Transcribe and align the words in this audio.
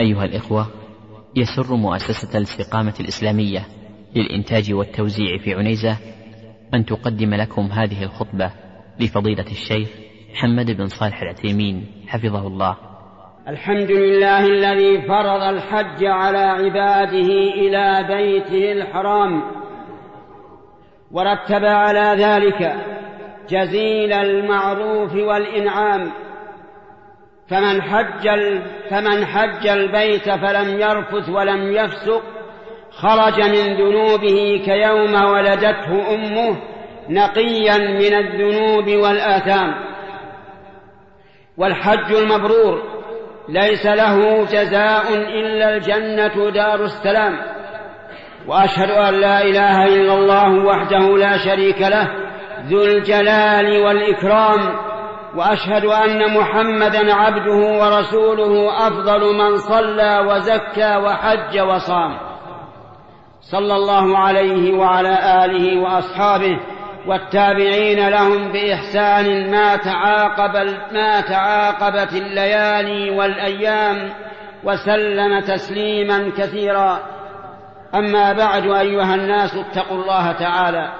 أيها 0.00 0.24
الإخوة 0.24 0.66
يسر 1.36 1.74
مؤسسة 1.74 2.38
الاستقامة 2.38 2.94
الإسلامية 3.00 3.60
للإنتاج 4.16 4.72
والتوزيع 4.72 5.38
في 5.38 5.54
عنيزة 5.54 5.96
أن 6.74 6.84
تقدم 6.84 7.34
لكم 7.34 7.62
هذه 7.62 8.02
الخطبة 8.02 8.50
لفضيلة 9.00 9.46
الشيخ 9.50 9.88
محمد 10.32 10.70
بن 10.70 10.86
صالح 10.86 11.22
العثيمين 11.22 11.86
حفظه 12.08 12.46
الله. 12.46 12.76
الحمد 13.48 13.90
لله 13.90 14.46
الذي 14.46 15.02
فرض 15.02 15.42
الحج 15.42 16.04
على 16.04 16.38
عباده 16.38 17.30
إلى 17.54 18.06
بيته 18.08 18.72
الحرام 18.72 19.42
ورتب 21.12 21.64
على 21.64 22.24
ذلك 22.24 22.74
جزيل 23.50 24.12
المعروف 24.12 25.14
والإنعام 25.14 26.12
فمن 27.50 27.82
حج 27.82 28.28
فمن 28.90 29.26
حج 29.26 29.66
البيت 29.66 30.30
فلم 30.30 30.80
يرفث 30.80 31.28
ولم 31.28 31.72
يفسق 31.72 32.22
خرج 32.90 33.40
من 33.40 33.76
ذنوبه 33.76 34.62
كيوم 34.64 35.24
ولدته 35.24 36.14
أمه 36.14 36.56
نقيا 37.08 37.78
من 37.78 38.14
الذنوب 38.14 38.88
والآثام. 38.88 39.74
والحج 41.56 42.12
المبرور 42.12 42.82
ليس 43.48 43.86
له 43.86 44.44
جزاء 44.44 45.14
إلا 45.14 45.76
الجنة 45.76 46.50
دار 46.50 46.84
السلام. 46.84 47.38
وأشهد 48.46 48.90
أن 48.90 49.14
لا 49.14 49.42
إله 49.42 49.84
إلا 49.86 50.14
الله 50.14 50.64
وحده 50.64 51.16
لا 51.16 51.36
شريك 51.38 51.80
له 51.80 52.08
ذو 52.68 52.82
الجلال 52.82 53.82
والإكرام. 53.82 54.89
وأشهد 55.36 55.84
أن 55.84 56.38
محمدا 56.38 57.14
عبده 57.14 57.82
ورسوله 57.82 58.86
أفضل 58.86 59.36
من 59.36 59.56
صلى 59.56 60.18
وزكى 60.28 60.96
وحج 60.96 61.60
وصام. 61.60 62.18
صلى 63.40 63.74
الله 63.74 64.18
عليه 64.18 64.78
وعلى 64.78 65.44
آله 65.44 65.80
وأصحابه 65.80 66.60
والتابعين 67.06 68.08
لهم 68.08 68.52
بإحسان 68.52 69.50
ما 69.50 69.76
تعاقب 69.76 70.56
ما 70.92 71.20
تعاقبت 71.20 72.12
الليالي 72.12 73.10
والأيام 73.10 74.12
وسلم 74.64 75.40
تسليما 75.40 76.32
كثيرا. 76.38 76.98
أما 77.94 78.32
بعد 78.32 78.66
أيها 78.66 79.14
الناس 79.14 79.56
اتقوا 79.56 80.02
الله 80.02 80.32
تعالى 80.32 80.92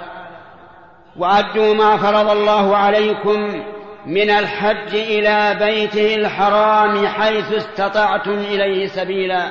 وأدوا 1.16 1.74
ما 1.74 1.96
فرض 1.96 2.30
الله 2.30 2.76
عليكم 2.76 3.62
من 4.06 4.30
الحج 4.30 4.94
إلى 4.94 5.56
بيته 5.60 6.14
الحرام 6.14 7.06
حيث 7.06 7.52
استطعتم 7.52 8.38
إليه 8.38 8.86
سبيلا. 8.86 9.48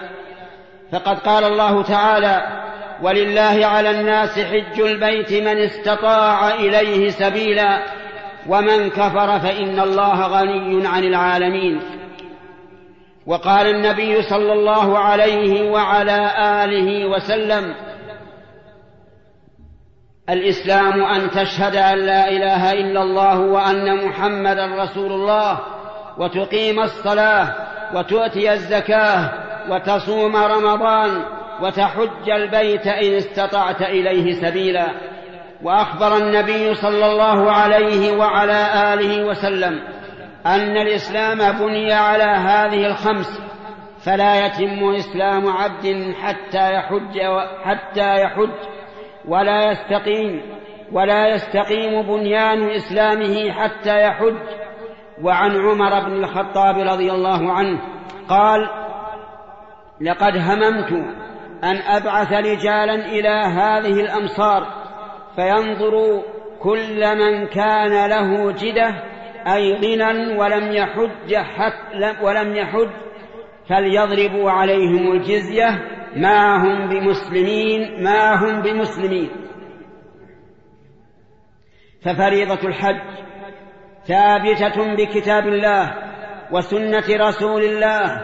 فقد 0.92 1.20
قال 1.20 1.44
الله 1.44 1.84
تعالى 1.84 2.42
ولله 3.02 3.66
على 3.66 3.92
الناس 3.92 4.40
حج 4.40 4.82
البيت 4.82 5.34
من 5.34 5.58
استطاع 5.58 6.56
إليه 6.56 7.10
سبيلا 7.10 7.84
ومن 8.48 8.90
كفر 8.90 9.40
فإن 9.40 9.80
الله 9.80 10.28
غني 10.28 10.88
عن 10.88 11.04
العالمين. 11.04 11.82
وقال 13.26 13.68
النبي 13.68 14.22
صلى 14.22 14.54
الله 14.54 15.00
عليه 15.00 15.72
وعلى 15.72 16.32
آله 16.64 17.06
وسلم 17.06 17.76
الإسلام 20.30 21.04
أن 21.04 21.30
تشهد 21.30 21.76
أن 21.76 21.98
لا 21.98 22.30
إله 22.30 22.74
إلا 22.74 23.02
الله 23.02 23.40
وأن 23.40 24.06
محمدا 24.06 24.66
رسول 24.84 25.12
الله 25.12 25.60
وتقيم 26.18 26.80
الصلاة 26.80 27.54
وتؤتي 27.94 28.54
الزكاة 28.54 29.32
وتصوم 29.70 30.36
رمضان 30.36 31.10
وتحج 31.62 32.30
البيت 32.30 32.88
إن 32.88 33.14
استطعت 33.14 33.82
إليه 33.82 34.34
سبيلا. 34.34 34.88
وأخبر 35.64 36.18
النبي 36.18 36.76
صلى 36.76 37.06
الله 37.06 37.52
عليه 37.52 38.18
وعلى 38.18 38.94
آله 38.94 39.26
وسلم 39.26 39.80
أن 40.46 40.78
الإسلام 40.78 41.52
بني 41.52 41.94
على 41.94 42.24
هذه 42.24 42.86
الخمس 42.88 43.42
فلا 44.06 44.46
يتم 44.46 44.96
إسلام 44.96 45.48
عبد 45.48 46.14
حتى 46.22 46.74
يحج 46.74 47.20
حتى 47.64 48.22
يحج 48.22 48.50
ولا 49.28 49.72
يستقيم 49.72 50.42
ولا 50.92 51.28
يستقيم 51.28 52.02
بنيان 52.02 52.70
إسلامه 52.70 53.52
حتى 53.52 54.02
يحج. 54.04 54.36
وعن 55.24 55.52
عمر 55.58 56.00
بن 56.00 56.24
الخطاب 56.24 56.78
رضي 56.78 57.12
الله 57.12 57.54
عنه 57.54 57.80
قال 58.30 58.70
لقد 60.02 60.38
هممت 60.38 60.92
أن 61.64 61.76
أبعث 61.88 62.34
رجالا 62.34 62.96
إلى 62.96 63.30
هذه 63.30 64.02
الأمصار 64.02 64.68
فينظروا 65.36 66.22
كل 66.60 67.16
من 67.18 67.48
كان 67.48 68.10
له 68.10 68.52
جدة 68.52 69.04
أي 69.48 69.74
غنى 69.74 70.38
ولم 70.38 70.72
يحج 70.72 71.36
حتى 71.36 72.16
ولم 72.22 72.56
يحج 72.56 72.90
فليضربوا 73.70 74.52
عليهم 74.52 75.12
الجزية 75.12 75.99
ما 76.16 76.58
هم 76.58 76.90
بمسلمين 76.90 78.04
ما 78.04 78.36
هم 78.36 78.62
بمسلمين. 78.62 79.30
ففريضة 82.06 82.68
الحج 82.68 83.02
ثابتة 84.08 84.96
بكتاب 84.96 85.48
الله 85.48 85.94
وسنة 86.52 87.28
رسول 87.28 87.64
الله 87.64 88.22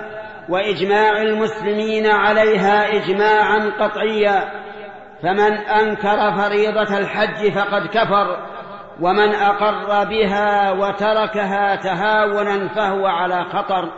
وإجماع 0.50 1.22
المسلمين 1.22 2.08
عليها 2.08 2.96
إجماعا 2.96 3.72
قطعيا. 3.80 4.66
فمن 5.24 5.54
أنكر 5.54 6.36
فريضة 6.38 6.98
الحج 6.98 7.54
فقد 7.54 7.88
كفر 7.88 8.38
ومن 9.02 9.36
أقر 9.36 10.10
بها 10.10 10.72
وتركها 10.72 11.76
تهاونا 11.76 12.68
فهو 12.68 13.06
على 13.06 13.44
خطر. 13.44 13.92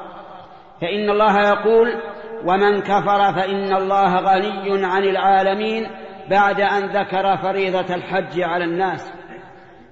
فإن 0.81 1.09
الله 1.09 1.49
يقول 1.49 2.01
ومن 2.45 2.81
كفر 2.81 3.33
فإن 3.33 3.73
الله 3.73 4.15
غني 4.19 4.85
عن 4.85 5.03
العالمين 5.03 5.87
بعد 6.29 6.61
أن 6.61 6.85
ذكر 6.85 7.37
فريضة 7.37 7.95
الحج 7.95 8.41
على 8.41 8.65
الناس. 8.65 9.13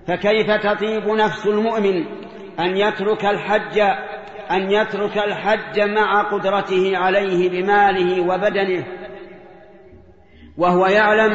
فكيف 0.08 0.52
تطيب 0.52 1.08
نفس 1.08 1.48
المؤمن 1.48 2.06
أن 2.60 2.78
يترك 2.78 3.26
الحج 3.26 3.80
أن 4.52 4.72
يترك 4.72 5.18
الحج 5.18 5.80
مع 5.80 6.22
قدرته 6.22 6.98
عليه 6.98 7.50
بماله 7.50 8.22
وبدنه؟ 8.22 8.86
وهو 10.58 10.86
يعلم 10.86 11.32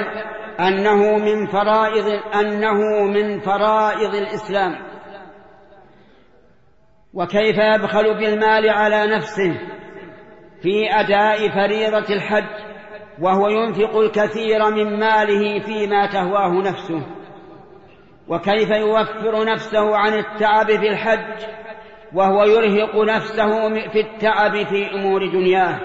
أنه 0.61 1.19
من 1.19 1.47
فرائض 1.47 2.21
أنه 2.35 3.03
من 3.03 3.41
فرائض 3.41 4.15
الإسلام. 4.15 4.91
وكيف 7.15 7.57
يبخل 7.59 8.15
بالمال 8.15 8.69
على 8.69 9.07
نفسه؟ 9.07 9.80
في 10.63 10.91
أداء 10.91 11.49
فريضة 11.49 12.15
الحج 12.15 12.71
وهو 13.21 13.49
ينفق 13.49 13.97
الكثير 13.97 14.71
من 14.71 14.99
ماله 14.99 15.61
فيما 15.61 16.07
تهواه 16.07 16.63
نفسه. 16.63 17.03
وكيف 18.29 18.71
يوفر 18.71 19.45
نفسه 19.45 19.97
عن 19.97 20.13
التعب 20.13 20.67
في 20.67 20.89
الحج 20.89 21.45
وهو 22.15 22.45
يرهق 22.45 22.97
نفسه 22.97 23.69
في 23.89 24.01
التعب 24.01 24.53
في 24.67 24.95
أمور 24.95 25.27
دنياه. 25.33 25.81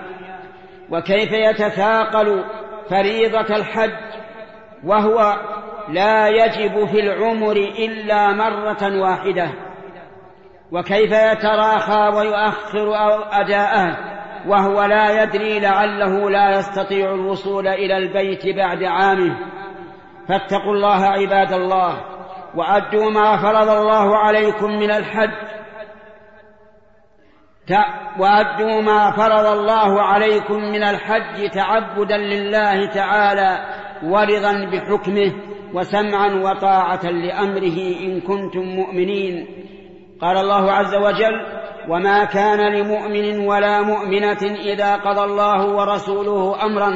وكيف 0.89 1.31
يتثاقل 1.31 2.45
فريضة 2.89 3.55
الحج 3.55 4.15
وهو 4.83 5.35
لا 5.89 6.27
يجب 6.27 6.85
في 6.85 6.99
العمر 6.99 7.57
إلا 7.57 8.31
مرة 8.31 9.01
واحدة. 9.01 9.51
وكيف 10.71 11.11
يتراخى 11.11 12.17
ويؤخر 12.17 12.95
أداءه 13.31 14.14
وهو 14.47 14.83
لا 14.83 15.23
يدري 15.23 15.59
لعله 15.59 16.29
لا 16.29 16.59
يستطيع 16.59 17.13
الوصول 17.13 17.67
إلى 17.67 17.97
البيت 17.97 18.55
بعد 18.55 18.83
عامه. 18.83 19.37
فاتقوا 20.27 20.73
الله 20.73 21.05
عباد 21.05 21.53
الله 21.53 22.01
وأدوا 22.55 23.11
ما 23.11 23.37
فرض 23.37 23.69
الله 23.69 24.17
عليكم 24.17 24.71
من 24.71 24.91
الحج. 24.91 25.31
وأدوا 28.19 28.81
ما 28.81 29.11
فرض 29.11 29.45
الله 29.45 30.01
عليكم 30.01 30.55
من 30.55 30.83
الحج 30.83 31.49
تعبدا 31.49 32.17
لله 32.17 32.89
تعالى 32.89 33.57
ورضا 34.03 34.65
بحكمه 34.65 35.33
وسمعا 35.73 36.27
وطاعة 36.27 37.05
لأمره 37.05 37.77
إن 37.99 38.21
كنتم 38.21 38.61
مؤمنين. 38.61 39.47
قال 40.21 40.37
الله 40.37 40.71
عز 40.71 40.95
وجل 40.95 41.64
وما 41.89 42.25
كان 42.25 42.73
لمؤمن 42.73 43.47
ولا 43.47 43.81
مؤمنة 43.81 44.41
إذا 44.43 44.95
قضى 44.95 45.23
الله 45.23 45.65
ورسوله 45.75 46.65
أمرا 46.65 46.89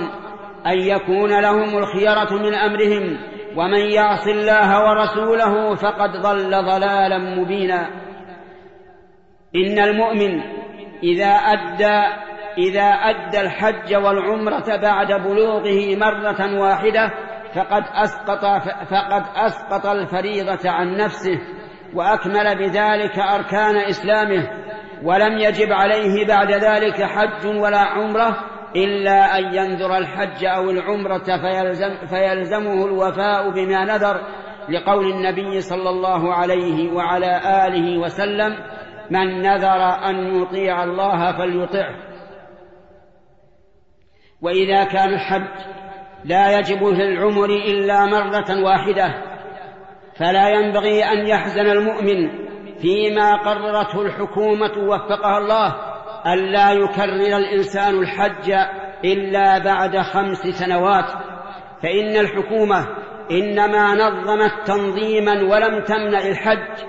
أن 0.68 0.78
يكون 0.78 1.42
لهم 1.42 1.78
الخيرة 1.78 2.34
من 2.34 2.54
أمرهم 2.54 3.18
ومن 3.58 3.92
يعص 3.92 4.28
الله 4.28 4.90
ورسوله 4.90 5.76
فقد 5.76 6.10
ضل 6.12 6.50
ضلالا 6.50 7.18
مبينا. 7.18 7.90
إن 9.56 9.80
المؤمن 9.80 10.42
إذا 11.04 11.32
أدى 11.32 12.30
إذا 12.58 12.84
أدى 12.84 13.42
الحج 13.42 13.96
والعمرة 13.96 14.76
بعد 14.82 15.08
بلوغه 15.08 15.96
مرة 15.96 16.60
واحدة 16.60 17.12
فقد 17.56 17.84
أسقط 17.94 18.46
فقد 18.90 19.24
أسقط 19.36 19.86
الفريضة 19.86 20.70
عن 20.70 20.98
نفسه 20.98 21.40
وأكمل 21.94 22.58
بذلك 22.58 23.20
أركان 23.20 23.78
إسلامه. 23.78 24.69
ولم 25.04 25.38
يجب 25.38 25.72
عليه 25.72 26.28
بعد 26.28 26.52
ذلك 26.52 27.04
حج 27.04 27.48
ولا 27.48 27.80
عمرة 27.80 28.38
إلا 28.76 29.40
أن 29.40 29.54
ينذر 29.56 29.98
الحج 29.98 30.46
أو 30.46 30.70
العمرة 30.70 31.38
فيلزم 31.38 32.08
فيلزمه 32.10 32.86
الوفاء 32.86 33.50
بما 33.50 33.86
نذر 33.86 34.22
لقول 34.70 35.12
النبي 35.12 35.62
صلى 35.62 35.90
الله 35.90 36.34
عليه 36.34 36.94
وعلى 36.94 37.42
آله 37.68 37.98
وسلم 37.98 38.56
من 39.10 39.42
نذر 39.42 40.10
أن 40.10 40.42
يطيع 40.42 40.84
الله 40.84 41.38
فليطعه. 41.38 41.96
وإذا 44.42 44.84
كان 44.84 45.10
الحج 45.14 45.48
لا 46.26 46.60
يجب 46.60 46.80
في 46.80 47.04
العمر 47.04 47.50
إلا 47.50 48.06
مرة 48.06 48.64
واحدة 48.64 49.14
فلا 50.20 50.50
ينبغي 50.50 51.04
أن 51.04 51.28
يحزن 51.28 51.66
المؤمن 51.66 52.49
فيما 52.82 53.36
قررته 53.36 54.02
الحكومة 54.02 54.78
وفقها 54.78 55.38
الله 55.38 55.76
ألا 56.34 56.72
يكرر 56.72 57.38
الإنسان 57.38 58.00
الحج 58.00 58.54
إلا 59.06 59.58
بعد 59.58 59.98
خمس 59.98 60.38
سنوات. 60.38 61.06
فإن 61.84 62.18
الحكومة 62.18 62.88
إنما 63.32 63.96
نظمت 63.96 64.68
تنظيما 64.68 65.32
ولم 65.32 65.84
تمنع 65.84 66.20
الحج. 66.20 66.86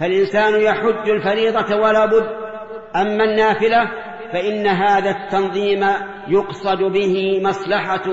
فالإنسان 0.00 0.60
يحج 0.60 1.10
الفريضة 1.10 1.76
ولا 1.76 2.06
بد. 2.06 2.28
أما 2.96 3.24
النافلة 3.24 3.90
فإن 4.32 4.66
هذا 4.66 5.10
التنظيم 5.10 5.84
يقصد 6.28 6.82
به 6.82 7.40
مصلحة 7.44 8.04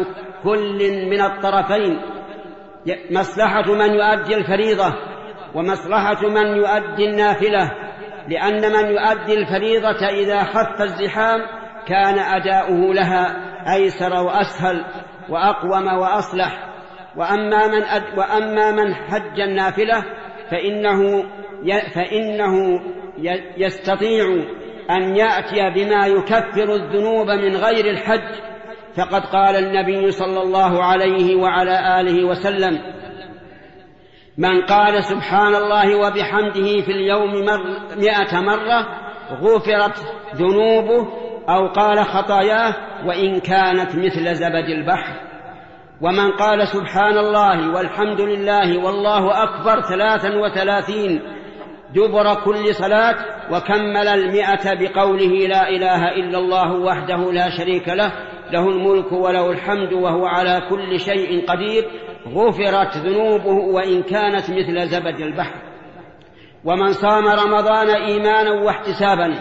كل 0.43 1.07
من 1.09 1.21
الطرفين. 1.21 2.01
مصلحة 3.11 3.73
من 3.73 3.93
يؤدي 3.93 4.35
الفريضة 4.35 4.93
ومصلحة 5.55 6.29
من 6.29 6.47
يؤدي 6.47 7.09
النافلة 7.09 7.71
لأن 8.27 8.71
من 8.71 8.91
يؤدي 8.91 9.33
الفريضة 9.33 10.07
إذا 10.07 10.43
خف 10.43 10.81
الزحام 10.81 11.41
كان 11.87 12.19
أداؤه 12.19 12.93
لها 12.93 13.35
أيسر 13.73 14.13
وأسهل 14.13 14.85
وأقوم 15.29 15.87
وأصلح. 15.87 16.65
وأما 17.17 17.67
من 17.67 17.83
أد 17.83 18.03
وأما 18.17 18.71
من 18.71 18.93
حج 18.93 19.39
النافلة 19.39 20.03
فإنه 20.51 21.23
فإنه 21.95 22.81
يستطيع 23.57 24.25
أن 24.89 25.15
يأتي 25.15 25.69
بما 25.75 26.07
يكفر 26.07 26.75
الذنوب 26.75 27.27
من 27.27 27.55
غير 27.55 27.85
الحج. 27.85 28.35
فقد 28.97 29.25
قال 29.25 29.55
النبي 29.55 30.11
صلى 30.11 30.41
الله 30.41 30.83
عليه 30.83 31.35
وعلى 31.35 32.01
آله 32.01 32.25
وسلم 32.25 32.94
من 34.37 34.61
قال 34.61 35.03
سبحان 35.03 35.55
الله 35.55 35.95
وبحمده 35.95 36.81
في 36.85 36.91
اليوم 36.91 37.31
مر 37.45 37.63
مئة 37.97 38.39
مرة 38.39 38.87
غفرت 39.41 39.97
ذنوبه 40.35 41.07
أو 41.49 41.67
قال 41.67 42.05
خطاياه 42.05 42.73
وإن 43.05 43.39
كانت 43.39 43.95
مثل 43.95 44.35
زبد 44.35 44.69
البحر. 44.69 45.13
ومن 46.01 46.31
قال 46.31 46.67
سبحان 46.67 47.17
الله 47.17 47.75
والحمد 47.75 48.21
لله 48.21 48.85
والله 48.85 49.43
أكبر 49.43 49.81
ثلاثا 49.81 50.35
وثلاثين 50.37 51.21
دبر 51.93 52.33
كل 52.45 52.75
صلاة 52.75 53.15
وكمل 53.51 54.07
المئة 54.07 54.73
بقوله 54.73 55.47
لا 55.47 55.69
إله 55.69 56.07
إلا 56.07 56.37
الله 56.37 56.73
وحده 56.73 57.31
لا 57.31 57.49
شريك 57.57 57.89
له 57.89 58.11
له 58.51 58.69
الملك 58.69 59.11
وله 59.11 59.51
الحمد 59.51 59.93
وهو 59.93 60.25
على 60.25 60.61
كل 60.69 60.99
شيء 60.99 61.45
قدير. 61.47 61.89
غفرت 62.27 62.97
ذنوبه 62.97 63.51
وإن 63.51 64.03
كانت 64.03 64.49
مثل 64.49 64.87
زبد 64.87 65.19
البحر. 65.19 65.55
ومن 66.65 66.93
صام 66.93 67.27
رمضان 67.27 67.89
إيمانا 67.89 68.51
واحتسابا 68.51 69.35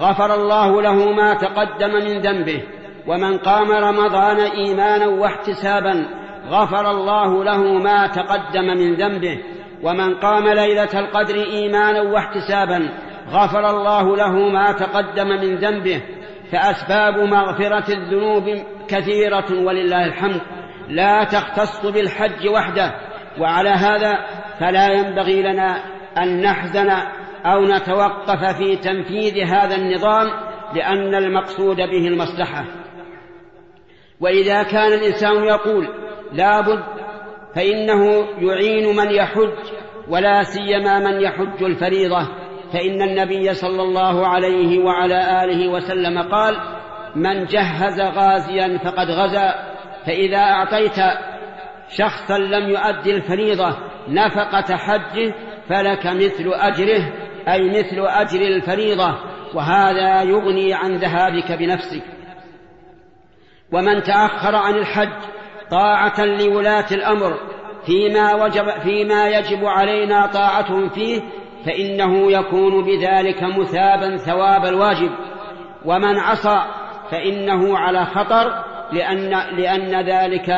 غفر 0.00 0.34
الله 0.34 0.82
له 0.82 1.12
ما 1.12 1.34
تقدم 1.34 1.92
من 1.92 2.20
ذنبه. 2.20 2.62
ومن 3.06 3.38
قام 3.38 3.70
رمضان 3.70 4.40
إيمانا 4.40 5.06
واحتسابا 5.06 6.06
غفر 6.48 6.90
الله 6.90 7.44
له 7.44 7.62
ما 7.62 8.06
تقدم 8.06 8.64
من 8.64 8.94
ذنبه. 8.94 9.38
ومن 9.82 10.14
قام 10.14 10.48
ليلة 10.48 11.00
القدر 11.00 11.34
إيمانا 11.34 12.00
واحتسابا 12.02 12.88
غفر 13.30 13.70
الله 13.70 14.16
له 14.16 14.32
ما 14.48 14.72
تقدم 14.72 15.28
من 15.28 15.56
ذنبه. 15.56 16.02
فأسباب 16.52 17.18
مغفرة 17.18 17.94
الذنوب 17.94 18.44
كثيرة 18.88 19.64
ولله 19.66 20.04
الحمد. 20.04 20.40
لا 20.90 21.24
تختص 21.24 21.86
بالحج 21.86 22.48
وحده 22.48 22.94
وعلى 23.40 23.70
هذا 23.70 24.12
فلا 24.60 24.92
ينبغي 24.92 25.42
لنا 25.42 25.84
أن 26.18 26.42
نحزن 26.42 26.90
أو 27.46 27.64
نتوقف 27.64 28.56
في 28.58 28.76
تنفيذ 28.76 29.44
هذا 29.46 29.76
النظام 29.76 30.26
لأن 30.74 31.14
المقصود 31.14 31.76
به 31.76 32.08
المصلحة. 32.08 32.64
وإذا 34.20 34.62
كان 34.62 34.92
الإنسان 34.92 35.44
يقول 35.44 35.88
لا 36.32 36.60
بد 36.60 36.82
فإنه 37.54 38.04
يعين 38.38 38.96
من 38.96 39.10
يحج 39.10 39.54
ولا 40.08 40.42
سيما 40.42 40.98
من 40.98 41.20
يحج 41.20 41.62
الفريضة. 41.62 42.28
فإن 42.72 43.02
النبي 43.02 43.54
صلى 43.54 43.82
الله 43.82 44.26
عليه 44.26 44.84
وعلى 44.84 45.44
آله 45.44 45.68
وسلم 45.68 46.18
قال 46.18 46.56
من 47.16 47.44
جهز 47.44 48.00
غازيا 48.00 48.78
فقد 48.78 49.10
غزا 49.10 49.54
فإذا 50.06 50.38
أعطيت 50.38 50.96
شخصا 51.88 52.38
لم 52.38 52.70
يؤدي 52.70 53.16
الفريضة 53.16 53.76
نفقة 54.08 54.76
حجه 54.76 55.34
فلك 55.68 56.06
مثل 56.06 56.52
أجره 56.54 57.12
أي 57.48 57.68
مثل 57.68 58.06
أجر 58.06 58.40
الفريضة 58.40 59.14
وهذا 59.54 60.22
يغني 60.22 60.74
عن 60.74 60.96
ذهابك 60.96 61.52
بنفسك. 61.52 62.02
ومن 63.72 64.02
تأخر 64.02 64.56
عن 64.56 64.74
الحج 64.74 65.22
طاعة 65.70 66.24
لولاة 66.24 66.86
الأمر 66.92 67.38
فيما 67.86 68.34
وجب 68.34 68.70
فيما 68.82 69.28
يجب 69.28 69.64
علينا 69.64 70.26
طاعتهم 70.26 70.88
فيه 70.88 71.20
فإنه 71.66 72.32
يكون 72.32 72.84
بذلك 72.84 73.42
مثابا 73.42 74.16
ثواب 74.16 74.64
الواجب. 74.64 75.10
ومن 75.84 76.18
عصى 76.18 76.64
فإنه 77.10 77.78
على 77.78 78.04
خطر 78.04 78.69
لأن 78.92 79.30
لأن 79.56 80.06
ذلك 80.06 80.50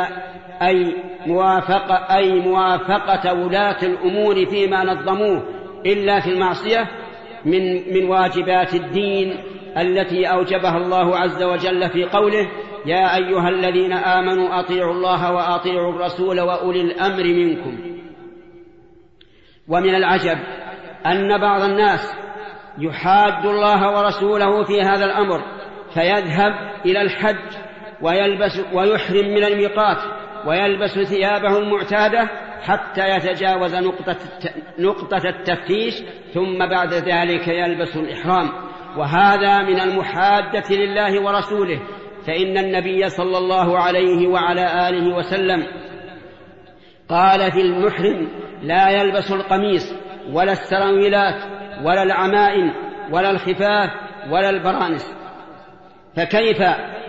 أي 0.62 0.94
موافقة 1.26 2.16
أي 2.16 2.40
موافقة 2.40 3.34
ولاة 3.34 3.78
الأمور 3.82 4.46
فيما 4.46 4.84
نظموه 4.84 5.42
إلا 5.86 6.20
في 6.20 6.30
المعصية 6.30 6.88
من 7.44 7.94
من 7.94 8.04
واجبات 8.04 8.74
الدين 8.74 9.36
التي 9.78 10.26
أوجبها 10.26 10.76
الله 10.76 11.18
عز 11.18 11.42
وجل 11.42 11.90
في 11.90 12.04
قوله 12.04 12.48
يا 12.86 13.16
أيها 13.16 13.48
الذين 13.48 13.92
آمنوا 13.92 14.60
أطيعوا 14.60 14.92
الله 14.92 15.32
وأطيعوا 15.32 15.92
الرسول 15.92 16.40
وأولي 16.40 16.80
الأمر 16.80 17.24
منكم. 17.24 17.78
ومن 19.68 19.94
العجب 19.94 20.38
أن 21.06 21.40
بعض 21.40 21.62
الناس 21.62 22.14
يحاد 22.78 23.46
الله 23.46 23.98
ورسوله 23.98 24.64
في 24.64 24.82
هذا 24.82 25.04
الأمر 25.04 25.42
فيذهب 25.94 26.52
إلى 26.86 27.02
الحج 27.02 27.71
ويلبس 28.02 28.60
ويحرم 28.72 29.28
من 29.34 29.44
الميقات 29.44 29.98
ويلبس 30.46 30.98
ثيابه 30.98 31.58
المعتادة 31.58 32.28
حتى 32.62 33.08
يتجاوز 33.08 33.74
نقطة 33.74 34.16
نقطة 34.78 35.28
التفتيش 35.28 35.94
ثم 36.34 36.58
بعد 36.58 36.94
ذلك 36.94 37.48
يلبس 37.48 37.96
الإحرام. 37.96 38.48
وهذا 38.96 39.62
من 39.62 39.80
المحادة 39.80 40.76
لله 40.76 41.22
ورسوله. 41.22 41.80
فإن 42.26 42.58
النبي 42.58 43.08
صلى 43.08 43.38
الله 43.38 43.78
عليه 43.78 44.28
وعلى 44.28 44.88
آله 44.88 45.16
وسلم 45.16 45.66
قال 47.08 47.52
في 47.52 47.60
المحرم 47.60 48.28
لا 48.62 48.90
يلبس 48.90 49.32
القميص 49.32 49.94
ولا 50.32 50.52
السراويلات 50.52 51.42
ولا 51.84 52.02
العمائم 52.02 52.72
ولا 53.10 53.30
الخفاف 53.30 53.90
ولا 54.30 54.50
البرانس. 54.50 55.14
فكيف 56.16 56.62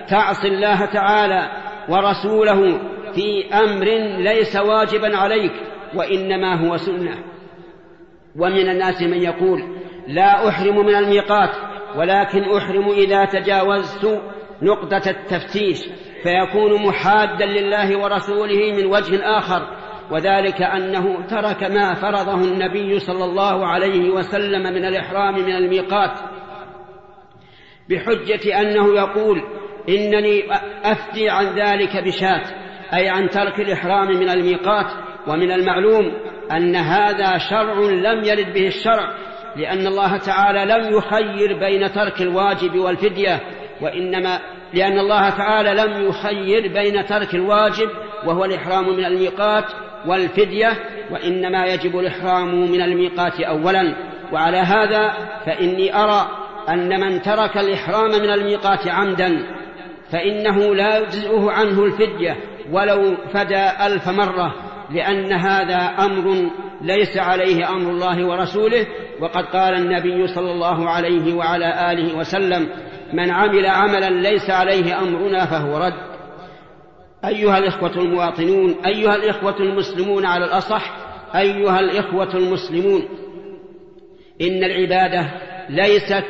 تعصي 0.10 0.48
الله 0.48 0.86
تعالى 0.86 1.50
ورسوله 1.90 2.80
في 3.16 3.54
أمر 3.54 3.86
ليس 4.18 4.56
واجبا 4.56 5.18
عليك 5.18 5.54
وإنما 5.96 6.68
هو 6.68 6.78
سنة. 6.78 7.24
ومن 8.36 8.70
الناس 8.70 9.02
من 9.02 9.22
يقول 9.22 9.64
لا 10.08 10.50
أحرم 10.50 10.86
من 10.86 10.96
الميقات 10.96 11.50
ولكن 11.96 12.44
أحرم 12.58 12.90
إذا 12.90 13.26
تجاوزت 13.26 14.22
نقطة 14.62 15.10
التفتيش 15.10 15.80
فيكون 16.24 16.88
محادا 16.88 17.46
لله 17.46 17.98
ورسوله 17.98 18.74
من 18.78 18.86
وجه 18.86 19.38
آخر. 19.38 19.84
وذلك 20.12 20.62
أنه 20.62 21.28
ترك 21.28 21.64
ما 21.64 21.94
فرضه 21.94 22.36
النبي 22.36 23.00
صلى 23.00 23.26
الله 23.26 23.68
عليه 23.68 24.10
وسلم 24.10 24.64
من 24.64 24.86
الإحرام 24.86 25.34
من 25.34 25.56
الميقات 25.56 26.20
بحجة 27.90 28.62
أنه 28.62 28.96
يقول 28.96 29.44
إنني 29.90 30.44
أفتي 30.84 31.30
عن 31.30 31.46
ذلك 31.46 32.04
بشاة 32.04 32.42
أي 32.94 33.10
عن 33.10 33.30
ترك 33.30 33.60
الإحرام 33.60 34.08
من 34.08 34.30
الميقات 34.30 34.92
ومن 35.28 35.52
المعلوم 35.52 36.12
أن 36.52 36.76
هذا 36.76 37.38
شرع 37.38 37.80
لم 37.80 38.24
يرد 38.24 38.54
به 38.54 38.68
الشرع 38.68 39.14
لأن 39.56 39.88
الله 39.88 40.18
تعالى 40.18 40.74
لم 40.74 40.98
يخير 40.98 41.60
بين 41.60 41.92
ترك 41.92 42.22
الواجب 42.22 42.76
والفدية 42.76 43.40
وإنما 43.82 44.40
لأن 44.74 45.00
الله 45.00 45.30
تعالى 45.30 45.74
لم 45.74 46.08
يخير 46.08 46.74
بين 46.74 47.06
ترك 47.06 47.36
الواجب 47.36 47.90
وهو 48.26 48.46
الإحرام 48.46 48.98
من 48.98 49.06
الميقات 49.06 49.66
والفدية 50.06 50.70
وإنما 51.12 51.66
يجب 51.66 52.00
الإحرام 52.00 52.72
من 52.72 52.82
الميقات 52.82 53.42
أولا. 53.42 53.96
وعلى 54.32 54.58
هذا 54.58 55.14
فإني 55.46 55.96
أرى 55.96 56.28
أن 56.70 57.00
من 57.00 57.22
ترك 57.22 57.58
الإحرام 57.58 58.10
من 58.10 58.30
الميقات 58.30 58.88
عمدا. 58.88 59.46
فإنه 60.14 60.76
لا 60.76 60.98
يجزئه 60.98 61.52
عنه 61.52 61.86
الفدية 61.86 62.38
ولو 62.72 63.16
فدى 63.34 63.70
ألف 63.86 64.10
مرة 64.10 64.56
لأن 64.92 65.34
هذا 65.34 65.78
أمر 65.78 66.50
ليس 66.82 67.18
عليه 67.18 67.70
أمر 67.70 67.92
الله 67.92 68.28
ورسوله 68.28 68.88
وقد 69.22 69.46
قال 69.46 69.74
النبي 69.74 70.28
صلى 70.28 70.52
الله 70.52 70.90
عليه 70.90 71.34
وعلى 71.34 71.92
آله 71.92 72.18
وسلم 72.18 72.70
من 73.14 73.32
عمل 73.32 73.66
عملا 73.66 74.10
ليس 74.10 74.50
عليه 74.50 75.00
أمرنا 75.02 75.46
فهو 75.46 75.78
رد. 75.78 76.14
أيها 77.26 77.58
الإخوة 77.58 77.98
المواطنون 77.98 78.76
أيها 78.86 79.16
الإخوة 79.16 79.60
المسلمون 79.60 80.26
على 80.26 80.46
الأصح 80.46 80.96
أيها 81.36 81.80
الإخوة 81.80 82.36
المسلمون 82.36 83.04
إن 84.42 84.64
العبادة 84.64 85.32
ليست 85.70 86.26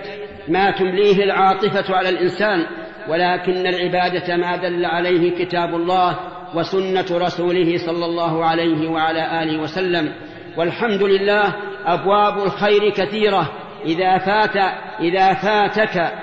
ما 0.47 0.71
تمليه 0.71 1.23
العاطفة 1.23 1.95
على 1.95 2.09
الإنسان 2.09 2.65
ولكن 3.09 3.67
العبادة 3.67 4.37
ما 4.37 4.55
دل 4.55 4.85
عليه 4.85 5.45
كتاب 5.45 5.75
الله 5.75 6.19
وسنة 6.55 7.05
رسوله 7.11 7.77
صلى 7.77 8.05
الله 8.05 8.45
عليه 8.45 8.89
وعلى 8.89 9.43
آله 9.43 9.61
وسلم. 9.61 10.13
والحمد 10.57 11.03
لله 11.03 11.55
أبواب 11.85 12.37
الخير 12.37 12.89
كثيرة. 12.89 13.51
إذا 13.85 14.17
فات 14.17 14.57
إذا 14.99 15.33
فاتك 15.33 16.13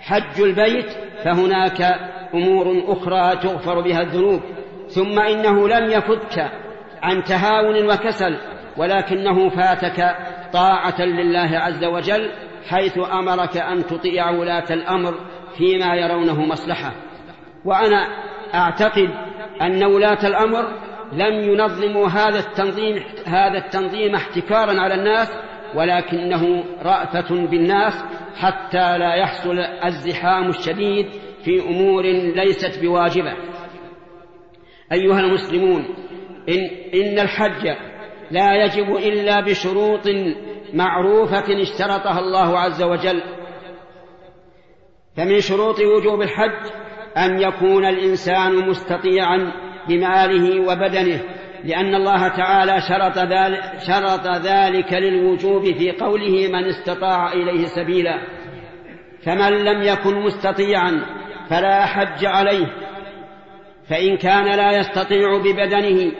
حج 0.00 0.40
البيت 0.40 0.92
فهناك 1.24 1.94
أمور 2.34 2.84
أخرى 2.88 3.36
تغفر 3.36 3.80
بها 3.80 4.00
الذنوب. 4.00 4.40
ثم 4.88 5.18
إنه 5.18 5.68
لم 5.68 5.90
يفتك 5.90 6.50
عن 7.02 7.24
تهاون 7.24 7.90
وكسل 7.90 8.38
ولكنه 8.76 9.48
فاتك 9.48 10.16
طاعة 10.52 11.02
لله 11.02 11.58
عز 11.58 11.84
وجل 11.84 12.30
حيث 12.68 12.98
أمرك 13.12 13.56
أن 13.56 13.86
تطيع 13.86 14.30
ولاة 14.30 14.72
الأمر 14.72 15.14
فيما 15.58 15.94
يرونه 15.94 16.46
مصلحة. 16.46 16.92
وأنا 17.64 18.08
أعتقد 18.54 19.10
أن 19.62 19.84
ولاة 19.84 20.26
الأمر 20.26 20.82
لم 21.12 21.52
ينظموا 21.52 22.08
هذا 22.08 22.38
التنظيم 22.38 23.02
هذا 23.26 23.58
التنظيم 23.58 24.14
احتكارا 24.14 24.80
على 24.80 24.94
الناس 24.94 25.28
ولكنه 25.74 26.64
رأفة 26.82 27.46
بالناس 27.46 28.04
حتى 28.36 28.98
لا 28.98 29.14
يحصل 29.14 29.58
الزحام 29.58 30.48
الشديد 30.48 31.06
في 31.44 31.60
أمور 31.68 32.02
ليست 32.36 32.82
بواجبة. 32.82 33.32
أيها 34.92 35.20
المسلمون 35.20 35.84
إن, 36.48 36.70
إن 36.94 37.18
الحج 37.18 37.76
لا 38.30 38.64
يجب 38.64 38.96
إلا 38.96 39.40
بشروط 39.40 40.08
معروفة 40.74 41.62
اشترطها 41.62 42.18
الله 42.18 42.58
عز 42.58 42.82
وجل. 42.82 43.22
فمن 45.16 45.40
شروط 45.40 45.80
وجوب 45.80 46.22
الحج 46.22 46.70
أن 47.16 47.40
يكون 47.40 47.84
الإنسان 47.84 48.68
مستطيعا 48.68 49.52
بماله 49.88 50.60
وبدنه 50.60 51.20
لأن 51.64 51.94
الله 51.94 52.28
تعالى 52.28 52.80
شرط 52.80 53.18
ذلك, 53.18 53.60
شرط 53.78 54.26
ذلك 54.26 54.92
للوجوب 54.92 55.64
في 55.64 55.90
قوله 55.90 56.48
من 56.48 56.64
استطاع 56.64 57.32
إليه 57.32 57.66
سبيلا. 57.66 58.18
فمن 59.24 59.52
لم 59.52 59.82
يكن 59.82 60.14
مستطيعا 60.14 61.04
فلا 61.50 61.86
حج 61.86 62.26
عليه 62.26 62.66
فإن 63.88 64.16
كان 64.16 64.44
لا 64.44 64.78
يستطيع 64.78 65.38
ببدنه 65.38 66.12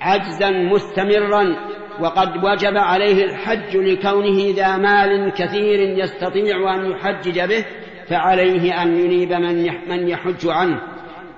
عجزا 0.00 0.50
مستمرا 0.50 1.56
وقد 2.00 2.44
وجب 2.44 2.76
عليه 2.76 3.24
الحج 3.24 3.76
لكونه 3.76 4.54
ذا 4.56 4.76
مال 4.76 5.32
كثير 5.32 5.80
يستطيع 5.80 6.74
أن 6.74 6.90
يحجج 6.90 7.40
به 7.40 7.64
فعليه 8.08 8.82
أن 8.82 8.96
ينيب 8.96 9.32
من 9.88 10.08
يحج 10.08 10.46
عنه. 10.46 10.80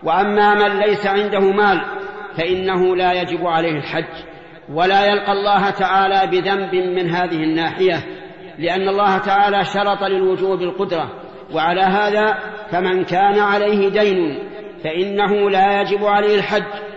وأما 0.02 0.54
من 0.54 0.80
ليس 0.80 1.06
عنده 1.06 1.40
مال 1.40 1.80
فإنه 2.36 2.96
لا 2.96 3.12
يجب 3.12 3.46
عليه 3.46 3.76
الحج. 3.76 4.24
ولا 4.72 5.04
يلقى 5.06 5.32
الله 5.32 5.70
تعالى 5.70 6.30
بذنب 6.30 6.74
من 6.74 7.10
هذه 7.10 7.42
الناحية 7.42 7.96
لأن 8.58 8.88
الله 8.88 9.18
تعالى 9.18 9.64
شرط 9.64 10.02
للوجوب 10.02 10.62
القدرة. 10.62 11.10
وعلى 11.54 11.82
هذا 11.82 12.38
فمن 12.70 13.04
كان 13.04 13.38
عليه 13.38 13.88
دين 13.88 14.38
فإنه 14.84 15.50
لا 15.50 15.80
يجب 15.80 16.04
عليه 16.04 16.34
الحج. 16.34 16.88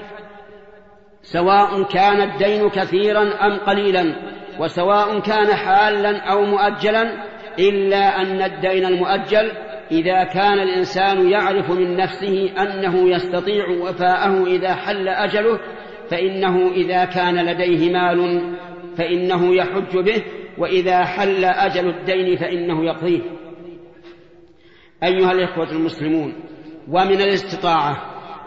سواء 1.22 1.84
كان 1.84 2.22
الدين 2.22 2.70
كثيرا 2.70 3.22
أم 3.22 3.58
قليلا 3.58 4.16
وسواء 4.60 5.20
كان 5.20 5.56
حالا 5.56 6.32
أو 6.32 6.46
مؤجلا 6.46 7.24
إلا 7.62 8.22
أن 8.22 8.41
الدين 8.41 8.86
المؤجل 8.86 9.51
إذا 9.91 10.24
كان 10.24 10.60
الإنسان 10.60 11.30
يعرف 11.30 11.72
من 11.72 11.98
نفسه 11.98 12.50
أنه 12.62 13.10
يستطيع 13.10 13.68
وفاءه 13.70 14.46
إذا 14.46 14.75
حل 14.75 15.08
أجله 15.08 15.60
فإنه 16.10 16.72
إذا 16.72 17.06
كان 17.06 17.46
لديه 17.46 17.91
مال 17.91 18.41
فإنه 18.98 19.56
يحج 19.56 19.98
به 19.98 20.24
وإذا 20.58 21.03
حل 21.06 21.46
أجل 21.46 21.89
الدين 21.89 22.38
فإنه 22.38 22.86
يقضيه. 22.86 23.22
أيها 25.03 25.32
الإخوة 25.32 25.72
المسلمون 25.72 26.34
ومن 26.88 27.22
الاستطاعة 27.22 27.98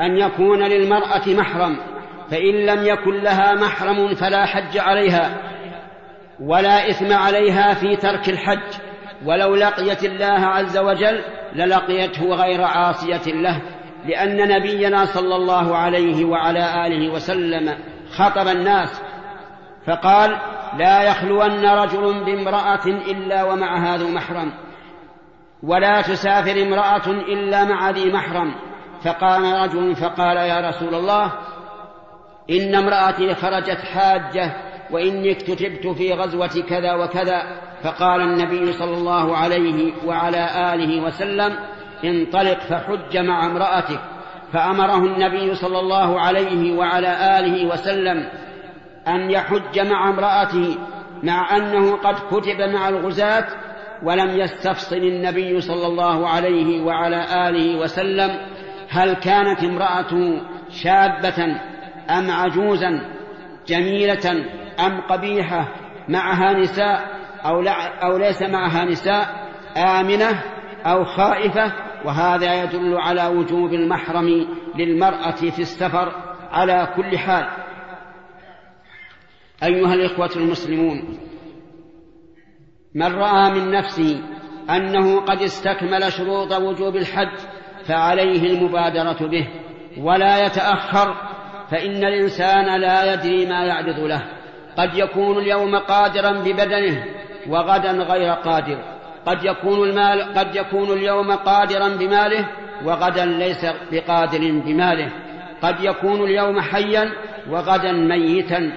أن 0.00 0.16
يكون 0.16 0.62
للمرأة 0.62 1.28
محرم 1.28 1.76
فإن 2.30 2.54
لم 2.54 2.86
يكن 2.86 3.14
لها 3.14 3.54
محرم 3.54 4.14
فلا 4.14 4.46
حج 4.46 4.78
عليها 4.78 5.40
ولا 6.40 6.90
إثم 6.90 7.12
عليها 7.12 7.74
في 7.74 7.96
ترك 7.96 8.28
الحج. 8.28 8.93
ولو 9.24 9.54
لقيت 9.54 10.04
الله 10.04 10.46
عز 10.46 10.78
وجل 10.78 11.24
للقيته 11.54 12.34
غير 12.34 12.62
عاصية 12.62 13.32
له 13.32 13.62
لأن 14.06 14.48
نبينا 14.48 15.04
صلى 15.04 15.36
الله 15.36 15.76
عليه 15.76 16.24
وعلى 16.24 16.86
آله 16.86 17.12
وسلم 17.12 17.74
خطب 18.10 18.48
الناس 18.48 19.02
فقال 19.86 20.36
لا 20.78 21.02
يخلون 21.02 21.64
رجل 21.64 22.24
بامرأة 22.24 22.86
إلا 22.86 23.44
ومعها 23.44 23.96
ذو 23.96 24.08
محرم 24.08 24.52
ولا 25.62 26.02
تسافر 26.02 26.62
امرأة 26.62 27.06
إلا 27.06 27.64
مع 27.64 27.90
ذي 27.90 28.12
محرم. 28.12 28.54
فقام 29.04 29.54
رجل 29.54 29.96
فقال 29.96 30.36
يا 30.36 30.68
رسول 30.68 30.94
الله 30.94 31.32
إن 32.50 32.74
امرأتي 32.74 33.34
خرجت 33.34 33.78
حاجة 33.94 34.56
وإني 34.94 35.32
اكتتبت 35.32 35.86
في 35.86 36.12
غزوة 36.12 36.62
كذا 36.68 36.94
وكذا 36.94 37.42
فقال 37.82 38.20
النبي 38.20 38.72
صلى 38.72 38.96
الله 38.96 39.36
عليه 39.36 39.92
وعلى 40.06 40.74
آله 40.74 41.02
وسلم 41.02 41.52
انطلق 42.04 42.58
فحج 42.58 43.16
مع 43.16 43.46
امرأتك. 43.46 44.00
فأمره 44.52 44.98
النبي 44.98 45.54
صلى 45.54 45.80
الله 45.80 46.20
عليه 46.20 46.76
وعلى 46.76 47.38
آله 47.38 47.66
وسلم 47.66 48.28
أن 49.08 49.30
يحج 49.30 49.78
مع 49.78 50.10
امرأته 50.10 50.76
مع 51.22 51.56
أنه 51.56 51.96
قد 51.96 52.14
كتب 52.30 52.60
مع 52.60 52.88
الغزاة 52.88 53.46
ولم 54.02 54.40
يستفصل 54.40 54.96
النبي 54.96 55.60
صلى 55.60 55.86
الله 55.86 56.28
عليه 56.28 56.82
وعلى 56.82 57.48
آله 57.48 57.78
وسلم 57.78 58.30
هل 58.88 59.14
كانت 59.14 59.64
امرأته 59.64 60.40
شابة 60.70 61.44
أم 62.10 62.30
عجوزا 62.30 63.00
جميلة 63.66 64.44
أم 64.80 65.00
قبيحة 65.00 65.68
معها 66.08 66.52
نساء 66.52 67.24
أو, 67.44 67.62
أو 68.02 68.16
ليس 68.16 68.42
معها 68.42 68.84
نساء 68.84 69.48
آمنة 69.76 70.42
أو 70.86 71.04
خائفة 71.04 71.72
وهذا 72.04 72.62
يدل 72.62 72.96
على 72.96 73.26
وجوب 73.26 73.72
المحرم 73.72 74.46
للمرأة 74.76 75.30
في 75.30 75.58
السفر 75.58 76.12
على 76.50 76.88
كل 76.96 77.18
حال. 77.18 77.46
أيها 79.62 79.94
الإخوة 79.94 80.30
المسلمون 80.36 81.18
من 82.94 83.14
رأى 83.14 83.50
من 83.50 83.70
نفسه 83.70 84.22
أنه 84.70 85.20
قد 85.20 85.42
استكمل 85.42 86.12
شروط 86.12 86.52
وجوب 86.52 86.96
الحج 86.96 87.38
فعليه 87.88 88.52
المبادرة 88.52 89.28
به 89.28 89.48
ولا 89.98 90.46
يتأخر 90.46 91.14
فإن 91.70 92.04
الإنسان 92.04 92.80
لا 92.80 93.14
يدري 93.14 93.46
ما 93.46 93.64
يعرض 93.64 93.98
له. 93.98 94.43
قد 94.78 94.94
يكون 94.94 95.38
اليوم 95.38 95.76
قادرا 95.76 96.32
ببدنه 96.32 97.04
وغدا 97.48 97.90
غير 97.90 98.32
قادر. 98.32 98.78
قد 99.26 99.44
يكون 99.44 99.88
المال 99.88 100.34
قد 100.34 100.56
يكون 100.56 100.92
اليوم 100.92 101.32
قادرا 101.32 101.88
بماله 101.88 102.46
وغدا 102.84 103.24
ليس 103.24 103.66
بقادر 103.92 104.38
بماله. 104.66 105.10
قد 105.62 105.80
يكون 105.80 106.24
اليوم 106.24 106.60
حيا 106.60 107.10
وغدا 107.50 107.92
ميتا. 107.92 108.72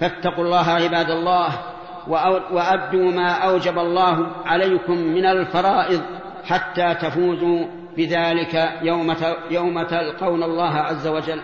فاتقوا 0.00 0.44
الله 0.44 0.70
عباد 0.70 1.10
الله 1.10 1.48
وأدوا 2.52 3.10
ما 3.10 3.30
أوجب 3.30 3.78
الله 3.78 4.26
عليكم 4.46 4.98
من 4.98 5.26
الفرائض 5.26 6.00
حتى 6.44 6.94
تفوزوا 6.94 7.66
بذلك 7.96 8.70
يوم 8.82 9.14
يوم 9.50 9.82
تلقون 9.82 10.42
الله 10.42 10.74
عز 10.74 11.06
وجل. 11.06 11.40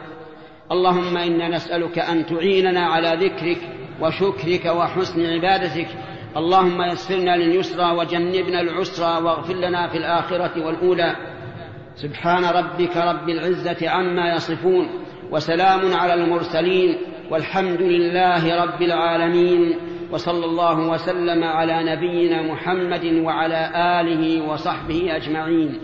اللهم 0.73 1.17
إنا 1.17 1.49
نسألك 1.49 1.99
أن 1.99 2.27
تعيننا 2.27 2.87
على 2.87 3.27
ذكرك 3.27 3.59
وشكرك 4.01 4.65
وحسن 4.67 5.27
عبادتك. 5.27 5.89
اللهم 6.37 6.83
يسرنا 6.83 7.37
لليسرى 7.37 7.91
وجنبنا 7.93 8.61
العسرى 8.61 9.25
واغفر 9.25 9.55
لنا 9.55 9.89
في 9.89 9.99
الآخرة 9.99 10.67
والأولى. 10.67 11.17
سبحان 11.97 12.45
ربك 12.45 12.97
رب 12.97 13.29
العزة 13.29 13.89
عما 13.89 14.35
يصفون 14.35 14.89
وسلام 15.31 15.95
على 15.95 16.15
المرسلين 16.15 16.97
والحمد 17.31 17.83
لله 17.83 18.65
رب 18.65 18.83
العالمين. 18.83 19.79
وصلى 20.13 20.45
الله 20.45 20.79
وسلم 20.91 21.45
على 21.45 21.85
نبينا 21.93 22.43
محمد 22.43 23.05
وعلى 23.05 23.71
آله 24.01 24.49
وصحبه 24.49 25.17
أجمعين. 25.17 25.81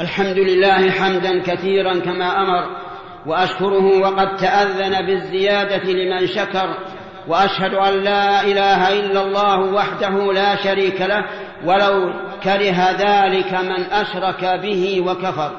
الحمد 0.00 0.38
لله 0.38 0.90
حمدا 0.90 1.42
كثيرا 1.42 1.98
كما 1.98 2.42
أمر 2.42 2.89
وأشكره 3.26 4.00
وقد 4.00 4.36
تأذن 4.36 5.06
بالزيادة 5.06 5.92
لمن 5.92 6.26
شكر 6.26 6.74
وأشهد 7.28 7.74
أن 7.74 7.94
لا 7.94 8.42
إله 8.42 8.92
إلا 9.00 9.22
الله 9.22 9.60
وحده 9.60 10.32
لا 10.32 10.56
شريك 10.56 11.00
له 11.00 11.24
ولو 11.64 12.12
كره 12.42 12.90
ذلك 12.90 13.54
من 13.54 13.84
أشرك 13.92 14.44
به 14.62 15.00
وكفر. 15.00 15.50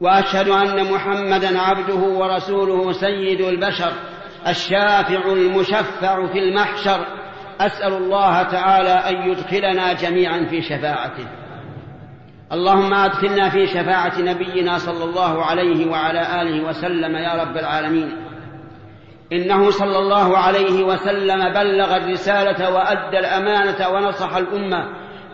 وأشهد 0.00 0.48
أن 0.48 0.92
محمدا 0.92 1.60
عبده 1.60 1.94
ورسوله 1.94 2.92
سيد 2.92 3.40
البشر 3.40 3.92
الشافع 4.48 5.32
المشفع 5.32 6.26
في 6.26 6.38
المحشر. 6.38 7.06
أسأل 7.60 7.92
الله 7.92 8.42
تعالى 8.42 8.90
أن 8.90 9.30
يدخلنا 9.30 9.92
جميعا 9.92 10.46
في 10.50 10.62
شفاعته. 10.62 11.26
اللهم 12.52 12.94
أدخلنا 12.94 13.48
في 13.50 13.66
شفاعة 13.66 14.20
نبينا 14.20 14.78
صلى 14.78 15.04
الله 15.04 15.44
عليه 15.44 15.90
وعلى 15.90 16.42
آله 16.42 16.68
وسلم 16.68 17.16
يا 17.16 17.44
رب 17.44 17.56
العالمين. 17.56 18.16
إنه 19.32 19.70
صلى 19.70 19.98
الله 19.98 20.38
عليه 20.38 20.82
وسلم 20.84 21.52
بلغ 21.52 21.96
الرسالة 21.96 22.74
وأدى 22.74 23.18
الأمانة 23.18 23.88
ونصح 23.88 24.36
الأمة 24.36 24.88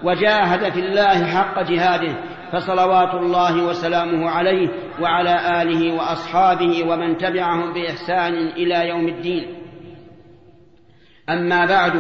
وجاهد 0.05 0.73
في 0.73 0.81
الله 0.81 1.27
حق 1.27 1.63
جهاده 1.63 2.15
فصلوات 2.53 3.15
الله 3.15 3.65
وسلامه 3.65 4.31
عليه 4.31 4.69
وعلى 5.01 5.63
آله 5.63 5.95
وأصحابه 5.95 6.85
ومن 6.89 7.19
تبعهم 7.19 7.73
بإحسان 7.73 8.35
إلى 8.35 8.89
يوم 8.89 9.09
الدين. 9.09 9.55
أما 11.31 11.67
بعد 11.67 11.93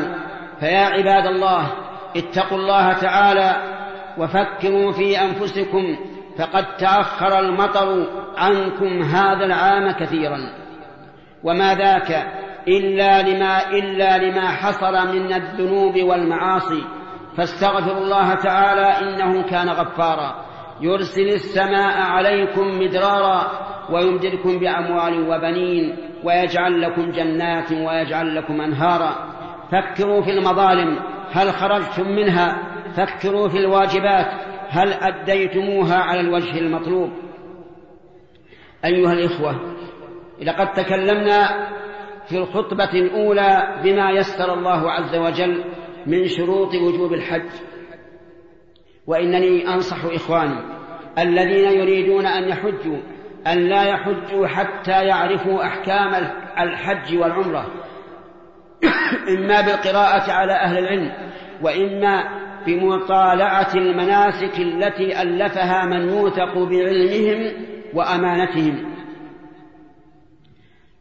فيا 0.60 0.84
عباد 0.84 1.26
الله 1.26 1.72
اتقوا 2.16 2.58
الله 2.58 2.92
تعالى 2.92 3.73
وفكروا 4.18 4.92
في 4.92 5.20
أنفسكم 5.22 5.96
فقد 6.38 6.76
تأخر 6.76 7.38
المطر 7.38 8.06
عنكم 8.36 9.02
هذا 9.02 9.44
العام 9.44 9.92
كثيرا. 9.92 10.38
وما 11.44 11.74
ذاك 11.74 12.26
إلا 12.68 13.22
لما 13.22 13.70
إلا 13.70 14.18
لما 14.18 14.48
حصل 14.48 14.92
من 14.92 15.32
الذنوب 15.32 15.96
والمعاصي. 15.96 16.84
فاستغفروا 17.36 18.00
الله 18.00 18.34
تعالى 18.34 18.86
إنه 18.86 19.42
كان 19.42 19.68
غفارا. 19.68 20.44
يرسل 20.80 21.28
السماء 21.28 22.00
عليكم 22.00 22.80
مدرارا 22.80 23.50
ويمددكم 23.90 24.58
بأموال 24.58 25.28
وبنين 25.28 25.96
ويجعل 26.24 26.82
لكم 26.82 27.10
جنات 27.10 27.72
ويجعل 27.72 28.36
لكم 28.36 28.60
أنهارا. 28.60 29.14
فكروا 29.72 30.22
في 30.22 30.30
المظالم. 30.30 30.98
هل 31.32 31.50
خرجتم 31.52 32.08
منها؟ 32.08 32.73
فكروا 32.96 33.48
في 33.48 33.58
الواجبات 33.58 34.26
هل 34.68 34.92
أديتموها 34.92 35.96
على 35.96 36.20
الوجه 36.20 36.58
المطلوب؟ 36.58 37.10
أيها 38.84 39.12
الإخوة 39.12 39.74
لقد 40.42 40.72
تكلمنا 40.72 41.68
في 42.28 42.38
الخطبة 42.38 42.92
الأولى 42.92 43.80
بما 43.84 44.10
يسر 44.10 44.54
الله 44.54 44.90
عز 44.90 45.16
وجل 45.16 45.64
من 46.06 46.28
شروط 46.28 46.74
وجوب 46.74 47.12
الحج. 47.12 47.50
وإنني 49.06 49.68
أنصح 49.68 50.04
إخواني 50.04 50.60
الذين 51.18 51.70
يريدون 51.70 52.26
أن 52.26 52.48
يحجوا 52.48 52.98
أن 53.46 53.58
لا 53.58 53.82
يحجوا 53.82 54.46
حتى 54.46 55.04
يعرفوا 55.04 55.64
أحكام 55.66 56.14
الحج 56.58 57.16
والعمرة 57.16 57.66
إما 59.28 59.60
بالقراءة 59.60 60.32
على 60.32 60.52
أهل 60.52 60.78
العلم 60.78 61.12
وإما 61.62 62.43
بمطالعة 62.66 63.74
المناسك 63.74 64.60
التي 64.60 65.22
ألفها 65.22 65.84
من 65.84 66.08
يوثق 66.08 66.54
بعلمهم 66.54 67.52
وأمانتهم. 67.94 68.94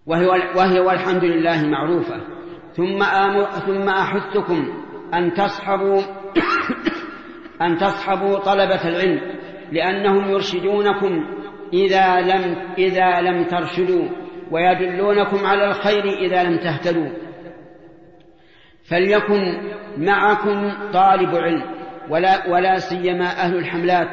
وهي, 0.06 0.28
وهي 0.56 0.80
والحمد 0.80 1.24
لله 1.24 1.68
معروفة. 1.68 2.22
ثم 2.74 3.04
ثم 3.66 3.90
أحثكم 3.90 4.84
أن 5.14 5.34
تصحبوا 5.34 6.02
أن 7.62 7.78
تصحبوا 7.78 8.40
طلبة 8.40 8.88
العلم 8.88 9.22
لأنهم 9.72 10.30
يرشدونكم 10.30 11.26
إذا 11.74 12.22
لم 12.22 12.58
إذا 12.78 13.22
لم 13.22 13.44
ترشدوا 13.44 14.10
ويدلونكم 14.52 15.46
على 15.46 15.68
الخير 15.68 16.04
إذا 16.04 16.44
لم 16.44 16.58
تهتدوا. 16.58 17.10
فليكن 18.86 19.58
معكم 19.98 20.72
طالب 20.94 21.36
علم 21.36 21.64
ولا, 22.10 22.48
ولا 22.48 22.80
سيما 22.80 23.26
أهل 23.26 23.56
الحملات 23.56 24.08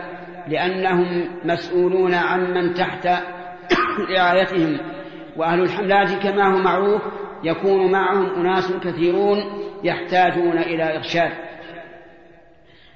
لأنهم 0.48 1.28
مسؤولون 1.44 2.14
عمن 2.14 2.74
تحت 2.74 3.08
رعايتهم. 4.16 4.78
وأهل 5.36 5.62
الحملات 5.62 6.22
كما 6.22 6.54
هو 6.54 6.58
معروف 6.58 7.02
يكون 7.44 7.92
معهم 7.92 8.26
أناس 8.40 8.72
كثيرون 8.72 9.38
يحتاجون 9.84 10.58
إلى 10.58 10.96
إرشاد. 10.96 11.32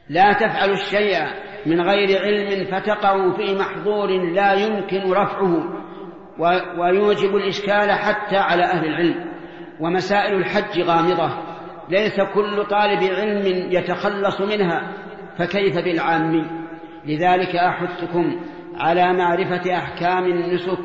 لا 0.09 0.33
تفعلوا 0.33 0.75
الشيء 0.75 1.19
من 1.67 1.81
غير 1.81 2.23
علم 2.23 2.65
فتقعوا 2.65 3.33
في 3.33 3.55
محظور 3.55 4.11
لا 4.11 4.53
يمكن 4.53 5.13
رفعه 5.13 5.85
ويوجب 6.79 7.37
الإشكال 7.37 7.93
حتى 7.93 8.37
على 8.37 8.63
أهل 8.65 8.87
العلم. 8.87 9.25
ومسائل 9.81 10.35
الحج 10.35 10.81
غامضة. 10.81 11.54
ليس 11.89 12.21
كل 12.21 12.65
طالب 12.65 13.03
علم 13.03 13.73
يتخلص 13.73 14.41
منها 14.41 14.93
فكيف 15.39 15.79
بالعام؟ 15.79 16.47
لذلك 17.07 17.57
أحثكم 17.57 18.41
على 18.75 19.13
معرفة 19.13 19.77
أحكام 19.77 20.25
النسك 20.25 20.79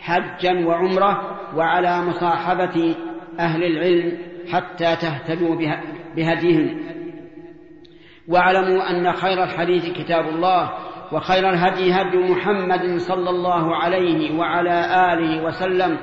حجا 0.00 0.66
وعمرة 0.66 1.38
وعلى 1.56 2.02
مصاحبة 2.02 2.94
أهل 3.40 3.64
العلم 3.64 4.18
حتى 4.52 4.96
تهتدوا 4.96 5.56
بهديهم. 6.16 6.80
واعلموا 8.28 8.90
أن 8.90 9.12
خير 9.12 9.44
الحديث 9.44 9.92
كتاب 9.98 10.28
الله 10.28 10.70
وخير 11.12 11.50
الهدي 11.50 11.92
هدي 11.92 12.16
محمد 12.16 12.96
صلى 12.96 13.30
الله 13.30 13.76
عليه 13.76 14.38
وعلى 14.38 14.84
آله 15.12 15.44
وسلم 15.44 15.98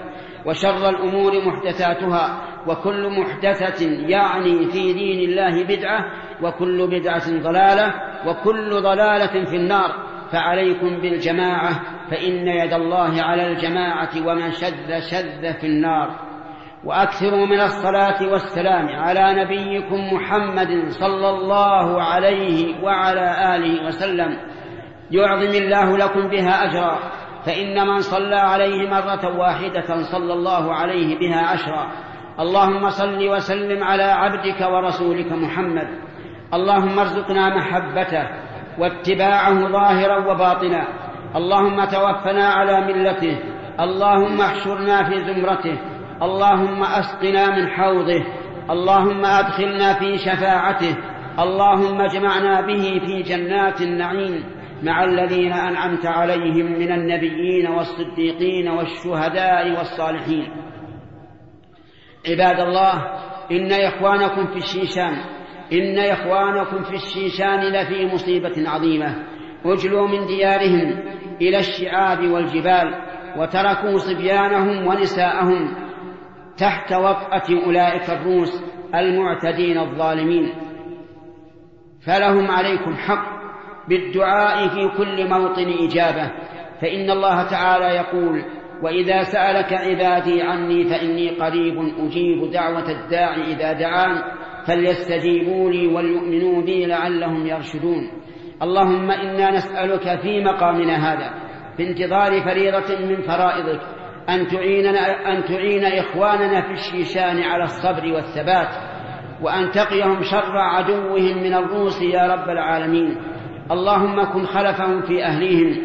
وشر 0.46 0.90
الأمور 0.90 1.32
محدثاتها 1.46 2.42
وكل 2.68 3.20
محدثة 3.20 3.86
يعني 4.08 4.72
في 4.72 4.94
دين 4.94 5.30
الله 5.30 5.64
بدعة 5.64 6.06
وكل 6.42 6.88
بدعة 6.88 7.42
ضلالة 7.42 7.94
وكل 8.28 8.70
ضلالة 8.82 9.46
في 9.46 9.56
النار. 9.56 10.14
فعليكم 10.32 11.02
بالجماعة 11.02 11.70
فإن 12.12 12.48
يد 12.48 12.74
الله 12.74 13.22
على 13.22 13.48
الجماعة 13.48 14.10
ومن 14.28 14.52
شذ 14.52 15.00
شذ 15.12 15.54
في 15.60 15.68
النار. 15.68 16.20
وأكثروا 16.86 17.46
من 17.46 17.62
الصلاة 17.62 18.32
والسلام 18.32 18.88
على 18.88 19.44
نبيكم 19.44 20.14
محمد 20.14 20.90
صلى 20.90 21.30
الله 21.30 22.04
عليه 22.04 22.84
وعلى 22.84 23.56
آله 23.56 23.88
وسلم. 23.88 24.38
يعظم 25.12 25.64
الله 25.64 25.98
لكم 25.98 26.28
بها 26.30 26.64
أجرا. 26.64 27.00
فإن 27.46 27.88
من 27.88 28.00
صلى 28.00 28.36
عليه 28.36 28.90
مرة 28.90 29.40
واحدة 29.40 30.04
صلى 30.04 30.34
الله 30.34 30.74
عليه 30.74 31.20
بها 31.20 31.48
عشرا. 31.48 31.88
اللهم 32.40 32.90
صل 32.90 33.30
وسلم 33.30 33.84
على 33.84 34.04
عبدك 34.04 34.62
ورسولك 34.62 35.32
محمد. 35.32 35.88
اللهم 36.54 37.00
ارزقنا 37.00 37.58
محبته 37.58 38.28
واتباعه 38.80 39.72
ظاهرا 39.72 40.32
وباطنا. 40.32 40.88
اللهم 41.36 41.86
توفنا 41.86 42.46
على 42.48 42.82
ملته. 42.82 43.40
اللهم 43.80 44.42
احشرنا 44.42 45.04
في 45.04 45.20
زمرته. 45.20 45.78
اللهم 46.22 46.84
أسقنا 46.84 47.56
من 47.56 47.68
حوضه. 47.68 48.24
اللهم 48.70 49.26
أدخلنا 49.26 49.94
في 49.94 50.18
شفاعته. 50.18 50.96
اللهم 51.40 52.02
اجمعنا 52.02 52.62
به 52.62 53.02
في 53.06 53.22
جنات 53.22 53.82
النعيم. 53.82 54.44
مع 54.84 55.04
الذين 55.04 55.54
أنعمت 55.54 56.06
عليهم 56.06 56.72
من 56.72 56.92
النبيين 56.92 57.68
والصديقين 57.68 58.68
والشهداء 58.68 59.78
والصالحين. 59.78 60.48
عباد 62.30 62.60
الله 62.60 62.94
إن 63.52 63.72
إخوانكم 63.72 64.48
في 64.48 64.58
الشيشان 64.58 65.14
إن 65.74 66.00
إخوانكم 66.00 66.84
في 66.84 66.94
الشيشان 66.94 67.60
لفي 67.60 68.06
مصيبة 68.06 68.70
عظيمة. 68.70 69.16
أجلوا 69.66 70.08
من 70.08 70.26
ديارهم 70.26 71.04
إلى 71.42 71.60
الشعاب 71.60 72.20
والجبال 72.20 72.94
وتركوا 73.38 73.98
صبيانهم 73.98 74.88
ونساءهم 74.88 75.76
تحت 76.58 76.94
وطأة 76.94 77.66
أولئك 77.66 78.10
الروس 78.10 78.64
المعتدين 78.96 79.78
الظالمين. 79.78 80.54
فلهم 82.06 82.52
عليكم 82.52 82.96
حق 82.96 83.43
بالدعاء 83.90 84.68
في 84.68 84.98
كل 84.98 85.30
موطن 85.30 85.74
إجابة. 85.80 86.32
فإن 86.82 87.12
الله 87.12 87.44
تعالى 87.44 87.86
يقول 87.86 88.44
وإذا 88.82 89.24
سألك 89.24 89.74
عبادي 89.74 90.42
عني 90.42 90.84
فإني 90.84 91.30
قريب 91.30 91.78
أجيب 92.00 92.52
دعوة 92.52 92.92
الداع 92.92 93.36
إذا 93.36 93.74
دعان 93.74 94.22
فليستجيبوا 94.68 95.72
لي 95.72 95.88
وليؤمنوا 95.88 96.62
بي 96.62 96.86
لعلهم 96.86 97.48
يرشدون. 97.48 98.12
اللهم 98.62 99.12
إنا 99.12 99.52
نسألك 99.52 100.20
في 100.22 100.44
مقامنا 100.44 101.14
هذا 101.14 101.34
في 101.78 101.90
انتظار 101.90 102.42
فريضة 102.42 103.06
من 103.06 103.22
فرائضك 103.22 103.82
أن 104.30 104.48
تعيننا 104.48 105.34
أن 105.34 105.44
تعين 105.44 105.86
إخواننا 105.86 106.62
في 106.62 106.72
الشيشان 106.72 107.44
على 107.44 107.64
الصبر 107.64 108.14
والثبات 108.14 108.70
وأن 109.42 109.72
تقيهم 109.72 110.22
شر 110.22 110.58
عدوهم 110.58 111.44
من 111.44 111.54
الروس 111.54 112.02
يا 112.02 112.28
رب 112.34 112.50
العالمين. 112.50 113.18
اللهم 113.72 114.24
كن 114.24 114.46
خلفهم 114.46 115.02
في 115.02 115.24
أهليهم. 115.24 115.78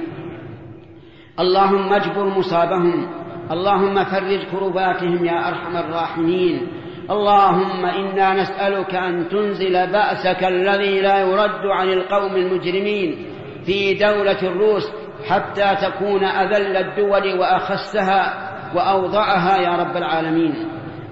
اللهم 1.41 1.93
اجبر 1.93 2.25
مصابهم. 2.25 3.09
اللهم 3.51 4.05
فرج 4.05 4.43
كرباتهم 4.53 5.25
يا 5.25 5.49
أرحم 5.49 5.77
الراحمين. 5.77 6.69
اللهم 7.11 7.85
إنا 7.85 8.35
نسألك 8.35 8.95
أن 8.95 9.29
تنزل 9.29 9.93
بأسك 9.93 10.45
الذي 10.45 11.01
لا 11.01 11.19
يرد 11.19 11.67
عن 11.67 11.89
القوم 11.89 12.37
المجرمين 12.37 13.27
في 13.67 13.95
دولة 13.95 14.43
الروس 14.43 14.93
حتى 15.29 15.77
تكون 15.83 16.25
أذل 16.25 16.77
الدول 16.77 17.39
وأخسها 17.39 18.49
وأوضعها 18.75 19.57
يا 19.57 19.77
رب 19.77 19.97
العالمين. 19.97 20.55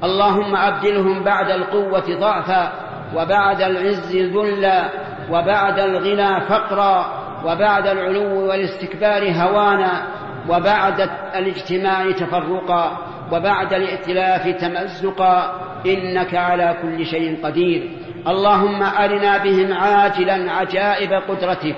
اللهم 0.04 0.56
أبدلهم 0.56 1.24
بعد 1.24 1.50
القوة 1.50 2.18
ضعفا 2.20 2.72
وبعد 3.16 3.62
العز 3.62 4.16
ذلا 4.16 5.05
وبعد 5.30 5.78
الغنى 5.78 6.40
فقرا 6.40 7.26
وبعد 7.44 7.86
العلو 7.86 8.48
والاستكبار 8.48 9.30
هوانا 9.30 10.06
وبعد 10.48 11.00
الاجتماع 11.36 12.10
تفرقا 12.10 12.98
وبعد 13.32 13.72
الائتلاف 13.72 14.48
تمزقا 14.48 15.60
إنك 15.86 16.34
على 16.34 16.76
كل 16.82 17.06
شيء 17.06 17.44
قدير. 17.44 17.90
اللهم 18.28 18.82
أرنا 18.82 19.38
بهم 19.38 19.72
عاجلا 19.72 20.52
عجائب 20.52 21.12
قدرتك. 21.12 21.76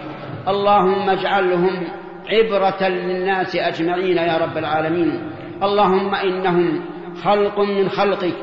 اللهم 0.48 1.10
اجعلهم 1.10 1.88
عبرة 2.28 2.88
للناس 2.88 3.56
أجمعين 3.56 4.16
يا 4.16 4.36
رب 4.38 4.58
العالمين. 4.58 5.30
اللهم 5.62 6.14
إنهم 6.14 6.84
خلق 7.24 7.60
من 7.60 7.88
خلقك. 7.88 8.34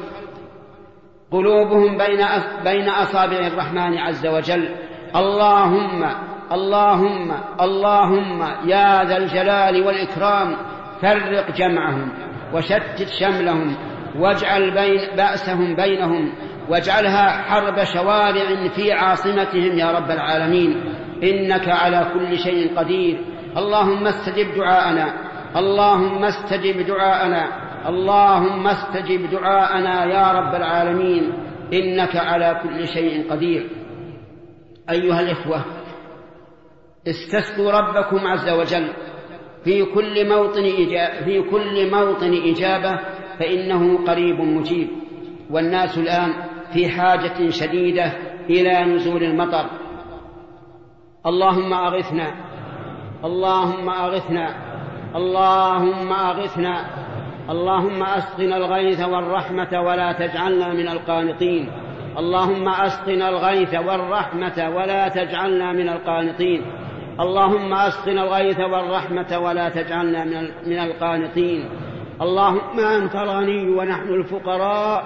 قلوبهم 1.32 1.98
بين 1.98 2.26
بين 2.64 2.90
أصابع 2.90 3.48
الرحمن 3.48 3.98
عز 3.98 4.28
وجل. 4.28 4.70
اللهم 5.16 6.06
اللهم 6.52 7.32
اللهم 7.62 8.44
يا 8.66 9.04
ذا 9.04 9.18
الجلال 9.18 9.88
والإكرام 9.88 10.56
فرق 11.02 11.52
جمعهم 11.52 12.10
وشتت 12.54 13.08
شملهم 13.20 13.76
واجعل 14.20 14.72
بين 14.72 15.00
بأسهم 15.18 15.76
بينهم 15.76 16.34
واجعلها 16.70 17.30
حرب 17.30 17.84
شوارع 17.84 18.68
في 18.76 18.92
عاصمتهم 18.92 19.78
يا 19.78 19.92
رب 19.92 20.12
العالمين. 20.12 20.84
إنك 21.24 21.70
على 21.70 22.06
كل 22.14 22.38
شيء 22.38 22.80
قدير. 22.80 23.20
اللهم 23.58 24.08
استجب 24.08 24.56
دعاءنا. 24.56 25.14
اللهم 25.56 26.24
استجب 26.24 26.86
دعاءنا. 26.86 27.48
اللهم 27.88 28.68
استجب 28.68 29.30
دعاءنا 29.30 30.06
يا 30.06 30.32
رب 30.32 30.56
العالمين. 30.56 31.34
إنك 31.74 32.16
على 32.16 32.62
كل 32.64 32.88
شيء 32.88 33.32
قدير. 33.32 33.70
أيها 34.90 35.20
الإخوة 35.20 35.66
استسقوا 37.08 37.72
ربكم 37.72 38.28
عز 38.28 38.50
وجل. 38.50 38.94
في 39.64 39.86
كل 39.86 40.30
موطن 40.30 40.64
إجابة 40.66 41.26
في 41.26 41.42
كل 41.42 41.92
موطن 41.92 42.34
إجابة 42.34 43.00
فإنه 43.40 44.06
قريب 44.06 44.42
مجيب. 44.42 44.90
والناس 45.52 45.98
الآن 45.98 46.34
في 46.74 46.90
حاجة 46.90 47.50
شديدة 47.50 48.14
إلى 48.50 48.84
نزول 48.94 49.24
المطر. 49.24 49.70
اللهم 51.26 51.74
أغثنا 51.74 52.34
اللهم 53.24 53.90
أغثنا 53.90 54.76
اللهم 55.16 56.14
أغثنا 56.14 56.86
اللهم 57.50 58.04
أسقنا 58.04 58.58
الغيث 58.58 59.02
والرحمة 59.02 59.82
ولا 59.82 60.12
تجعلنا 60.12 60.74
من 60.74 60.88
القانطين. 60.88 61.85
اللهم 62.18 62.70
أسقنا 62.70 63.30
الغيث 63.30 63.74
والرحمة 63.76 64.72
ولا 64.76 65.08
تجعلنا 65.08 65.74
من 65.74 65.90
القانطين. 65.90 66.62
اللهم 67.20 67.74
أسقنا 67.74 68.24
الغيث 68.24 68.60
والرحمة 68.60 69.40
ولا 69.40 69.70
تجعلنا 69.70 70.24
من 70.66 70.80
القانطين. 70.80 71.70
اللهم 72.22 72.80
أنت 72.80 73.16
الغني 73.16 73.70
ونحن 73.70 74.10
الفقراء. 74.10 75.04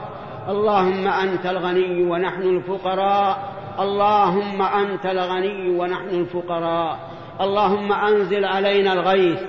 اللهم 0.49 1.07
أنت 1.07 1.45
الغني 1.45 2.03
ونحن 2.03 2.41
الفقراء. 2.41 3.53
اللهم 3.79 4.61
أنت 4.61 5.05
الغني 5.05 5.69
ونحن 5.79 6.09
الفقراء. 6.09 6.99
اللهم 7.41 7.93
أنزل 7.93 8.45
علينا 8.45 8.93
الغيث 8.93 9.39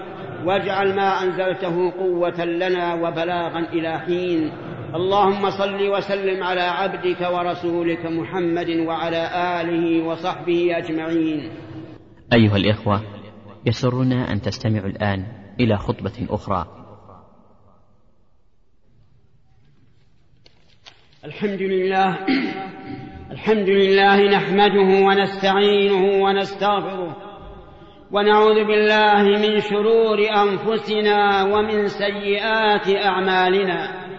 واجعل 0.44 0.96
ما 0.96 1.22
أنزلته 1.22 1.92
قوة 1.98 2.44
لنا 2.44 2.94
وبلاغا 2.94 3.66
إلى 3.72 3.98
حين. 3.98 4.52
اللهم 4.94 5.50
صل 5.50 5.88
وسلم 5.88 6.42
على 6.42 6.60
عبدك 6.60 7.20
ورسولك 7.20 8.06
محمد 8.06 8.70
وعلى 8.70 9.22
آله 9.60 10.04
وصحبه 10.06 10.78
أجمعين. 10.78 11.50
أيها 12.32 12.56
الإخوة 12.56 13.00
يسرنا 13.66 14.32
أن 14.32 14.40
تستمعوا 14.40 14.86
الآن 14.86 15.26
إلى 15.60 15.76
خطبة 15.76 16.26
أخرى. 16.30 16.66
الحمد 21.24 21.62
لله 21.62 22.18
الحمد 23.30 23.68
لله 23.68 24.16
نحمده 24.36 25.06
ونستعينه 25.06 26.24
ونستغفره 26.24 27.16
ونعوذ 28.12 28.64
بالله 28.64 29.22
من 29.22 29.60
شرور 29.60 30.18
أنفسنا 30.18 31.42
ومن 31.44 31.88
سيئات 31.88 32.88
أعمالنا. 33.06 34.09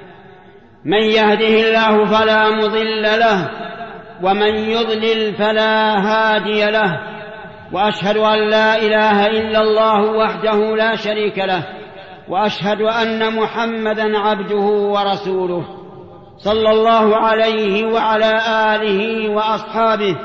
من 0.86 1.04
يهده 1.04 1.48
الله 1.48 2.06
فلا 2.06 2.50
مضل 2.50 3.02
له 3.02 3.50
ومن 4.24 4.56
يضلل 4.56 5.34
فلا 5.34 5.98
هادي 6.00 6.72
له 6.72 7.00
وأشهد 7.74 8.18
أن 8.18 8.50
لا 8.50 8.78
إله 8.78 9.28
إلا 9.28 9.62
الله 9.62 10.02
وحده 10.02 10.76
لا 10.76 10.96
شريك 10.96 11.38
له 11.38 11.64
وأشهد 12.30 12.82
أن 12.82 13.36
محمدا 13.36 14.18
عبده 14.18 14.66
ورسوله 14.66 15.66
صلى 16.38 16.70
الله 16.70 17.16
عليه 17.18 17.86
وعلى 17.86 18.34
آله 18.76 19.30
وأصحابه 19.30 20.16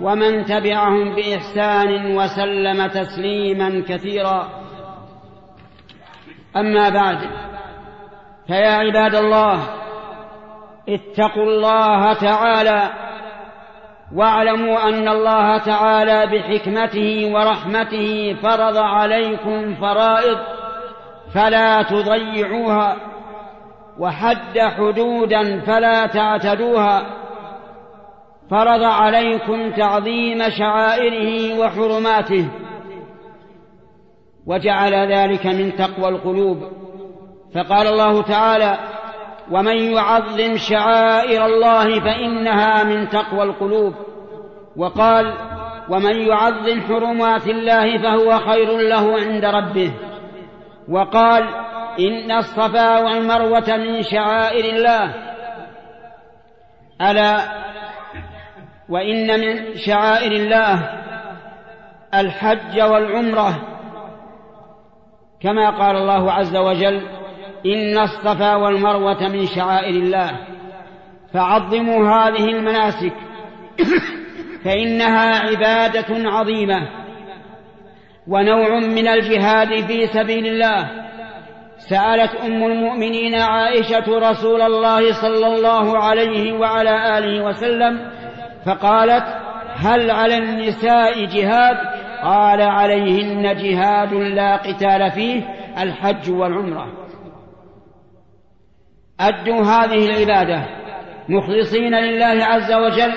ومن 0.00 0.44
تبعهم 0.44 1.14
بإحسان 1.14 2.16
وسلم 2.16 2.86
تسليما 2.86 3.84
كثيرا. 3.88 4.48
أما 6.56 6.88
بعد 6.88 7.18
فيا 8.46 8.70
عباد 8.70 9.14
الله 9.14 9.85
اتقوا 10.88 11.42
الله 11.42 12.12
تعالى 12.12 12.90
واعلموا 14.14 14.88
أن 14.88 15.08
الله 15.08 15.58
تعالى 15.58 16.26
بحكمته 16.26 17.30
ورحمته 17.34 18.36
فرض 18.42 18.76
عليكم 18.76 19.74
فرائض 19.74 20.38
فلا 21.34 21.82
تضيعوها 21.82 22.96
وحد 23.98 24.58
حدودا 24.58 25.60
فلا 25.60 26.06
تعتدوها 26.06 27.02
فرض 28.50 28.82
عليكم 28.82 29.70
تعظيم 29.70 30.38
شعائره 30.58 31.58
وحرماته 31.58 32.48
وجعل 34.46 35.12
ذلك 35.12 35.46
من 35.46 35.76
تقوى 35.76 36.08
القلوب 36.08 36.62
فقال 37.54 37.86
الله 37.86 38.22
تعالى 38.22 38.78
ومن 39.50 39.76
يعظم 39.76 40.56
شعائر 40.56 41.46
الله 41.46 42.00
فإنها 42.00 42.84
من 42.84 43.08
تقوى 43.08 43.42
القلوب. 43.42 43.94
وقال 44.76 45.34
ومن 45.88 46.16
يعظم 46.16 46.80
حرمات 46.80 47.46
الله 47.46 47.98
فهو 47.98 48.38
خير 48.38 48.78
له 48.78 49.20
عند 49.20 49.44
ربه. 49.44 49.92
وقال 50.88 51.44
إن 52.00 52.30
الصفا 52.32 52.98
والمروة 52.98 53.76
من 53.76 54.02
شعائر 54.02 54.64
الله. 54.64 55.14
ألا؟ 57.00 57.36
وإن 58.88 59.40
من 59.40 59.76
شعائر 59.76 60.32
الله 60.32 60.90
الحج 62.14 62.80
والعمرة. 62.80 63.76
كما 65.40 65.70
قال 65.70 65.96
الله 65.96 66.32
عز 66.32 66.56
وجل 66.56 67.25
إن 67.66 67.98
الصفا 67.98 68.54
والمروة 68.54 69.28
من 69.28 69.46
شعائر 69.46 69.94
الله. 69.94 70.30
فعظموا 71.34 72.08
هذه 72.08 72.44
المناسك. 72.44 73.12
فإنها 74.64 75.38
عبادة 75.38 76.30
عظيمة. 76.30 76.88
ونوع 78.26 78.78
من 78.78 79.08
الجهاد 79.08 79.80
في 79.86 80.06
سبيل 80.06 80.46
الله. 80.46 81.06
سألت 81.78 82.34
أم 82.34 82.64
المؤمنين 82.64 83.34
عائشة 83.34 84.30
رسول 84.30 84.62
الله 84.62 85.12
صلى 85.12 85.46
الله 85.46 85.98
عليه 85.98 86.52
وعلى 86.52 87.18
آله 87.18 87.44
وسلم 87.44 88.10
فقالت 88.66 89.24
هل 89.76 90.10
على 90.10 90.36
النساء 90.36 91.24
جهاد؟ 91.24 91.76
قال 92.22 92.62
عليهن 92.62 93.56
جهاد 93.56 94.14
لا 94.14 94.56
قتال 94.56 95.10
فيه 95.10 95.42
الحج 95.78 96.30
والعمرة. 96.30 97.05
أدوا 99.20 99.62
هذه 99.62 100.06
العبادة 100.06 100.66
مخلصين 101.28 101.94
لله 101.94 102.44
عز 102.44 102.72
وجل 102.72 103.12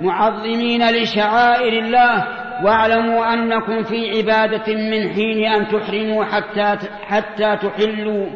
معظمين 0.00 0.90
لشعائر 0.90 1.72
الله 1.84 2.26
واعلموا 2.64 3.32
أنكم 3.32 3.82
في 3.82 4.10
عبادة 4.16 4.74
من 4.74 5.12
حين 5.12 5.44
أن 5.44 5.68
تحرموا 5.68 6.24
حتى 6.24 6.88
حتى 7.06 7.56
تحلوا 7.56 8.26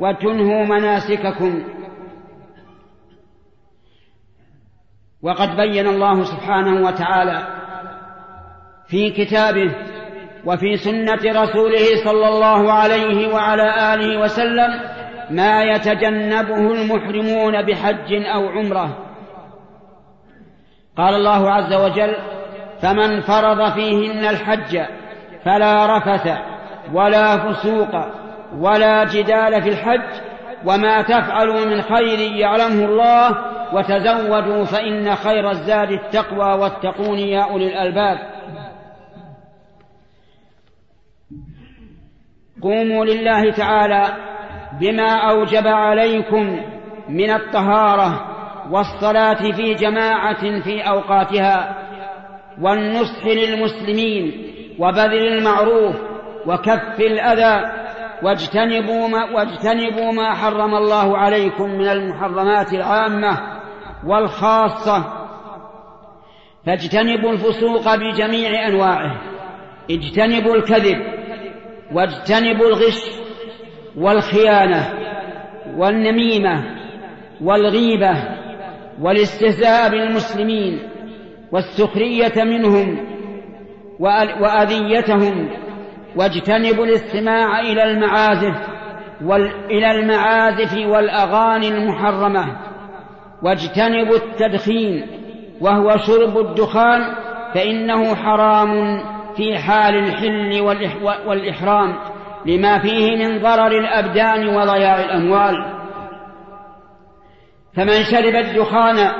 وتنهوا 0.00 0.64
مناسككم. 0.64 1.64
وقد 5.22 5.56
بين 5.56 5.86
الله 5.86 6.24
سبحانه 6.24 6.86
وتعالى 6.86 7.46
في 8.88 9.10
كتابه 9.10 9.74
وفي 10.44 10.76
سنة 10.76 11.42
رسوله 11.42 12.04
صلى 12.04 12.28
الله 12.28 12.72
عليه 12.72 13.34
وعلى 13.34 13.94
آله 13.94 14.20
وسلم 14.20 14.99
ما 15.30 15.62
يتجنبه 15.62 16.72
المحرمون 16.74 17.62
بحج 17.62 18.12
أو 18.12 18.48
عمرة. 18.48 19.06
قال 20.96 21.14
الله 21.14 21.50
عز 21.50 21.72
وجل 21.72 22.16
فمن 22.82 23.20
فرض 23.20 23.72
فيهن 23.72 24.24
الحج 24.24 24.80
فلا 25.44 25.96
رفث 25.96 26.38
ولا 26.92 27.36
فسوق 27.38 28.06
ولا 28.58 29.04
جدال 29.04 29.62
في 29.62 29.68
الحج 29.68 30.20
وما 30.66 31.02
تفعلوا 31.02 31.64
من 31.64 31.82
خير 31.82 32.18
يعلمه 32.36 32.84
الله 32.84 33.36
وتزودوا 33.74 34.64
فإن 34.64 35.14
خير 35.14 35.50
الزاد 35.50 35.90
التقوى 35.90 36.54
واتقون 36.54 37.18
يا 37.18 37.42
أولي 37.42 37.66
الألباب. 37.66 38.18
قوموا 42.62 43.04
لله 43.04 43.52
تعالى 43.52 44.06
بما 44.80 45.30
أوجب 45.30 45.66
عليكم 45.66 46.60
من 47.08 47.30
الطهارة 47.30 48.26
والصلاة 48.70 49.52
في 49.52 49.74
جماعة 49.74 50.60
في 50.62 50.80
أوقاتها 50.80 51.76
والنصح 52.60 53.26
للمسلمين 53.26 54.52
وبذل 54.78 55.26
المعروف 55.26 55.96
وكف 56.46 57.00
الأذى 57.00 57.80
واجتنبوا 58.22 59.08
ما, 59.08 59.24
واجتنبوا 59.34 60.12
ما 60.12 60.34
حرم 60.34 60.74
الله 60.74 61.18
عليكم 61.18 61.70
من 61.70 61.88
المحرمات 61.88 62.72
العامة 62.72 63.60
والخاصة 64.06 65.04
فاجتنبوا 66.66 67.32
الفسوق 67.32 67.94
بجميع 67.94 68.68
أنواعه 68.68 69.20
اجتنبوا 69.90 70.56
الكذب 70.56 70.98
واجتنبوا 71.92 72.66
الغش 72.66 73.20
والخيانة 73.96 74.94
والنميمة 75.76 76.64
والغيبة 77.42 78.16
والاستهزاء 79.00 79.90
بالمسلمين 79.90 80.78
والسخرية 81.52 82.44
منهم 82.44 83.06
وأذيتهم 84.40 85.48
واجتنبوا 86.16 86.84
الاستماع 86.84 87.60
إلى 87.60 87.82
المعازف 87.82 88.54
إلى 89.70 89.90
المعازف 89.90 90.86
والأغاني 90.86 91.68
المحرمة 91.68 92.56
واجتنبوا 93.42 94.16
التدخين 94.16 95.06
وهو 95.60 95.96
شرب 95.96 96.38
الدخان 96.38 97.14
فإنه 97.54 98.14
حرام 98.14 99.00
في 99.36 99.58
حال 99.58 99.94
الحل 99.94 100.60
والإحرام 101.26 101.96
لما 102.46 102.78
فيه 102.78 103.16
من 103.16 103.42
ضرر 103.42 103.78
الأبدان 103.78 104.48
وضياع 104.48 105.00
الأموال. 105.00 105.80
فمن 107.76 108.04
شرب 108.04 108.34
الدخان 108.34 109.10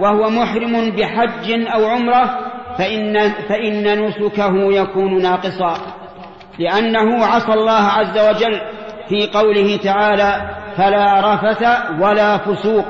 وهو 0.00 0.30
محرم 0.30 0.90
بحج 0.90 1.66
أو 1.74 1.86
عمرة 1.86 2.38
فإن, 2.78 3.30
فإن 3.48 4.04
نسكه 4.04 4.72
يكون 4.72 5.22
ناقصا. 5.22 5.74
لأنه 6.58 7.24
عصى 7.24 7.52
الله 7.52 7.72
عز 7.72 8.18
وجل 8.18 8.60
في 9.08 9.26
قوله 9.34 9.76
تعالى 9.76 10.50
فلا 10.76 11.34
رفث 11.34 11.62
ولا 12.00 12.38
فسوق 12.38 12.84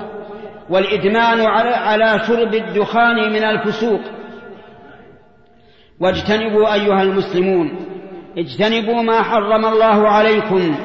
والإدمان 0.70 1.40
على 1.70 2.20
شرب 2.26 2.54
الدخان 2.54 3.32
من 3.32 3.44
الفسوق. 3.44 4.00
واجتنبوا 6.00 6.74
أيها 6.74 7.02
المسلمون 7.02 7.97
اجتنبوا 8.38 9.02
ما 9.02 9.22
حرم 9.22 9.64
الله 9.66 10.08
عليكم 10.08 10.76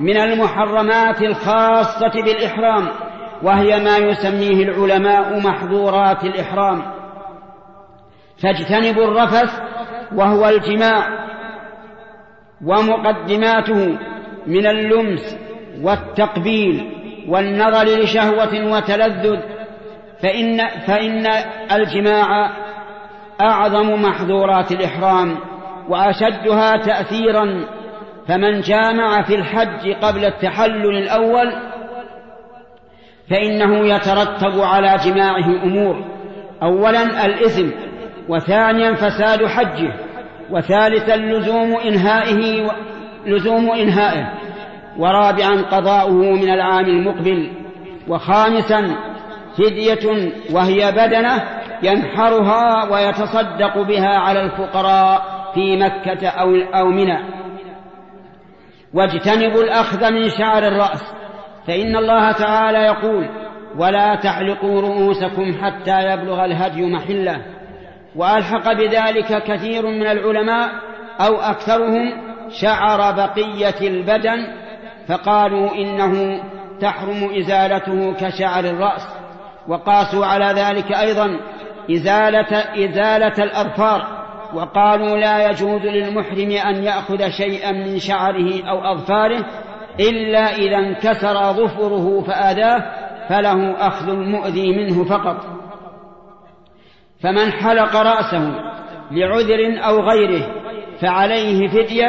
من 0.00 0.16
المحرمات 0.16 1.22
الخاصة 1.22 2.22
بالإحرام 2.24 2.88
وهي 3.42 3.84
ما 3.84 3.96
يسميه 3.96 4.62
العلماء 4.62 5.40
محظورات 5.40 6.24
الإحرام. 6.24 6.82
فاجتنبوا 8.42 9.04
الرفث 9.04 9.60
وهو 10.14 10.48
الجماع 10.48 11.28
ومقدماته 12.64 13.98
من 14.46 14.66
اللمس 14.66 15.36
والتقبيل 15.82 16.94
والنظر 17.28 17.84
لشهوة 17.84 18.72
وتلذذ. 18.72 19.40
فإن, 20.22 20.68
فإن 20.86 21.26
الجماع 21.72 22.50
أعظم 23.40 24.02
محظورات 24.02 24.72
الإحرام. 24.72 25.36
وأشدها 25.88 26.76
تأثيرا 26.76 27.64
فمن 28.28 28.60
جامع 28.60 29.22
في 29.22 29.34
الحج 29.34 29.92
قبل 30.02 30.24
التحلل 30.24 30.96
الأول 30.96 31.52
فإنه 33.30 33.86
يترتب 33.94 34.60
على 34.60 34.96
جماعة 35.04 35.62
أمور 35.64 36.04
أولا 36.62 37.26
الإثم 37.26 37.70
وثانيا 38.28 38.94
فساد 38.94 39.46
حجه 39.46 39.92
وثالثا 40.50 41.16
لزوم 41.16 41.76
إنهائه 41.76 42.66
و... 42.66 42.70
لزوم 43.26 43.70
إنهائه 43.70 44.32
ورابعا 44.98 45.62
قضاؤه 45.70 46.32
من 46.32 46.50
العام 46.50 46.84
المقبل 46.84 47.50
وخامسا 48.08 48.96
فدية 49.58 50.32
وهي 50.52 50.92
بدنة 50.92 51.44
ينحرها 51.82 52.92
ويتصدق 52.92 53.82
بها 53.82 54.18
على 54.18 54.40
الفقراء. 54.40 55.37
في 55.54 55.76
مكة 55.76 56.28
أو 56.28 56.54
أو 56.54 56.88
منى. 56.88 57.18
واجتنبوا 58.94 59.62
الأخذ 59.62 60.10
من 60.10 60.28
شعر 60.28 60.66
الرأس 60.66 61.14
فإن 61.66 61.96
الله 61.96 62.32
تعالى 62.32 62.78
يقول 62.78 63.28
ولا 63.78 64.14
تحلقوا 64.14 64.80
رؤوسكم 64.80 65.52
حتى 65.62 66.12
يبلغ 66.12 66.44
الهدي 66.44 66.86
محلة. 66.86 67.42
وألحق 68.16 68.72
بذلك 68.72 69.42
كثير 69.42 69.86
من 69.86 70.06
العلماء 70.06 70.70
أو 71.20 71.34
أكثرهم 71.34 72.12
شعر 72.50 73.12
بقية 73.12 73.88
البدن 73.88 74.46
فقالوا 75.08 75.74
إنه 75.74 76.42
تحرم 76.80 77.36
إزالته 77.38 78.14
كشعر 78.14 78.64
الرأس. 78.64 79.08
وقاسوا 79.68 80.26
على 80.26 80.44
ذلك 80.44 80.92
أيضا 80.92 81.40
ازاله 81.90 82.58
إزالة 82.84 83.44
الأظفار. 83.44 84.27
وقالوا 84.54 85.16
لا 85.16 85.50
يجوز 85.50 85.82
للمحرم 85.82 86.50
أن 86.50 86.84
يأخذ 86.84 87.28
شيئا 87.28 87.72
من 87.72 87.98
شعره 87.98 88.64
أو 88.70 88.92
أظفاره 88.92 89.44
إلا 90.00 90.54
إذا 90.54 90.76
انكسر 90.76 91.52
ظفره 91.52 92.20
فآذاه 92.20 92.84
فله 93.28 93.86
أخذ 93.86 94.08
المؤذي 94.08 94.76
منه 94.76 95.04
فقط. 95.04 95.46
فمن 97.22 97.52
حلق 97.52 97.96
رأسه 97.96 98.54
لعذر 99.10 99.84
أو 99.88 100.00
غيره 100.00 100.46
فعليه 101.00 101.68
فدية 101.68 102.08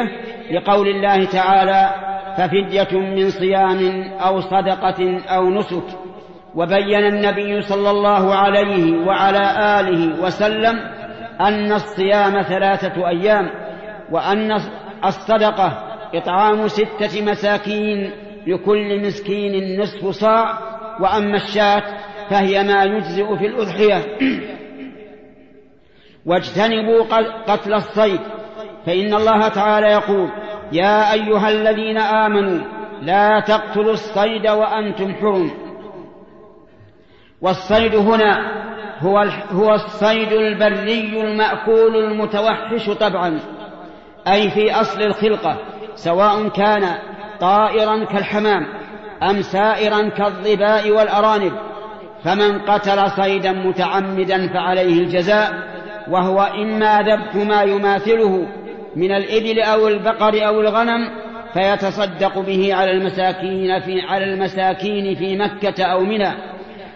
لقول 0.50 0.88
الله 0.88 1.24
تعالى 1.24 1.90
ففدية 2.36 2.98
من 2.98 3.30
صيام 3.30 4.02
أو 4.20 4.40
صدقة 4.40 5.20
أو 5.28 5.50
نسك. 5.50 5.98
وبين 6.54 7.06
النبي 7.06 7.62
صلى 7.62 7.90
الله 7.90 8.34
عليه 8.34 9.06
وعلى 9.06 9.80
آله 9.80 10.22
وسلم 10.22 10.99
أن 11.40 11.72
الصيام 11.72 12.42
ثلاثة 12.42 13.08
أيام 13.08 13.50
وأن 14.10 14.52
الصدقة 15.04 15.90
إطعام 16.14 16.68
ستة 16.68 17.22
مساكين 17.22 18.10
لكل 18.46 19.06
مسكين 19.06 19.80
نصف 19.80 20.08
صاع 20.08 20.58
وأما 21.00 21.36
الشاة 21.36 21.82
فهي 22.30 22.62
ما 22.62 22.84
يجزئ 22.84 23.36
في 23.36 23.46
الأضحية. 23.46 24.16
واجتنبوا 26.26 27.04
قتل 27.46 27.74
الصيد 27.74 28.20
فإن 28.86 29.14
الله 29.14 29.48
تعالى 29.48 29.86
يقول 29.86 30.30
يا 30.72 31.12
أيها 31.12 31.48
الذين 31.48 31.98
آمنوا 31.98 32.64
لا 33.02 33.40
تقتلوا 33.40 33.92
الصيد 33.92 34.48
وأنتم 34.48 35.14
حرم. 35.14 35.50
والصيد 37.40 37.94
هنا 37.94 38.60
هو 39.00 39.18
هو 39.52 39.74
الصيد 39.74 40.32
البري 40.32 41.20
المأكول 41.20 41.96
المتوحش 41.96 42.90
طبعا 42.90 43.40
أي 44.28 44.50
في 44.50 44.72
أصل 44.72 45.02
الخلقة 45.02 45.56
سواء 45.94 46.48
كان 46.48 46.88
طائرا 47.40 48.04
كالحمام 48.04 48.66
أم 49.22 49.42
سائرا 49.42 50.08
كالظباء 50.08 50.90
والأرانب. 50.90 51.52
فمن 52.24 52.58
قتل 52.58 53.10
صيدا 53.10 53.52
متعمدا 53.52 54.48
فعليه 54.48 55.00
الجزاء 55.02 55.52
وهو 56.10 56.40
إما 56.40 57.02
ذبح 57.02 57.34
ما 57.34 57.62
يماثله 57.62 58.46
من 58.96 59.12
الإبل 59.12 59.60
أو 59.60 59.88
البقر 59.88 60.46
أو 60.46 60.60
الغنم 60.60 61.10
فيتصدق 61.52 62.38
به 62.38 62.74
على 62.74 62.90
المساكين 62.90 63.80
في 63.80 64.00
على 64.00 64.24
المساكين 64.24 65.14
في 65.14 65.36
مكة 65.36 65.84
أو 65.84 66.00
منى. 66.00 66.30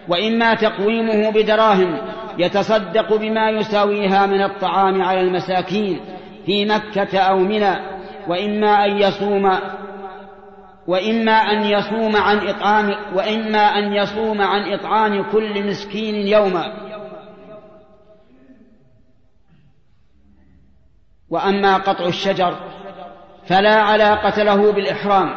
وإما 0.09 0.55
تقويمه 0.55 1.31
بدراهم 1.31 1.99
يتصدق 2.39 3.17
بما 3.17 3.51
يساويها 3.51 4.27
من 4.27 4.43
الطعام 4.43 5.03
على 5.03 5.21
المساكين 5.21 6.01
في 6.47 6.65
مكة 6.65 7.19
أو 7.19 7.39
منى 7.39 7.75
وإما 8.29 8.85
أن 8.85 8.99
يصوم 8.99 9.59
وإما 10.87 11.33
أن 11.33 11.63
يصوم 11.65 12.17
عن 12.17 12.49
إطعام 12.49 12.95
وإما 13.15 13.59
أن 13.59 13.93
يصوم 13.93 14.41
عن 14.41 14.73
إطعام 14.73 15.31
كل 15.33 15.67
مسكين 15.67 16.15
يوما. 16.15 16.85
وأما 21.31 21.77
قطع 21.77 22.07
الشجر 22.07 22.57
فلا 23.47 23.75
علاقة 23.75 24.43
له 24.43 24.73
بالإحرام 24.73 25.35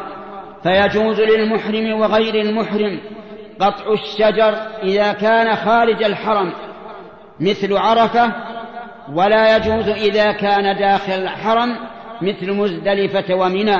فيجوز 0.62 1.20
للمحرم 1.20 2.00
وغير 2.00 2.34
المحرم 2.34 3.00
قطع 3.60 3.92
الشجر 3.92 4.54
إذا 4.82 5.12
كان 5.12 5.56
خارج 5.56 6.02
الحرم 6.02 6.52
مثل 7.40 7.76
عرفة 7.76 8.32
ولا 9.12 9.56
يجوز 9.56 9.88
إذا 9.88 10.32
كان 10.32 10.78
داخل 10.78 11.12
الحرم 11.12 11.76
مثل 12.22 12.52
مزدلفة 12.52 13.34
ومنى 13.34 13.76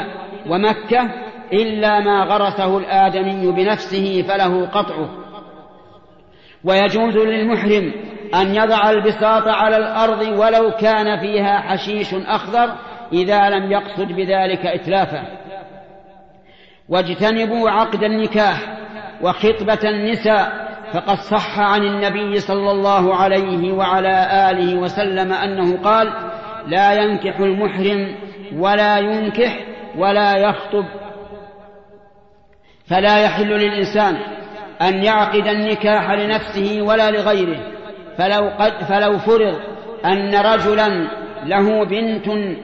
ومكة 0.47 1.11
إلا 1.53 2.01
ما 2.01 2.25
غرسه 2.25 2.79
الآدمي 2.79 3.53
بنفسه 3.53 4.25
فله 4.29 4.67
قطعه. 4.67 5.09
ويجوز 6.65 7.17
للمحرم 7.17 7.93
أن 8.35 8.55
يضع 8.55 8.91
البساط 8.91 9.49
على 9.49 9.77
الأرض 9.77 10.39
ولو 10.39 10.71
كان 10.71 11.21
فيها 11.21 11.61
حشيش 11.61 12.15
أخضر 12.15 12.75
إذا 13.13 13.51
لم 13.51 13.73
يقصد 13.73 14.13
بذلك 14.13 14.67
إتلافه. 14.67 15.23
واجتنبوا 16.89 17.71
عقد 17.71 18.03
النكاح 18.03 18.79
وخطبة 19.23 19.79
النساء 19.85 20.69
فقد 20.93 21.17
صح 21.17 21.59
عن 21.59 21.83
النبي 21.83 22.41
صلى 22.41 22.71
الله 22.71 23.15
عليه 23.15 23.73
وعلى 23.73 24.29
آله 24.51 24.77
وسلم 24.77 25.33
أنه 25.33 25.83
قال 25.83 26.13
لا 26.67 26.93
ينكح 26.93 27.41
المحرم 27.41 28.15
ولا 28.57 28.99
ينكح 28.99 29.59
ولا 29.97 30.37
يخطب. 30.37 30.85
فلا 32.87 33.19
يحل 33.19 33.49
للإنسان 33.49 34.17
أن 34.83 35.03
يعقد 35.03 35.47
النكاح 35.47 36.11
لنفسه 36.11 36.83
ولا 36.83 37.11
لغيره. 37.11 37.61
فلو, 38.19 38.51
قد 38.59 38.85
فلو 38.85 39.19
فرض 39.19 39.59
أن 40.05 40.35
رجلا 40.35 41.09
له 41.45 41.85
بنت 41.85 42.57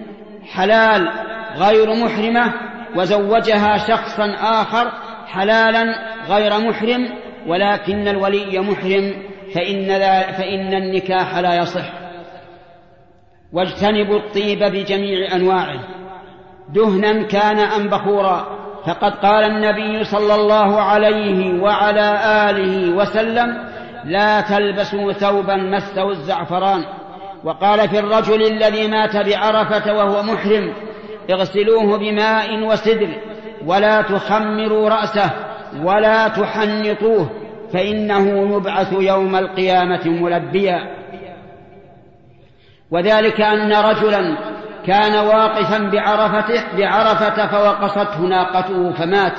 حلال 0.52 1.08
غير 1.56 1.94
محرمة 1.94 2.52
وزوجها 2.96 3.76
شخصا 3.76 4.34
آخر 4.40 4.92
حلالا 5.26 6.13
غير 6.28 6.58
محرم 6.60 7.08
ولكن 7.46 8.08
الولي 8.08 8.60
محرم 8.60 9.14
فإن, 9.54 9.86
فإن 10.32 10.74
النكاح 10.74 11.38
لا 11.38 11.54
يصح. 11.54 11.84
واجتنبوا 13.52 14.18
الطيب 14.18 14.58
بجميع 14.58 15.36
أنواعه. 15.36 15.80
دهنا 16.68 17.22
كان 17.22 17.58
أم 17.58 17.88
بخورا 17.88 18.46
فقد 18.86 19.12
قال 19.12 19.44
النبي 19.44 20.04
صلى 20.04 20.34
الله 20.34 20.80
عليه 20.80 21.62
وعلى 21.62 22.18
آله 22.50 22.90
وسلم 22.96 23.64
لا 24.04 24.40
تلبسوا 24.40 25.12
ثوبا 25.12 25.56
مسه 25.56 26.10
الزعفران. 26.10 26.84
وقال 27.44 27.88
في 27.88 27.98
الرجل 27.98 28.42
الذي 28.42 28.88
مات 28.88 29.16
بعرفة 29.16 29.94
وهو 29.94 30.22
محرم 30.22 30.72
اغسلوه 31.30 31.98
بماء 31.98 32.62
وسدر 32.62 33.08
ولا 33.66 34.02
تخمروا 34.02 34.88
رأسه. 34.88 35.30
ولا 35.82 36.28
تحنطوه 36.28 37.30
فإنه 37.72 38.56
يبعث 38.56 38.92
يوم 38.92 39.36
القيامة 39.36 40.08
ملبيا. 40.08 40.80
وذلك 42.90 43.40
أن 43.40 43.72
رجلا 43.72 44.36
كان 44.86 45.26
واقفا 45.26 45.78
بعرفته 45.78 46.62
بعرفة 46.78 47.46
فوقصته 47.46 48.20
ناقته 48.20 48.92
فمات 48.92 49.38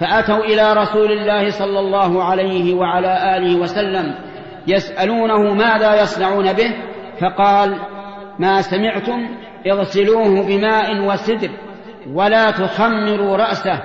فأتوا 0.00 0.44
إلى 0.44 0.72
رسول 0.72 1.12
الله 1.12 1.50
صلى 1.50 1.80
الله 1.80 2.24
عليه 2.24 2.74
وعلى 2.74 3.36
آله 3.36 3.58
وسلم 3.58 4.14
يسألونه 4.66 5.54
ماذا 5.54 6.02
يصنعون 6.02 6.52
به 6.52 6.74
فقال 7.20 7.76
ما 8.38 8.62
سمعتم 8.62 9.28
اغسلوه 9.66 10.46
بماء 10.46 11.00
وسدر 11.00 11.50
ولا 12.12 12.50
تخمروا 12.50 13.36
رأسه 13.36 13.80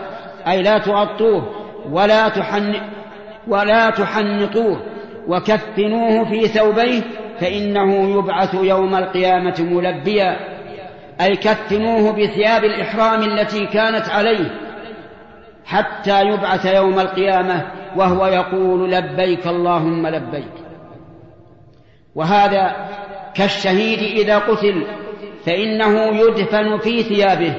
أي 0.48 0.62
لا 0.62 0.78
تغطوه 0.78 1.61
ولا 1.90 2.30
تحن 2.30 2.76
ولا 3.48 3.90
تحنطوه 3.90 4.82
وكفنوه 5.28 6.24
في 6.24 6.48
ثوبيه 6.48 7.02
فإنه 7.40 8.18
يبعث 8.20 8.54
يوم 8.54 8.96
القيامة 8.96 9.56
ملبيا 9.60 10.38
أي 11.22 11.36
كفنوه 11.36 12.12
بثياب 12.12 12.64
الإحرام 12.64 13.24
التي 13.24 13.66
كانت 13.66 14.10
عليه 14.10 14.52
حتى 15.66 16.22
يبعث 16.22 16.66
يوم 16.66 17.00
القيامة 17.00 17.72
وهو 17.96 18.26
يقول 18.26 18.92
لبيك 18.92 19.48
اللهم 19.48 20.08
لبيك. 20.08 20.54
وهذا 22.16 22.76
كالشهيد 23.36 24.00
إذا 24.00 24.38
قتل 24.38 24.86
فإنه 25.46 26.06
يدفن 26.06 26.78
في 26.78 27.04
ثيابه 27.04 27.54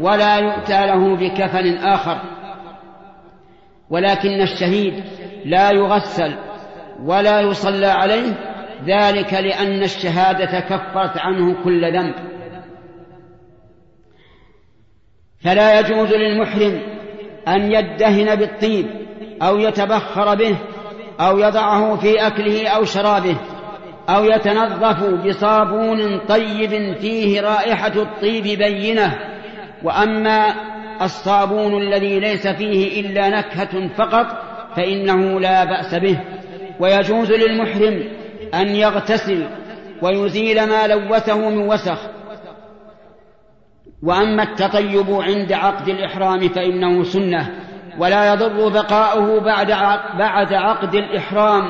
ولا 0.00 0.38
يؤتى 0.38 0.86
له 0.86 1.16
بكفن 1.16 1.76
آخر. 1.76 2.18
ولكن 3.90 4.40
الشهيد 4.40 5.04
لا 5.44 5.70
يغسل 5.70 6.34
ولا 7.04 7.40
يصلى 7.40 7.86
عليه 7.86 8.32
ذلك 8.86 9.32
لأن 9.32 9.82
الشهادة 9.82 10.60
كفرت 10.60 11.18
عنه 11.18 11.64
كل 11.64 11.92
ذنب. 11.92 12.14
فلا 15.44 15.80
يجوز 15.80 16.12
للمحرم 16.12 16.80
أن 17.48 17.72
يدهن 17.72 18.34
بالطيب 18.34 18.86
أو 19.42 19.58
يتبخر 19.58 20.34
به 20.34 20.56
أو 21.20 21.38
يضعه 21.38 21.96
في 21.96 22.26
أكله 22.26 22.68
أو 22.68 22.84
شرابه 22.84 23.36
أو 24.08 24.24
يتنظف 24.24 25.04
بصابون 25.26 26.18
طيب 26.18 26.96
فيه 27.00 27.40
رائحة 27.40 27.92
الطيب 27.96 28.58
بينة. 28.58 29.18
وأما 29.82 30.54
الصابون 31.02 31.82
الذي 31.82 32.20
ليس 32.20 32.46
فيه 32.46 33.00
إلا 33.00 33.28
نكهة 33.28 33.88
فقط 33.88 34.26
فإنه 34.76 35.40
لا 35.40 35.64
بأس 35.64 35.94
به. 35.94 36.20
ويجوز 36.80 37.32
للمحرم 37.32 38.02
أن 38.54 38.68
يغتسل 38.68 39.46
ويزيل 40.02 40.68
ما 40.68 40.86
لوثه 40.86 41.48
من 41.48 41.58
وسخ. 41.58 41.98
وأما 44.02 44.42
التطيب 44.42 45.10
عند 45.10 45.52
عقد 45.52 45.88
الإحرام 45.88 46.48
فإنه 46.48 47.02
سنة. 47.02 47.50
ولا 47.98 48.32
يضر 48.32 48.68
بقاؤه 48.68 49.40
بعد 49.40 49.66
بعد 50.18 50.52
عقد 50.52 50.94
الإحرام. 50.94 51.62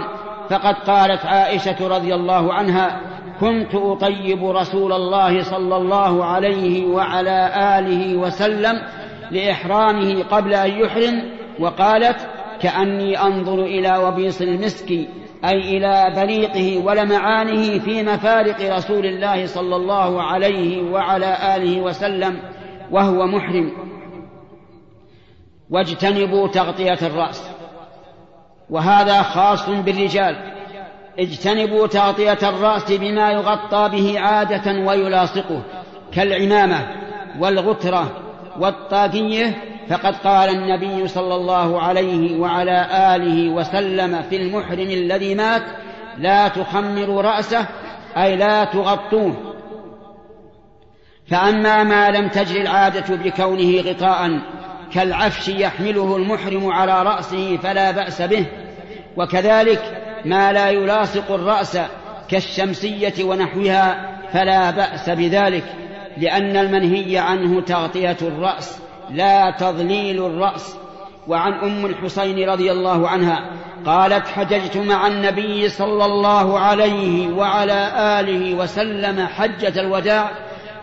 فقد 0.50 0.74
قالت 0.74 1.26
عائشة 1.26 1.88
رضي 1.88 2.14
الله 2.14 2.54
عنها 2.54 3.00
كنت 3.40 3.74
أطيب 3.74 4.44
رسول 4.44 4.92
الله 4.92 5.42
صلى 5.42 5.76
الله 5.76 6.24
عليه 6.24 6.86
وعلى 6.86 7.50
آله 7.78 8.16
وسلم 8.16 8.82
لإحرامه 9.30 10.22
قبل 10.22 10.54
أن 10.54 10.70
يحرم 10.70 11.22
وقالت 11.58 12.28
كأني 12.60 13.22
أنظر 13.22 13.64
إلى 13.64 13.98
وبيص 13.98 14.40
المسك 14.40 14.90
أي 15.44 15.76
إلى 15.76 16.12
بريقه 16.16 16.84
ولمعانه 16.84 17.78
في 17.78 18.02
مفارق 18.02 18.76
رسول 18.76 19.06
الله 19.06 19.46
صلى 19.46 19.76
الله 19.76 20.22
عليه 20.22 20.82
وعلى 20.82 21.56
آله 21.56 21.80
وسلم 21.80 22.38
وهو 22.90 23.26
محرم. 23.26 23.72
واجتنبوا 25.70 26.48
تغطية 26.48 26.98
الرأس. 27.02 27.50
وهذا 28.70 29.22
خاص 29.22 29.68
بالرجال. 29.68 30.36
اجتنبوا 31.18 31.86
تغطية 31.86 32.48
الرأس 32.48 32.92
بما 32.92 33.32
يغطى 33.32 33.88
به 33.92 34.20
عادة 34.20 34.86
ويلاصقه 34.86 35.62
كالعمامة 36.12 36.88
والغترة 37.40 38.25
والطاقية 38.60 39.62
فقد 39.88 40.16
قال 40.16 40.50
النبي 40.50 41.08
صلى 41.08 41.34
الله 41.34 41.82
عليه 41.82 42.38
وعلى 42.38 42.86
آله 43.16 43.50
وسلم 43.50 44.22
في 44.22 44.36
المحرم 44.36 44.90
الذي 44.90 45.34
مات 45.34 45.62
لا 46.18 46.48
تخمروا 46.48 47.22
رأسه 47.22 47.66
أي 48.16 48.36
لا 48.36 48.64
تغطوه. 48.64 49.34
فأما 51.30 51.82
ما 51.82 52.10
لم 52.10 52.28
تجر 52.28 52.60
العادة 52.60 53.16
بكونه 53.16 53.80
غطاء 53.80 54.40
كالعفش 54.92 55.48
يحمله 55.48 56.16
المحرم 56.16 56.66
على 56.66 57.02
رأسه 57.02 57.56
فلا 57.56 57.90
بأس 57.90 58.22
به 58.22 58.46
وكذلك 59.16 60.02
ما 60.24 60.52
لا 60.52 60.70
يلاصق 60.70 61.32
الرأس 61.32 61.78
كالشمسية 62.28 63.24
ونحوها 63.24 64.16
فلا 64.32 64.70
بأس 64.70 65.10
بذلك. 65.10 65.64
لأن 66.16 66.56
المنهي 66.56 67.18
عنه 67.18 67.60
تغطية 67.60 68.16
الرأس 68.22 68.78
لا 69.10 69.50
تضليل 69.50 70.26
الرأس. 70.26 70.76
وعن 71.28 71.52
أم 71.52 71.86
الحسين 71.86 72.48
رضي 72.50 72.72
الله 72.72 73.08
عنها 73.08 73.50
قالت 73.86 74.28
حججت 74.28 74.76
مع 74.76 75.06
النبي 75.06 75.68
صلى 75.68 76.04
الله 76.04 76.58
عليه 76.58 77.32
وعلى 77.32 77.92
آله 78.20 78.54
وسلم 78.54 79.26
حجة 79.26 79.80
الوداع 79.80 80.30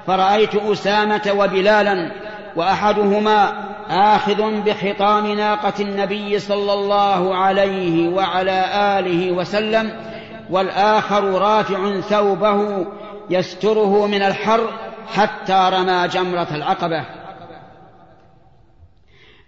فرأيت 0.07 0.55
أسامة 0.55 1.33
وبلالا 1.37 2.11
وأحدهما 2.55 3.53
آخذ 3.89 4.61
بخطام 4.65 5.27
ناقة 5.27 5.73
النبي 5.79 6.39
صلى 6.39 6.73
الله 6.73 7.35
عليه 7.35 8.07
وعلى 8.07 8.65
آله 8.99 9.31
وسلم 9.31 9.91
والآخر 10.49 11.23
رافع 11.23 11.99
ثوبه 11.99 12.85
يستره 13.29 14.07
من 14.07 14.21
الحر 14.21 14.69
حتى 15.07 15.69
رمى 15.73 16.07
جمرة 16.07 16.47
العقبة. 16.51 17.05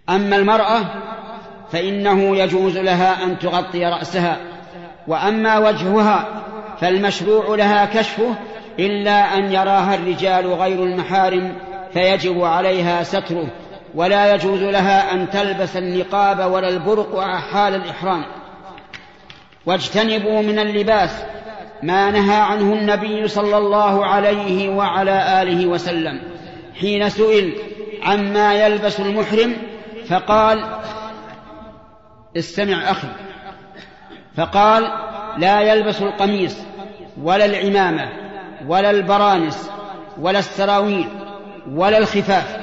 أما 0.08 0.36
المرأة 0.36 0.80
فإنه 1.72 2.36
يجوز 2.36 2.78
لها 2.78 3.24
أن 3.24 3.38
تغطي 3.38 3.84
رأسها 3.84 4.36
وأما 5.08 5.58
وجهها 5.58 6.26
فالمشروع 6.80 7.56
لها 7.56 7.84
كشفه 7.84 8.34
إلا 8.78 9.38
أن 9.38 9.52
يراها 9.52 9.94
الرجال 9.94 10.52
غير 10.52 10.84
المحارم 10.84 11.58
فيجب 11.92 12.44
عليها 12.44 13.02
ستره 13.02 13.46
ولا 13.94 14.34
يجوز 14.34 14.62
لها 14.62 15.12
أن 15.12 15.30
تلبس 15.30 15.76
النقاب 15.76 16.52
ولا 16.52 16.68
البرق 16.68 17.20
حال 17.20 17.74
الإحرام. 17.74 18.24
واجتنبوا 19.66 20.42
من 20.42 20.58
اللباس 20.58 21.10
ما 21.82 22.10
نهى 22.10 22.36
عنه 22.36 22.72
النبي 22.72 23.28
صلى 23.28 23.58
الله 23.58 24.06
عليه 24.06 24.68
وعلى 24.68 25.42
آله 25.42 25.66
وسلم. 25.66 26.20
حين 26.80 27.08
سئل 27.08 27.52
عما 28.02 28.54
يلبس 28.54 29.00
المحرم 29.00 29.56
فقال 30.08 30.64
استمع 32.36 32.90
أخي. 32.90 33.08
فقال 34.36 34.92
لا 35.38 35.60
يلبس 35.60 36.02
القميص 36.02 36.56
ولا 37.22 37.44
العمامة 37.44 38.08
ولا 38.66 38.90
البرانس 38.90 39.70
ولا 40.20 40.38
السراويل 40.38 41.08
ولا 41.70 41.98
الخفاف. 41.98 42.56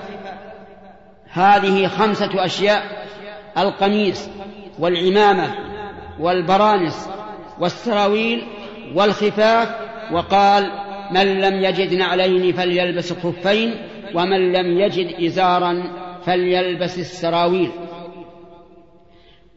هذه 1.30 1.88
خمسة 1.88 2.46
أشياء 2.46 2.84
القميص 3.58 4.30
والعمامة 4.80 5.56
والبرانس 6.20 7.10
والسراويل 7.60 8.48
والخفاف 8.96 9.70
وقال 10.12 10.72
من 11.12 11.42
لم 11.42 11.64
يجد 11.64 11.94
نعلين 11.94 12.54
فليلبس 12.54 13.14
خفين 13.14 13.76
ومن 14.16 14.52
لم 14.52 14.80
يجد 14.80 15.24
إزارا 15.26 15.84
فليلبس 16.26 17.00
السراويل 17.00 17.72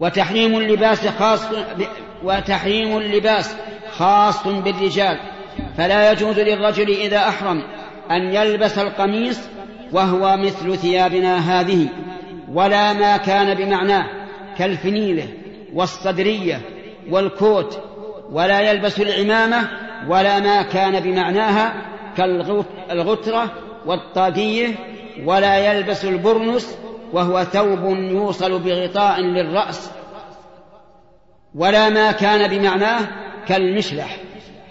وتحريم 0.01 0.57
اللباس 0.57 1.09
خاص. 1.09 1.41
وتحريم 2.24 2.97
اللباس 2.97 3.57
خاص 3.91 4.47
بالرجال 4.47 5.18
فلا 5.76 6.12
يجوز 6.12 6.39
للرجل 6.39 6.91
إذا 6.91 7.18
أحرم 7.18 7.62
أن 8.11 8.34
يلبس 8.34 8.78
القميص 8.78 9.41
وهو 9.93 10.37
مثل 10.37 10.76
ثيابنا 10.76 11.61
هذه 11.61 11.89
ولا 12.53 12.93
ما 12.93 13.16
كان 13.16 13.55
بمعناه 13.55 14.07
كالفنيلة 14.59 15.28
والصدرية 15.74 16.61
والكوت 17.11 17.80
ولا 18.33 18.61
يلبس 18.61 19.01
العمامة 19.01 19.68
ولا 20.09 20.41
ما 20.41 20.62
كان 20.62 21.01
بمعناها 21.01 21.74
كالغترة 22.16 23.51
والطاقية 23.87 24.74
ولا 25.24 25.57
يلبس 25.57 26.05
البرنس 26.05 26.79
وهو 27.12 27.45
ثوب 27.45 27.85
يوصل 27.99 28.59
بغطاء 28.59 29.20
للرأس 29.20 29.91
ولا 31.55 31.89
ما 31.89 32.12
كان 32.12 32.51
بمعناه 32.51 33.01
كالمشلح 33.49 34.16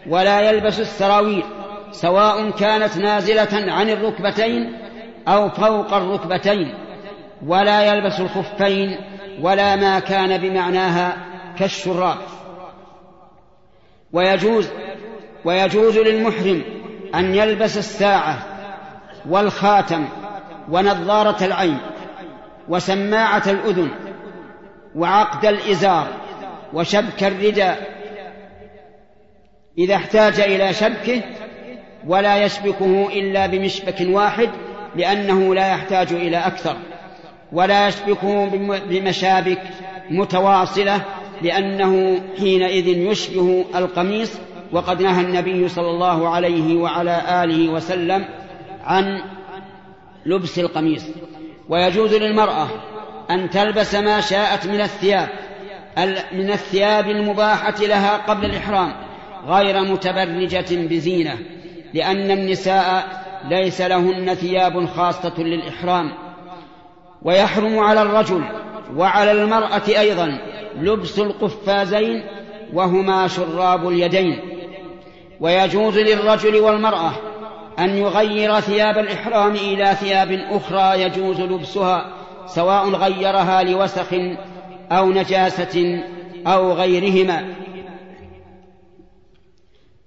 ولا 0.09 0.41
يلبس 0.41 0.79
السراويل 0.79 1.43
سواء 1.91 2.49
كانت 2.49 2.97
نازلة 2.97 3.71
عن 3.71 3.89
الركبتين 3.89 4.77
أو 5.27 5.49
فوق 5.49 5.93
الركبتين 5.93 6.73
ولا 7.45 7.83
يلبس 7.83 8.19
الخفين 8.19 8.97
ولا 9.41 9.75
ما 9.75 9.99
كان 9.99 10.37
بمعناها 10.37 11.17
كالشراب. 11.59 12.17
ويجوز 14.15 14.69
ويجوز 15.45 15.97
للمحرم 15.97 16.61
أن 17.15 17.35
يلبس 17.35 17.77
الساعة 17.77 18.37
والخاتم 19.29 20.05
ونظارة 20.69 21.45
العين 21.45 21.77
وسماعة 22.69 23.43
الأذن 23.47 23.89
وعقد 24.95 25.45
الإزار 25.45 26.07
وشبك 26.73 27.23
الرداء 27.23 27.95
إذا 29.77 29.95
احتاج 29.95 30.39
إلى 30.39 30.73
شبكه 30.73 31.21
ولا 32.07 32.43
يشبكه 32.43 33.07
إلا 33.07 33.47
بمشبك 33.47 34.07
واحد 34.09 34.49
لأنه 34.95 35.55
لا 35.55 35.67
يحتاج 35.67 36.13
إلى 36.13 36.37
أكثر 36.37 36.77
ولا 37.51 37.87
يشبكه 37.87 38.45
بمشابك 38.89 39.61
متواصلة 40.09 41.01
لأنه 41.41 42.21
حينئذ 42.39 42.87
يشبه 42.87 43.65
القميص 43.75 44.31
وقد 44.71 45.01
نهى 45.01 45.25
النبي 45.25 45.67
صلى 45.69 45.89
الله 45.89 46.29
عليه 46.29 46.75
وعلى 46.75 47.43
آله 47.43 47.69
وسلم 47.69 48.25
عن 48.83 49.21
لبس 50.25 50.59
القميص. 50.59 51.03
ويجوز 51.69 52.13
للمرأة 52.13 52.67
أن 53.31 53.49
تلبس 53.49 53.95
ما 53.95 54.21
شاءت 54.21 54.67
من 54.67 54.81
الثياب 54.81 55.29
من 56.31 56.51
الثياب 56.51 57.09
المباحة 57.09 57.75
لها 57.79 58.17
قبل 58.17 58.45
الإحرام 58.45 58.93
غير 59.47 59.81
متبرجة 59.81 60.87
بزينة 60.87 61.37
لأن 61.93 62.31
النساء 62.31 63.23
ليس 63.49 63.81
لهن 63.81 64.33
ثياب 64.33 64.85
خاصة 64.85 65.33
للإحرام. 65.37 66.11
ويحرم 67.21 67.79
على 67.79 68.01
الرجل 68.01 68.43
وعلى 68.95 69.31
المرأة 69.31 69.83
أيضا 69.87 70.39
لبس 70.77 71.19
القفازين 71.19 72.23
وهما 72.73 73.27
شراب 73.27 73.87
اليدين. 73.87 74.39
ويجوز 75.39 75.97
للرجل 75.97 76.55
والمرأة 76.55 77.11
أن 77.79 77.97
يغير 77.97 78.59
ثياب 78.59 78.97
الإحرام 78.97 79.51
إلى 79.51 79.95
ثياب 79.95 80.31
أخرى 80.31 81.01
يجوز 81.01 81.41
لبسها 81.41 82.05
سواء 82.45 82.89
غيرها 82.89 83.63
لوسخ 83.63 84.13
أو 84.91 85.09
نجاسة 85.09 86.03
أو 86.47 86.73
غيرهما. 86.73 87.55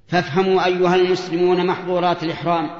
فافهموا 0.09 0.67
أيها 0.67 0.95
المسلمون 0.95 1.67
محظورات 1.67 2.23
الإحرام 2.23 2.71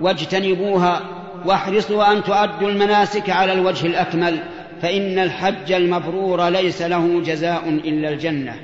واجتنبوها 0.00 1.00
واحرصوا 1.46 2.12
أن 2.12 2.22
تؤدوا 2.22 2.70
المناسك 2.70 3.30
على 3.30 3.52
الوجه 3.52 3.86
الأكمل. 3.86 4.38
فإن 4.82 5.18
الحج 5.18 5.72
المبرور 5.72 6.48
ليس 6.48 6.82
له 6.82 7.22
جزاء 7.22 7.68
إلا 7.68 8.08
الجنة. 8.08 8.54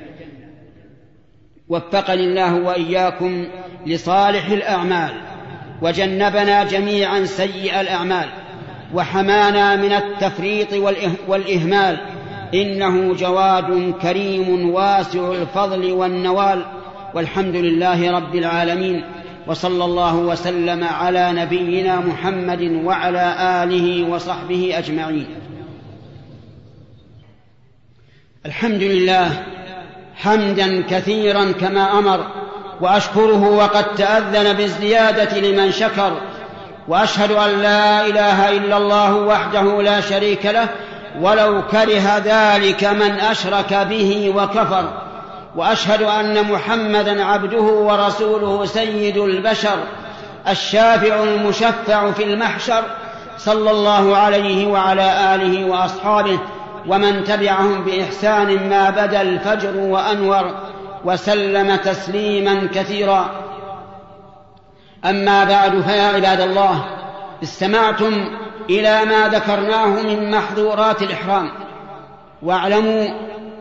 وفقني 1.69 2.23
الله 2.23 2.55
وإياكم 2.55 3.47
لصالح 3.85 4.47
الأعمال 4.47 5.11
وجنبنا 5.81 6.63
جميعا 6.63 7.25
سيء 7.25 7.81
الأعمال 7.81 8.29
وحمانا 8.93 9.75
من 9.75 9.91
التفريط 9.91 10.73
والإهمال. 11.27 11.97
إنه 12.53 13.13
جواد 13.13 13.93
كريم 14.01 14.69
واسع 14.69 15.31
الفضل 15.31 15.91
والنوال. 15.91 16.65
والحمد 17.13 17.55
لله 17.55 18.11
رب 18.11 18.35
العالمين. 18.35 19.03
وصلى 19.47 19.85
الله 19.85 20.15
وسلم 20.15 20.83
على 20.83 21.31
نبينا 21.33 21.99
محمد 21.99 22.61
وعلى 22.61 23.35
آله 23.63 24.09
وصحبه 24.09 24.77
أجمعين. 24.77 25.27
الحمد 28.45 28.83
لله 28.83 29.43
حمدا 30.15 30.83
كثيرا 30.89 31.51
كما 31.51 31.99
أمر 31.99 32.25
وأشكره 32.81 33.49
وقد 33.49 33.95
تأذن 33.95 34.53
بالزيادة 34.53 35.39
لمن 35.39 35.71
شكر 35.71 36.11
وأشهد 36.87 37.31
أن 37.31 37.61
لا 37.61 38.05
إله 38.05 38.49
إلا 38.49 38.77
الله 38.77 39.15
وحده 39.15 39.81
لا 39.81 40.01
شريك 40.01 40.45
له 40.45 40.67
ولو 41.21 41.61
كره 41.71 42.17
ذلك 42.25 42.83
من 42.83 43.11
أشرك 43.11 43.73
به 43.73 44.33
وكفر 44.35 44.89
وأشهد 45.55 46.01
أن 46.01 46.51
محمدا 46.51 47.25
عبده 47.25 47.61
ورسوله 47.61 48.65
سيد 48.65 49.17
البشر 49.17 49.77
الشافع 50.47 51.23
المشفع 51.23 52.11
في 52.11 52.23
المحشر 52.23 52.83
صلى 53.37 53.71
الله 53.71 54.17
عليه 54.17 54.67
وعلى 54.67 55.35
آله 55.35 55.65
وأصحابه 55.65 56.39
ومن 56.87 57.23
تبعهم 57.23 57.83
بإحسان 57.83 58.69
ما 58.69 58.89
بدا 58.89 59.21
الفجر 59.21 59.77
وأنور 59.77 60.55
وسلم 61.05 61.75
تسليما 61.75 62.67
كثيرا. 62.73 63.31
أما 65.05 65.43
بعد 65.43 65.81
فيا 65.81 66.07
عباد 66.07 66.41
الله 66.41 66.85
استمعتم 67.43 68.37
إلى 68.69 69.05
ما 69.05 69.27
ذكرناه 69.27 69.85
من 69.85 70.31
محظورات 70.31 71.01
الإحرام. 71.01 71.51
واعلموا 72.43 73.07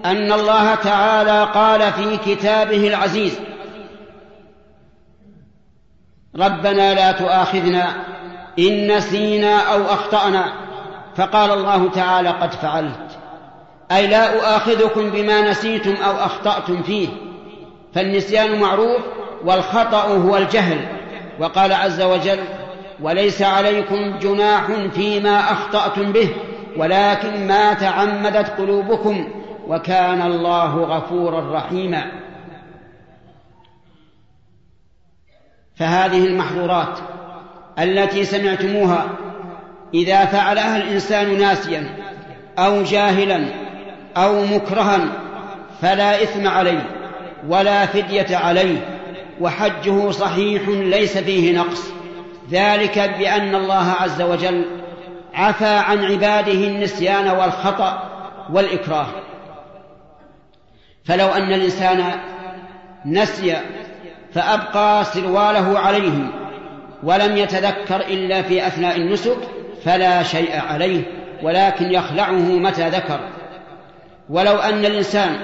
أن 0.05 0.33
الله 0.33 0.75
تعالى 0.75 1.49
قال 1.55 1.93
في 1.93 2.17
كتابه 2.17 2.89
العزيز 2.89 3.41
ربنا 6.37 6.95
لا 6.95 7.13
تؤاخذنا 7.13 8.05
إن 8.59 8.97
نسينا 8.97 9.59
أو 9.73 9.85
أخطأنا. 9.85 10.64
فقال 11.17 11.51
الله 11.51 11.91
تعالى 11.91 12.29
قد 12.29 12.53
فعلت. 12.53 13.19
أي 13.93 14.07
لا 14.07 14.35
أؤاخذكم 14.35 15.11
بما 15.11 15.51
نسيتم 15.51 15.95
أو 16.03 16.13
أخطأتم 16.13 16.83
فيه. 16.83 17.09
فالنسيان 17.95 18.61
معروف 18.61 19.01
والخطأ 19.45 20.03
هو 20.03 20.37
الجهل. 20.37 20.89
وقال 21.41 21.73
عز 21.73 22.03
وجل 22.03 22.39
وليس 23.03 23.43
عليكم 23.43 24.19
جناح 24.19 24.67
فيما 24.95 25.39
أخطأتم 25.39 26.13
به 26.13 26.29
ولكن 26.77 27.47
ما 27.47 27.75
تعمدت 27.75 28.61
قلوبكم 28.61 29.29
وكان 29.69 30.23
الله 30.23 30.77
غفورا 30.77 31.57
رحيما. 31.57 32.05
فهذه 35.77 36.27
المحظورات 36.27 36.99
التي 37.79 38.25
سمعتموها 38.25 39.07
إذا 39.95 40.25
فعلها 40.25 40.77
الإنسان 40.77 41.39
ناسيا 41.39 41.87
أو 42.59 42.83
جاهلا 42.83 43.45
أو 44.17 44.45
مكرها 44.45 45.01
فلا 45.83 46.23
إثم 46.23 46.49
عليه 46.49 46.87
ولا 47.49 47.87
فدية 47.87 48.37
عليه 48.37 48.77
وحجه 49.41 50.11
صحيح 50.11 50.69
ليس 50.69 51.19
فيه 51.19 51.59
نقص. 51.59 51.93
ذلك 52.51 52.99
بأن 53.19 53.55
الله 53.55 53.95
عز 54.01 54.23
وجل 54.23 54.65
عفى 55.35 55.65
عن 55.65 56.05
عباده 56.05 56.53
النسيان 56.53 57.29
والخطأ 57.29 58.11
والإكراه. 58.53 59.07
فلو 61.05 61.27
أن 61.27 61.53
الإنسان 61.53 62.05
نسي 63.07 63.57
فأبقى 64.33 65.05
سرواله 65.05 65.79
عليه 65.79 66.31
ولم 67.03 67.37
يتذكر 67.37 68.01
إلا 68.01 68.43
في 68.43 68.67
أثناء 68.67 68.97
النسك 68.97 69.37
فلا 69.85 70.23
شيء 70.23 70.61
عليه 70.61 71.03
ولكن 71.43 71.93
يخلعه 71.93 72.59
متى 72.59 72.89
ذكر. 72.89 73.21
ولو 74.29 74.57
أن 74.57 74.85
الإنسان 74.85 75.37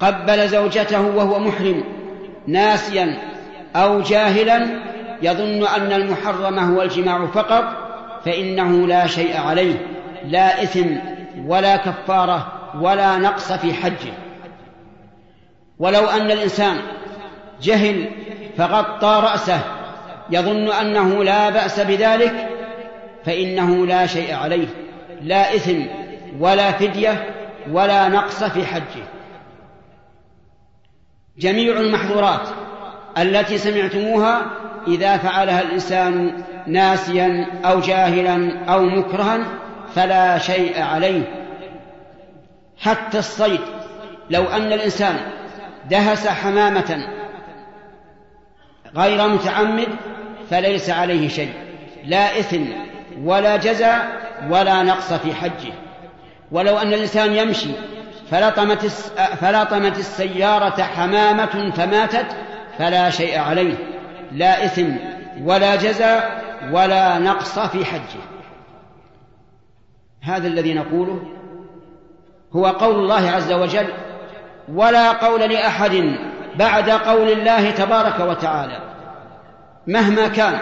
قبل 0.00 0.48
زوجته 0.48 1.00
وهو 1.00 1.38
محرم 1.38 1.84
ناسيا 2.46 3.18
أو 3.76 4.00
جاهلا 4.00 4.66
يظن 5.22 5.66
أن 5.66 5.92
المحرم 5.92 6.58
هو 6.58 6.82
الجماع 6.82 7.26
فقط 7.26 7.64
فإنه 8.24 8.86
لا 8.86 9.06
شيء 9.06 9.36
عليه 9.36 9.86
لا 10.24 10.62
إثم 10.62 10.86
ولا 11.46 11.76
كفارة 11.76 12.52
ولا 12.80 13.16
نقص 13.16 13.52
في 13.52 13.74
حجه. 13.74 14.12
ولو 15.78 16.06
أن 16.06 16.30
الإنسان 16.30 16.76
جهل 17.62 18.10
فغطى 18.58 19.20
رأسه 19.24 19.60
يظن 20.30 20.72
أنه 20.72 21.24
لا 21.24 21.50
بأس 21.50 21.80
بذلك 21.80 22.48
فإنه 23.24 23.86
لا 23.86 24.06
شيء 24.06 24.34
عليه 24.34 24.66
لا 25.22 25.54
إثم 25.54 25.82
ولا 26.40 26.72
فدية 26.72 27.34
ولا 27.72 28.08
نقص 28.08 28.44
في 28.44 28.66
حجه. 28.66 29.04
جميع 31.38 31.80
المحظورات 31.80 32.48
التي 33.18 33.58
سمعتموها 33.58 34.42
إذا 34.86 35.16
فعلها 35.16 35.62
الإنسان 35.62 36.42
ناسيا 36.66 37.46
أو 37.64 37.80
جاهلا 37.80 38.64
أو 38.64 38.82
مكرها 38.82 39.38
فلا 39.94 40.38
شيء 40.38 40.82
عليه. 40.82 41.22
حتى 42.78 43.18
الصيد 43.18 43.60
لو 44.30 44.44
أن 44.44 44.72
الإنسان 44.72 45.16
دهس 45.90 46.28
حمامة 46.28 47.06
غير 48.96 49.28
متعمد 49.28 49.88
فليس 50.50 50.90
عليه 50.90 51.28
شيء 51.28 51.52
لا 52.04 52.38
إثم 52.38 52.64
ولا 53.24 53.56
جزاء 53.56 54.08
ولا 54.50 54.82
نقص 54.82 55.12
في 55.12 55.34
حجه. 55.34 55.72
ولو 56.52 56.78
أن 56.78 56.92
الإنسان 56.92 57.34
يمشي 57.34 57.70
فلطمت 58.30 58.86
فلطمت 59.40 59.98
السيارة 59.98 60.82
حمامة 60.82 61.70
فماتت 61.70 62.26
فلا 62.78 63.10
شيء 63.10 63.38
عليه 63.38 63.74
لا 64.32 64.64
إثم 64.64 64.90
ولا 65.44 65.76
جزاء 65.76 66.42
ولا 66.72 67.18
نقص 67.18 67.58
في 67.58 67.84
حجه. 67.84 68.20
هذا 70.22 70.46
الذي 70.46 70.74
نقوله 70.74 71.22
هو 72.52 72.66
قول 72.66 72.94
الله 72.94 73.30
عز 73.30 73.52
وجل 73.52 73.86
ولا 74.68 75.12
قول 75.12 75.40
لأحد 75.40 76.16
بعد 76.56 76.90
قول 76.90 77.30
الله 77.32 77.70
تبارك 77.70 78.20
وتعالى. 78.20 78.89
مهما 79.86 80.28
كان. 80.28 80.58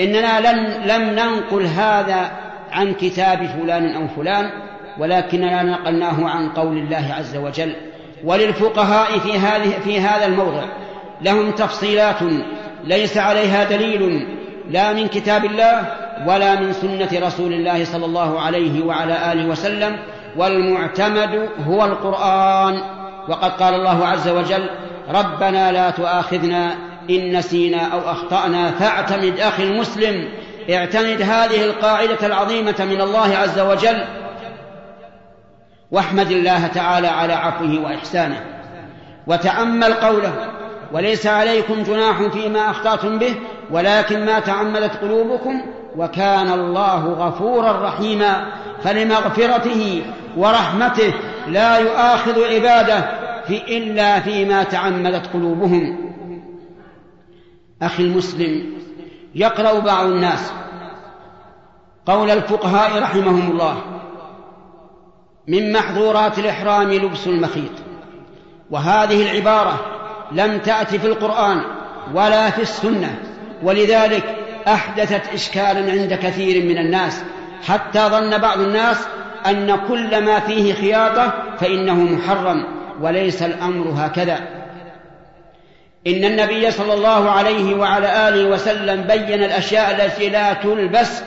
إننا 0.00 0.40
لن 0.40 0.86
لم 0.86 1.02
ننقل 1.02 1.66
هذا 1.66 2.30
عن 2.72 2.94
كتاب 2.94 3.46
فلان 3.46 3.94
أو 3.94 4.08
فلان 4.08 4.50
ولكننا 4.98 5.62
نقلناه 5.62 6.28
عن 6.28 6.48
قول 6.48 6.78
الله 6.78 7.14
عز 7.18 7.36
وجل. 7.36 7.74
وللفقهاء 8.24 9.18
في 9.18 9.38
هذه 9.38 9.70
في 9.84 10.00
هذا 10.00 10.26
الموضع 10.26 10.64
لهم 11.22 11.50
تفصيلات 11.50 12.18
ليس 12.84 13.16
عليها 13.18 13.64
دليل 13.64 14.26
لا 14.70 14.92
من 14.92 15.08
كتاب 15.08 15.44
الله 15.44 15.94
ولا 16.26 16.60
من 16.60 16.72
سنة 16.72 17.26
رسول 17.26 17.52
الله 17.52 17.84
صلى 17.84 18.04
الله 18.04 18.40
عليه 18.40 18.84
وعلى 18.84 19.32
آله 19.32 19.46
وسلم 19.46 19.96
والمعتمد 20.36 21.48
هو 21.66 21.84
القرآن. 21.84 22.82
وقد 23.28 23.50
قال 23.50 23.74
الله 23.74 24.06
عز 24.06 24.28
وجل 24.28 24.70
ربنا 25.08 25.72
لا 25.72 25.90
تؤاخذنا 25.90 26.74
إن 27.10 27.36
نسينا 27.36 27.82
أو 27.92 27.98
أخطأنا 27.98 28.70
فاعتمد 28.70 29.40
أخي 29.40 29.62
المسلم 29.62 30.28
اعتمد 30.70 31.22
هذه 31.22 31.64
القاعدة 31.64 32.26
العظيمة 32.26 32.76
من 32.80 33.00
الله 33.00 33.36
عز 33.36 33.60
وجل 33.60 34.04
واحمد 35.90 36.30
الله 36.30 36.66
تعالى 36.66 37.08
على 37.08 37.32
عفوه 37.32 37.80
وإحسانه. 37.84 38.44
وتأمل 39.26 39.94
قوله 39.94 40.50
وليس 40.92 41.26
عليكم 41.26 41.82
جناح 41.82 42.22
فيما 42.22 42.70
أخطأتم 42.70 43.18
به 43.18 43.34
ولكن 43.70 44.26
ما 44.26 44.40
تعمدت 44.40 44.96
قلوبكم 44.96 45.62
وكان 45.96 46.52
الله 46.52 47.06
غفورا 47.06 47.88
رحيما 47.88 48.46
فلمغفرته 48.82 50.02
ورحمته 50.36 51.14
لا 51.48 51.78
يؤاخذ 51.78 52.44
عباده 52.44 53.04
في 53.46 53.76
إلا 53.78 54.20
فيما 54.20 54.62
تعمدت 54.62 55.26
قلوبهم. 55.34 56.09
أخي 57.82 58.02
المسلم 58.02 58.72
يقرأ 59.34 59.78
بعض 59.78 60.06
الناس 60.06 60.52
قول 62.06 62.30
الفقهاء 62.30 63.02
رحمهم 63.02 63.50
الله 63.50 63.82
من 65.48 65.72
محظورات 65.72 66.38
الإحرام 66.38 66.92
لبس 66.92 67.26
المخيط 67.26 67.72
وهذه 68.70 69.22
العبارة 69.22 69.80
لم 70.32 70.58
تأت 70.58 70.94
في 70.94 71.06
القرآن 71.06 71.62
ولا 72.14 72.50
في 72.50 72.62
السنة 72.62 73.18
ولذلك 73.62 74.36
أحدثت 74.68 75.34
إشكالا 75.34 75.92
عند 75.92 76.14
كثير 76.14 76.64
من 76.64 76.78
الناس 76.78 77.22
حتى 77.66 78.00
ظن 78.08 78.38
بعض 78.38 78.60
الناس 78.60 79.06
أن 79.46 79.76
كل 79.88 80.24
ما 80.24 80.40
فيه 80.40 80.74
خياطة 80.74 81.32
فإنه 81.60 81.94
محرم 81.94 82.64
وليس 83.00 83.42
الأمر 83.42 83.92
هكذا. 83.96 84.59
إن 86.06 86.24
النبي 86.24 86.70
صلى 86.70 86.94
الله 86.94 87.30
عليه 87.30 87.74
وعلى 87.74 88.28
آله 88.28 88.44
وسلم 88.44 89.02
بين 89.02 89.44
الأشياء 89.44 90.04
التي 90.04 90.28
لا 90.28 90.52
تلبس 90.52 91.22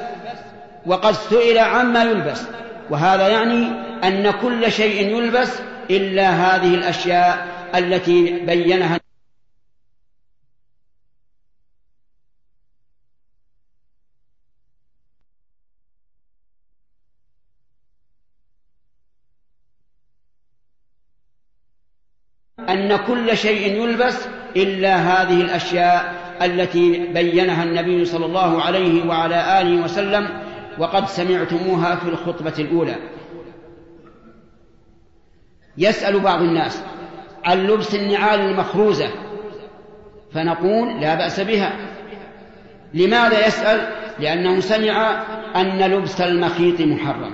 وقد 0.85 1.13
سئل 1.13 1.57
عما 1.57 2.03
يلبس. 2.03 2.41
وهذا 2.89 3.27
يعني 3.27 3.67
أن 4.03 4.31
كل 4.31 4.71
شيء 4.71 5.17
يلبس 5.17 5.49
إلا 5.89 6.29
هذه 6.29 6.75
الأشياء 6.75 7.47
التي 7.75 8.31
بينها. 8.31 8.99
أن 22.69 22.95
كل 22.95 23.37
شيء 23.37 23.81
يلبس 23.83 24.15
إلا 24.55 24.95
هذه 24.95 25.41
الأشياء 25.41 26.13
التي 26.41 27.07
بينها 27.13 27.63
النبي 27.63 28.05
صلى 28.05 28.25
الله 28.25 28.61
عليه 28.61 29.07
وعلى 29.07 29.61
آله 29.61 29.83
وسلم 29.83 30.29
وقد 30.77 31.07
سمعتموها 31.07 31.95
في 31.95 32.09
الخطبة 32.09 32.53
الأولى. 32.59 32.95
يسأل 35.77 36.19
بعض 36.19 36.41
الناس 36.41 36.83
عن 37.45 37.67
لبس 37.67 37.95
النعال 37.95 38.39
المخروزة؟ 38.39 39.09
فنقول 40.33 41.01
لا 41.01 41.15
بأس 41.15 41.39
بها. 41.39 41.73
لماذا 42.93 43.47
يسأل؟ 43.47 43.87
لأنه 44.19 44.59
سمع 44.59 45.23
أن 45.55 45.79
لبس 45.81 46.21
المخيط 46.21 46.81
محرم. 46.81 47.31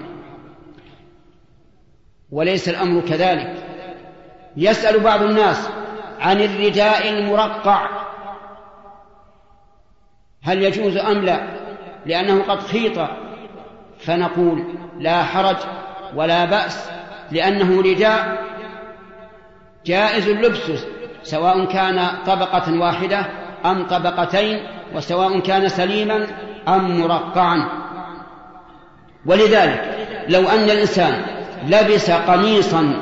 وليس 2.32 2.70
الأمر 2.70 3.01
كذلك. 3.01 3.53
يسأل 4.57 4.99
بعض 4.99 5.22
الناس 5.22 5.70
عن 6.20 6.41
الرداء 6.41 7.09
المرقع. 7.09 7.89
هل 10.43 10.63
يجوز 10.63 10.97
أم 10.97 11.17
لا؟ 11.17 11.39
لأنه 12.05 12.43
قد 12.43 12.59
خيط. 12.59 12.99
فنقول 13.99 14.63
لا 14.99 15.24
حرج 15.24 15.57
ولا 16.15 16.45
بأس 16.45 16.89
لأنه 17.32 17.82
رداء 17.82 18.38
جائز 19.86 20.28
اللبس 20.28 20.72
سواء 21.24 21.65
كان 21.65 22.07
طبقة 22.26 22.80
واحدة 22.80 23.26
أم 23.65 23.88
طبقتين 23.88 24.67
وسواء 24.95 25.39
كان 25.39 25.70
سليما 25.70 26.28
أم 26.67 27.01
مرقعا. 27.01 27.70
ولذلك 29.26 30.07
لو 30.30 30.49
أن 30.49 30.63
الإنسان 30.63 31.26
لبس 31.67 32.11
قميصا 32.11 32.93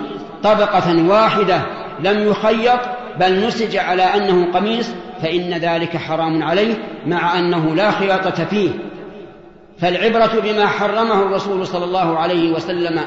طبقة 0.44 1.08
واحدة 1.10 1.62
لم 2.00 2.28
يخيط 2.28 2.80
بل 3.20 3.48
نسج 3.48 3.78
على 3.78 4.04
أنه 4.04 4.52
قميص 4.54 4.90
فإن 5.22 5.54
ذلك 5.54 5.98
حرام 5.98 6.44
عليه 6.44 6.74
مع 7.08 7.40
أنه 7.40 7.76
لا 7.76 7.92
خياطة 7.92 8.46
فيه. 8.46 8.70
فالعبرة 9.80 10.40
بما 10.44 10.68
حرمه 10.68 11.22
الرسول 11.22 11.68
صلى 11.68 11.86
الله 11.86 12.20
عليه 12.20 12.54
وسلم 12.54 13.00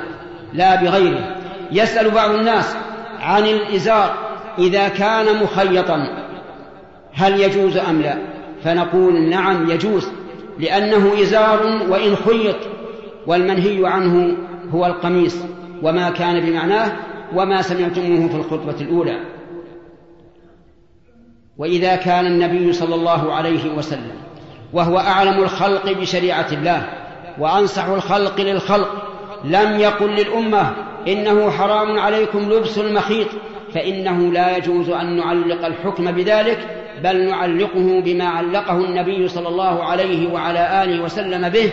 لا 0.52 0.82
بغيره. 0.82 1.36
يسأل 1.72 2.10
بعض 2.10 2.30
الناس 2.30 2.76
عن 3.20 3.42
الإزار 3.42 4.14
إذا 4.58 4.88
كان 4.88 5.42
مخيطا 5.42 6.06
هل 7.12 7.40
يجوز 7.40 7.76
أم 7.76 8.02
لا؟ 8.02 8.18
فنقول 8.64 9.30
نعم 9.30 9.70
يجوز 9.70 10.08
لأنه 10.58 11.22
إزار 11.22 11.60
وإن 11.88 12.16
خيط 12.16 12.56
والمنهي 13.26 13.86
عنه 13.86 14.36
هو 14.74 14.86
القميص 14.86 15.36
وما 15.82 16.10
كان 16.10 16.40
بمعناه 16.40 16.92
وما 17.34 17.62
سمعتموه 17.62 18.28
في 18.28 18.36
الخطبة 18.36 18.80
الأولى. 18.80 19.20
وإذا 21.60 21.96
كان 21.96 22.26
النبي 22.26 22.72
صلى 22.72 22.94
الله 22.94 23.34
عليه 23.34 23.74
وسلم 23.76 24.12
وهو 24.72 24.98
أعلم 24.98 25.42
الخلق 25.42 25.92
بشريعة 25.92 26.46
الله 26.52 26.88
وأنصح 27.38 27.84
الخلق 27.84 28.40
للخلق 28.40 28.88
لم 29.44 29.80
يقل 29.80 30.10
للأمة 30.10 30.72
إنه 31.08 31.50
حرام 31.50 31.98
عليكم 31.98 32.38
لبس 32.38 32.78
المخيط 32.78 33.26
فإنه 33.74 34.32
لا 34.32 34.56
يجوز 34.56 34.88
أن 34.88 35.16
نعلق 35.16 35.66
الحكم 35.66 36.12
بذلك 36.12 36.58
بل 37.04 37.28
نعلقه 37.28 38.00
بما 38.00 38.24
علقه 38.24 38.76
النبي 38.76 39.28
صلى 39.28 39.48
الله 39.48 39.84
عليه 39.84 40.32
وعلى 40.32 40.84
آله 40.84 41.02
وسلم 41.02 41.48
به 41.48 41.72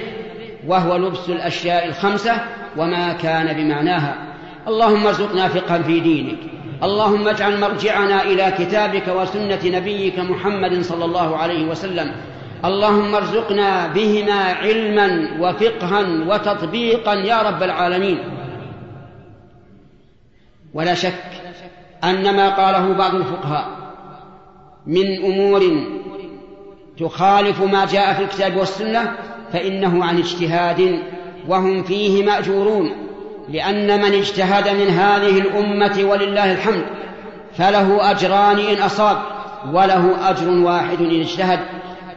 وهو 0.68 0.98
لبس 0.98 1.30
الأشياء 1.30 1.88
الخمسة 1.88 2.42
وما 2.78 3.14
كان 3.14 3.54
بمعناها. 3.58 4.16
اللهم 4.68 5.08
ارزقنا 5.08 5.48
فقها 5.48 5.82
في 5.82 6.00
دينك. 6.00 6.57
اللهم 6.84 7.28
اجعل 7.28 7.60
مرجعنا 7.60 8.24
إلى 8.24 8.52
كتابك 8.60 9.08
وسنة 9.08 9.60
نبيك 9.66 10.20
محمد 10.20 10.82
صلى 10.82 11.06
الله 11.06 11.38
عليه 11.38 11.68
وسلم. 11.68 12.12
اللهم 12.66 13.16
ارزقنا 13.16 13.88
بهما 13.88 14.44
علما 14.54 15.30
وفقها 15.40 16.02
وتطبيقا 16.28 17.14
يا 17.14 17.42
رب 17.42 17.64
العالمين. 17.64 18.20
ولا 20.74 20.94
شك 20.94 21.24
أن 22.04 22.36
ما 22.36 22.50
قاله 22.50 22.94
بعض 22.94 23.16
الفقهاء 23.16 23.68
من 24.88 25.26
أمور 25.26 25.62
تخالف 27.00 27.62
ما 27.64 27.86
جاء 27.86 28.14
في 28.14 28.24
الكتاب 28.24 28.58
والسنة 28.58 29.16
فإنه 29.54 30.06
عن 30.06 30.18
اجتهاد 30.18 31.00
وهم 31.48 31.84
فيه 31.84 32.26
مأجورون. 32.26 33.07
لأن 33.50 34.02
من 34.02 34.14
اجتهد 34.14 34.70
من 34.70 34.88
هذه 34.88 35.40
الأمة 35.40 36.04
ولله 36.04 36.52
الحمد 36.52 36.86
فله 37.58 38.12
أجران 38.12 38.60
إن 38.60 38.82
أصاب 38.82 39.18
وله 39.74 40.30
أجر 40.30 40.50
واحد 40.50 41.02
إن 41.02 41.20
اجتهد. 41.20 41.60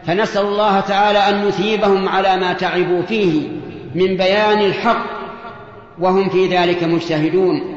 فنسأل 0.07 0.47
الله 0.47 0.81
تعالى 0.81 1.19
أن 1.19 1.49
يثيبهم 1.49 2.09
على 2.09 2.37
ما 2.37 2.53
تعبوا 2.53 3.03
فيه 3.03 3.49
من 3.95 4.17
بيان 4.17 4.59
الحق 4.59 5.05
وهم 5.99 6.29
في 6.29 6.47
ذلك 6.47 6.85
مجتهدون. 6.85 7.77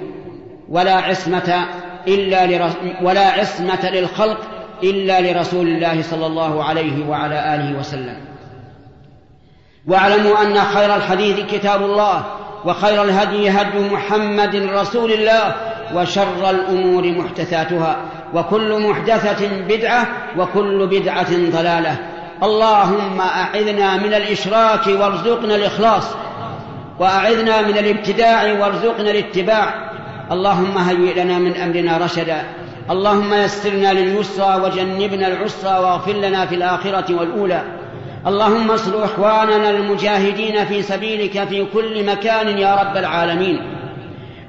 ولا 0.70 0.96
عصمة 0.96 1.66
إلا 2.08 2.46
لرس 2.46 2.74
ولا 3.02 3.32
عصمة 3.32 3.90
للخلق 3.90 4.38
إلا 4.84 5.22
لرسول 5.22 5.68
الله 5.68 6.02
صلى 6.02 6.26
الله 6.26 6.64
عليه 6.64 7.10
وعلى 7.10 7.56
آله 7.56 7.80
وسلم. 7.80 8.18
واعلموا 9.88 10.42
أن 10.42 10.62
خير 10.62 10.96
الحديث 10.96 11.40
كتاب 11.40 11.82
الله 11.82 12.24
وخير 12.66 13.04
الهدي 13.04 13.50
هدي 13.50 13.80
محمد 13.80 14.56
رسول 14.56 15.12
الله 15.12 15.56
وشر 15.96 16.50
الأمور 16.50 17.04
محدثاتها 17.12 17.98
وكل 18.34 18.90
محدثة 18.90 19.48
بدعة 19.68 20.08
وكل 20.38 20.88
بدعة 20.88 21.32
ضلالة. 21.32 21.98
اللهم 22.44 23.22
أعذنا 23.22 23.98
من 23.98 24.14
الإشراك 24.14 24.88
وارزقنا 24.88 25.56
الإخلاص 25.56 26.04
وأعذنا 27.00 27.62
من 27.62 27.78
الابتداع 27.78 28.54
وارزقنا 28.60 29.12
الاتباع. 29.12 29.74
اللهم 30.32 30.78
هيئ 30.78 31.24
لنا 31.24 31.40
من 31.40 31.58
أمرنا 31.58 31.98
رشدا. 31.98 32.44
اللهم 32.92 33.34
يسرنا 33.34 33.94
لليسرى 33.94 34.62
وجنبنا 34.64 35.28
العسرى 35.28 35.80
واغفر 35.80 36.12
لنا 36.12 36.46
في 36.46 36.56
الآخرة 36.56 37.16
والأولى. 37.16 37.62
اللهم 38.28 38.72
اصل 38.72 39.04
اخواننا 39.04 39.70
المجاهدين 39.70 40.66
في 40.66 40.82
سبيلك 40.82 41.44
في 41.44 41.66
كل 41.74 42.06
مكان 42.06 42.58
يا 42.58 42.76
رب 42.76 42.98
العالمين. 42.98 43.60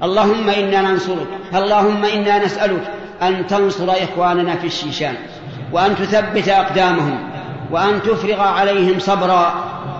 اللهم 0.03 0.49
إنا 0.49 0.81
ننصرك 0.81 1.27
اللهم 1.55 2.05
إنا 2.05 2.45
نسألك 2.45 2.91
أن 3.21 3.47
تنصر 3.47 3.91
إخواننا 3.91 4.55
في 4.55 4.67
الشيشان 4.67 5.13
وأن 5.71 5.95
تثبت 5.95 6.49
أقدامهم 6.49 7.19
وأن 7.71 8.01
تفرغ 8.01 8.41
عليهم 8.41 8.99
صبرا 8.99 9.53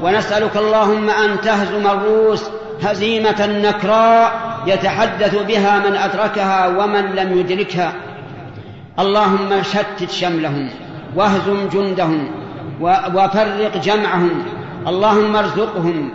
ونسألك 0.03 0.57
اللهم 0.57 1.09
أن 1.09 1.41
تهزم 1.41 1.87
الروس 1.87 2.43
هزيمة 2.83 3.45
نكراء 3.63 4.31
يتحدث 4.67 5.35
بها 5.47 5.79
من 5.89 5.95
أدركها 5.95 6.67
ومن 6.67 7.15
لم 7.15 7.39
يدركها. 7.39 7.93
اللهم 8.99 9.63
شتت 9.63 10.11
شملهم 10.11 10.69
واهزم 11.15 11.69
جندهم 11.73 12.44
وفرق 12.81 13.77
جمعهم. 13.77 14.43
اللهم 14.87 15.35
ارزقهم. 15.35 16.11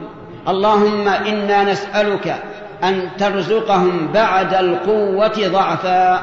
اللهم 0.49 1.09
إنا 1.09 1.65
نسألك 1.65 2.43
أن 2.85 3.09
ترزقهم 3.19 4.09
بعد 4.15 4.55
القوة 4.55 5.49
ضعفا 5.49 6.23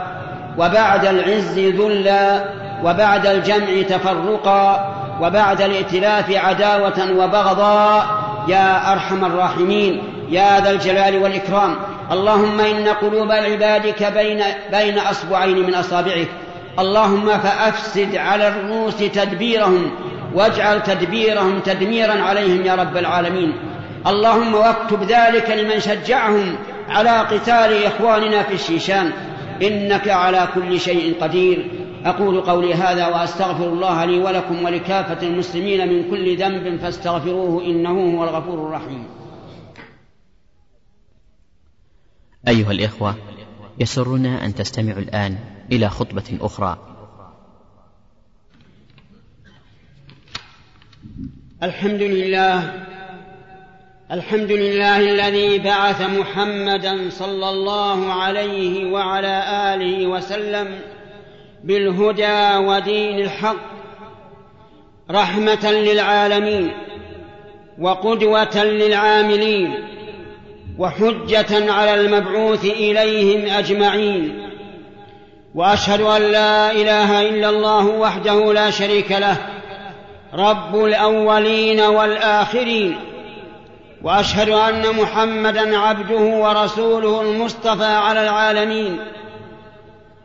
وبعد 0.57 1.05
العز 1.05 1.59
ذلا 1.59 2.43
وبعد 2.83 3.27
الجمع 3.27 3.81
تفرقا 3.89 4.93
وبعد 5.21 5.61
الائتلاف 5.61 6.31
عداوة 6.31 7.11
وبغضا. 7.17 8.05
يا 8.47 8.93
أرحم 8.93 9.25
الراحمين. 9.25 10.03
يا 10.29 10.59
ذا 10.59 10.71
الجلال 10.71 11.23
والإكرام. 11.23 11.75
اللهم 12.11 12.59
إن 12.59 12.87
قلوب 12.87 13.31
عبادك 13.31 14.03
بين 14.03 14.43
بين 14.71 14.99
أصبعين 14.99 15.65
من 15.67 15.75
أصابعك. 15.75 16.27
اللهم 16.79 17.37
فأفسد 17.37 18.15
على 18.15 18.47
الروس 18.47 18.97
تدبيرهم. 18.97 19.91
واجعل 20.33 20.83
تدبيرهم 20.83 21.59
تدميرا 21.59 22.21
عليهم 22.21 22.65
يا 22.65 22.75
رب 22.75 22.97
العالمين. 22.97 23.53
اللهم 24.07 24.53
واكتب 24.53 25.03
ذلك 25.03 25.49
لمن 25.49 25.79
شجعهم 25.79 26.55
على 26.89 27.19
قتال 27.19 27.83
إخواننا 27.83 28.43
في 28.43 28.53
الشيشان. 28.53 29.11
إنك 29.61 30.07
على 30.07 30.47
كل 30.55 30.79
شيء 30.79 31.15
قدير. 31.21 31.71
أقول 32.05 32.41
قولي 32.41 32.73
هذا 32.73 33.07
وأستغفر 33.07 33.65
الله 33.65 34.05
لي 34.05 34.19
ولكم 34.19 34.65
ولكافة 34.65 35.27
المسلمين 35.27 35.87
من 35.87 36.09
كل 36.09 36.37
ذنب 36.37 36.79
فاستغفروه 36.79 37.63
إنه 37.63 38.17
هو 38.17 38.23
الغفور 38.23 38.67
الرحيم. 38.67 39.03
أيها 42.47 42.71
الإخوة 42.71 43.15
يسرنا 43.79 44.45
أن 44.45 44.55
تستمعوا 44.55 44.99
الآن 44.99 45.37
إلى 45.71 45.89
خطبة 45.89 46.37
أخرى. 46.41 46.96
الحمد 51.63 52.01
لله. 52.01 52.73
الحمد 54.11 54.51
لله 54.51 54.99
الذي 54.99 55.59
بعث 55.59 56.01
محمدا 56.01 57.09
صلى 57.09 57.49
الله 57.49 58.13
عليه 58.13 58.91
وعلى 58.91 59.43
آله 59.73 60.07
وسلم 60.07 60.67
بالهدى 61.63 62.57
ودين 62.67 63.19
الحق 63.19 63.55
رحمة 65.11 65.71
للعالمين 65.71 66.71
وقدوة 67.79 68.63
للعاملين 68.63 69.73
وحجة 70.77 71.71
على 71.73 71.93
المبعوث 72.01 72.65
إليهم 72.65 73.57
أجمعين. 73.57 74.49
وأشهد 75.55 76.01
أن 76.01 76.21
لا 76.21 76.71
إله 76.71 77.29
إلا 77.29 77.49
الله 77.49 77.87
وحده 77.87 78.53
لا 78.53 78.69
شريك 78.69 79.11
له 79.11 79.56
رب 80.33 80.75
الأولين 80.75 81.79
والآخرين. 81.79 82.99
وأشهد 84.03 84.49
أن 84.49 84.95
محمدا 84.95 85.77
عبده 85.77 86.19
ورسوله 86.19 87.21
المصطفى 87.21 87.85
على 87.85 88.23
العالمين. 88.23 88.99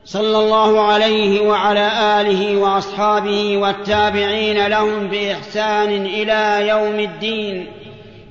صلى 0.04 0.38
الله 0.38 0.80
عليه 0.80 1.40
وعلى 1.40 2.20
آله 2.20 2.56
وأصحابه 2.56 3.56
والتابعين 3.56 4.66
لهم 4.66 5.08
بإحسان 5.08 6.06
إلى 6.06 6.68
يوم 6.68 7.00
الدين 7.00 7.72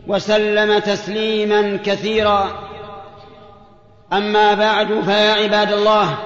وسلم 0.07 0.79
تسليما 0.79 1.79
كثيرا. 1.85 2.47
أما 4.13 4.53
بعد 4.53 5.01
فيا 5.05 5.33
عباد 5.33 5.71
الله 5.71 6.17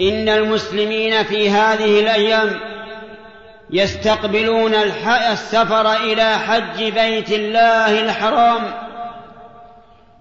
إن 0.00 0.28
المسلمين 0.28 1.22
في 1.22 1.50
هذه 1.50 2.00
الأيام 2.00 2.71
يستقبلون 3.72 4.74
السفر 5.32 5.92
إلى 5.92 6.38
حج 6.38 6.82
بيت 6.82 7.32
الله 7.32 8.00
الحرام 8.00 8.62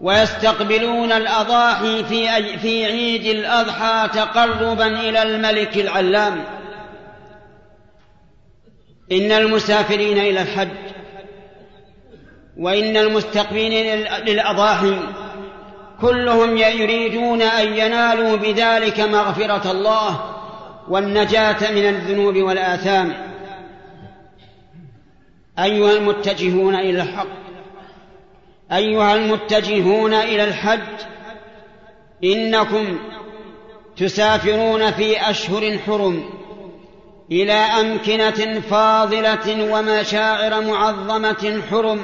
ويستقبلون 0.02 1.12
الأضاحي 1.12 2.04
في 2.04 2.28
في 2.58 2.86
عيد 2.86 3.26
الأضحى 3.26 4.10
تقربا 4.14 4.88
إلى 4.88 5.24
الملك 5.24 5.78
العلام. 5.78 6.44
إن 9.12 9.32
المسافرين 9.32 10.18
إلى 10.18 10.42
الحج 10.42 10.70
وإن 12.58 12.98
المستقبلين 12.98 14.06
للأضاحي 14.26 15.00
كلهم 16.02 16.58
يريدون 16.58 17.42
أن 17.42 17.74
ينالوا 17.74 18.36
بذلك 18.36 19.00
مغفرة 19.00 19.72
الله 19.72 20.24
والنجاة 20.90 21.72
من 21.72 21.90
الذنوب 21.90 22.38
والآثام. 22.38 23.31
أيها 25.64 25.92
المتجهون 25.92 26.76
إلى 26.76 27.02
الحق. 27.02 27.28
أيها 28.72 29.16
المتجهون 29.16 30.14
إلى 30.14 30.44
الحج. 30.44 30.80
إنكم 32.24 33.00
تسافرون 33.98 34.92
في 34.92 35.30
أشهر 35.30 35.78
حرم 35.78 36.30
إلى 37.32 37.54
أمكنة 37.54 38.60
فاضلة 38.60 39.74
ومشاعر 39.74 40.62
معظمة 40.62 41.62
حرم. 41.72 42.00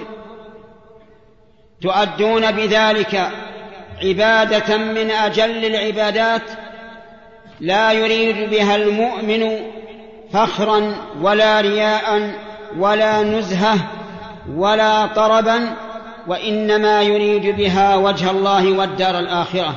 تؤدون 1.81 2.51
بذلك 2.51 3.31
عبادة 4.03 4.77
من 4.77 5.11
أجل 5.11 5.65
العبادات. 5.65 6.41
لا 7.59 7.91
يريد 7.91 8.49
بها 8.49 8.75
المؤمن 8.75 9.59
فخرا 10.33 10.95
ولا 11.21 11.61
رياء. 11.61 12.31
ولا 12.79 13.23
نزهه 13.23 13.77
ولا 14.55 15.05
طربا 15.05 15.75
وإنما 16.27 17.01
يريد 17.01 17.57
بها 17.57 17.95
وجه 17.95 18.31
الله 18.31 18.71
والدار 18.71 19.19
الآخرة. 19.19 19.75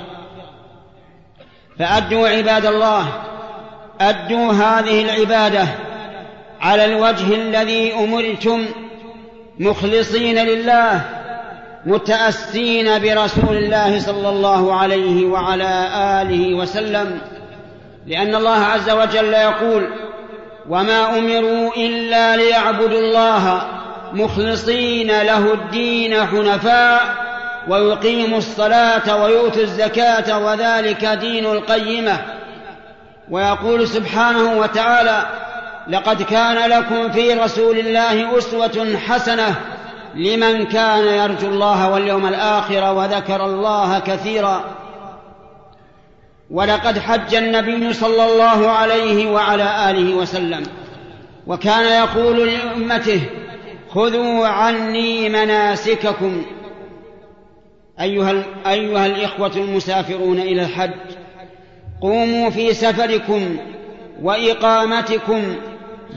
فأدوا 1.79 2.29
عباد 2.29 2.67
الله 2.67 3.07
أدوا 4.01 4.53
هذه 4.53 5.03
العبادة 5.05 5.69
على 6.61 6.85
الوجه 6.85 7.35
الذي 7.35 7.95
أمرتم 7.95 8.67
مخلصين 9.59 10.39
لله 10.39 11.01
متأسين 11.87 12.99
برسول 12.99 13.57
الله 13.57 14.01
صلى 14.01 14.29
الله 14.29 14.75
عليه 14.75 15.27
وعلى 15.27 15.89
آله 16.23 16.55
وسلم. 16.55 17.21
لأن 18.07 18.35
الله 18.35 18.59
عز 18.59 18.91
وجل 18.91 19.33
يقول 19.33 19.89
وما 20.71 21.19
امروا 21.19 21.73
الا 21.77 22.37
ليعبدوا 22.37 22.99
الله 22.99 23.63
مخلصين 24.13 25.23
له 25.23 25.53
الدين 25.53 26.27
حنفاء 26.27 27.01
ويقيموا 27.69 28.39
الصلاه 28.39 29.23
ويؤتوا 29.23 29.63
الزكاه 29.63 30.39
وذلك 30.39 31.05
دين 31.05 31.47
القيمه 31.47 32.19
ويقول 33.31 33.89
سبحانه 33.89 34.59
وتعالى 34.59 35.27
لقد 35.89 36.23
كان 36.23 36.71
لكم 36.71 37.13
في 37.13 37.35
رسول 37.35 37.79
الله 37.79 38.39
اسوه 38.39 38.97
حسنه 39.09 39.55
لمن 40.15 40.67
كان 40.67 41.05
يرجو 41.05 41.49
الله 41.49 41.91
واليوم 41.91 42.27
الآخر 42.27 42.95
وذكر 42.95 43.45
الله 43.45 43.99
كثيرا 43.99 44.65
ولقد 46.51 46.99
حج 46.99 47.35
النبي 47.35 47.93
صلى 47.93 48.25
الله 48.25 48.69
عليه 48.71 49.31
وعلى 49.31 49.91
آله 49.91 50.15
وسلم. 50.15 50.63
وكان 51.47 52.05
يقول 52.05 52.49
لأمته 52.49 53.21
خذوا 53.91 54.47
عني 54.47 55.29
مناسككم. 55.29 56.43
أيها 58.01 58.43
أيها 58.67 59.07
الإخوة 59.07 59.57
المسافرون 59.57 60.39
إلى 60.39 60.63
الحج 60.63 60.91
قوموا 62.01 62.51
في 62.51 62.75
سفركم 62.75 63.57
وإقامتكم 64.23 65.43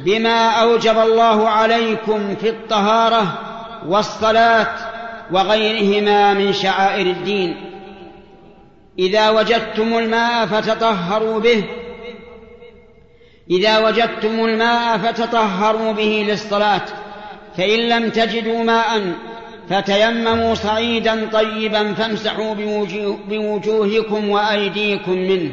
بما 0.05 0.49
أوجب 0.49 0.99
الله 0.99 1.49
عليكم 1.49 2.36
في 2.36 2.49
الطهارة 2.49 3.39
والصلاة 3.88 4.67
وغيرهما 5.31 6.34
من 6.34 6.53
شعائر 6.53 7.05
الدين. 7.05 7.72
إذا 9.00 9.30
وجدتم 9.30 9.98
الماء 9.98 10.46
فتطهروا 10.46 11.39
به. 11.39 11.64
إذا 13.52 13.80
وجدتم 13.80 14.46
الماء 14.46 14.98
فتطهروا 14.98 15.91
به 15.91 16.26
للصلاة. 16.30 16.82
فإن 17.58 17.80
لم 17.80 18.10
تجدوا 18.10 18.64
ماء 18.64 19.14
فتيمموا 19.70 20.56
صعيدا 20.56 21.30
طيبا 21.34 21.94
فامسحوا 21.94 22.54
بوجوهكم 23.30 24.30
وأيديكم 24.30 25.12
منه. 25.12 25.52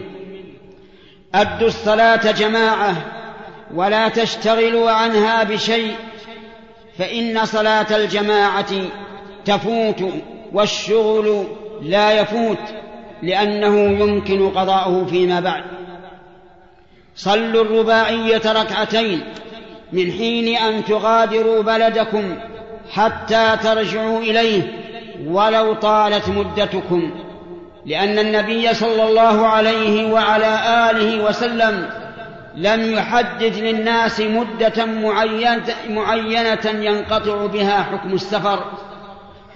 أدوا 1.34 1.68
الصلاة 1.68 2.30
جماعة 2.30 2.96
ولا 3.74 4.08
تشتغلوا 4.08 4.90
عنها 4.90 5.44
بشيء 5.44 5.94
فإن 6.98 7.44
صلاة 7.44 7.96
الجماعة 7.96 8.72
تفوت 9.44 10.04
والشغل 10.52 11.46
لا 11.82 12.20
يفوت. 12.20 12.58
لأنه 13.22 13.76
يمكن 13.76 14.50
قضاؤه 14.50 15.04
فيما 15.04 15.40
بعد. 15.40 15.64
صلوا 17.16 17.64
الرباعية 17.64 18.42
ركعتين 18.46 19.20
من 19.92 20.12
حين 20.12 20.56
أن 20.56 20.84
تغادروا 20.84 21.62
بلدكم 21.62 22.36
حتى 22.90 23.56
ترجعوا 23.62 24.18
إليه 24.18 24.62
ولو 25.26 25.74
طالت 25.74 26.28
مدتكم 26.28 27.10
لأن 27.86 28.18
النبي 28.18 28.74
صلى 28.74 29.08
الله 29.08 29.46
عليه 29.46 30.12
وعلى 30.12 30.58
آله 30.90 31.24
وسلم 31.24 31.90
لم 32.56 32.92
يحدد 32.92 33.56
للناس 33.56 34.20
مدة 34.20 34.84
معينة, 35.88 36.64
ينقطع 36.64 37.46
بها 37.46 37.82
حكم 37.82 38.12
السفر. 38.12 38.64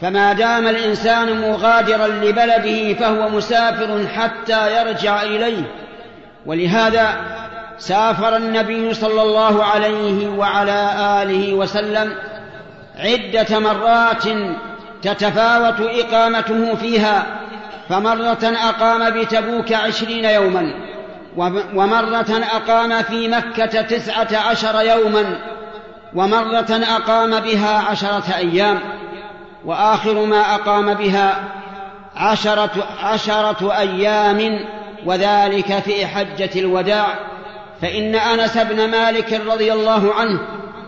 فما 0.03 0.32
دام 0.32 0.66
الإنسان 0.66 1.40
مغادرا 1.40 2.07
لبلده 2.07 2.95
فهو 2.95 3.28
مسافر 3.28 4.07
حتى 4.16 4.80
يرجع 4.80 5.22
إليه. 5.22 5.62
ولهذا 6.47 7.16
سافر 7.78 8.36
النبي 8.36 8.95
صلى 8.95 9.22
الله 9.22 9.64
عليه 9.64 10.28
وعلى 10.28 10.90
آله 11.22 11.55
وسلم 11.55 12.12
عدة 12.99 13.59
مرات 13.59 14.24
تتفاوت 15.03 15.80
إقامته 15.80 16.74
فيها 16.74 17.26
فمرة 17.88 18.55
أقام 18.68 19.11
بتبوك 19.11 19.72
عشرين 19.72 20.24
يوما 20.24 20.74
ومرة 21.74 22.42
أقام 22.57 23.03
في 23.03 23.28
مكة 23.28 23.82
تسعة 23.82 24.28
عشر 24.51 24.80
يوما 24.80 25.24
ومرة 26.14 26.80
أقام 26.97 27.40
بها 27.40 27.84
عشرة 27.90 28.24
أيام. 28.36 28.80
وآخر 29.64 30.24
ما 30.24 30.54
أقام 30.54 30.94
بها 30.94 31.44
عشرة, 32.16 32.70
عشرة 33.02 33.78
أيام 33.78 34.60
وذلك 35.06 35.78
في 35.78 36.06
حجة 36.06 36.50
الوداع. 36.56 37.06
فإن 37.82 38.14
أنس 38.14 38.58
بن 38.58 38.90
مالك 38.90 39.40
رضي 39.46 39.72
الله 39.72 40.14
عنه 40.14 40.40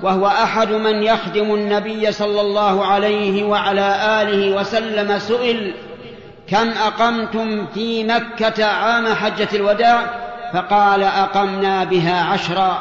وهو 0.03 0.27
أحد 0.27 0.73
من 0.73 1.03
يخدم 1.03 1.55
النبي 1.55 2.13
صلى 2.13 2.41
الله 2.41 2.87
عليه 2.87 3.45
وعلى 3.45 4.23
آله 4.23 4.57
وسلم 4.57 5.19
سئل 5.19 5.75
كم 6.49 6.69
أقمتم 6.69 7.67
في 7.67 8.05
مكة 8.05 8.65
عام 8.65 9.15
حجة 9.15 9.49
الوداع؟ 9.55 10.01
فقال 10.53 11.03
أقمنا 11.03 11.85
بها 11.85 12.25
عشرا. 12.25 12.79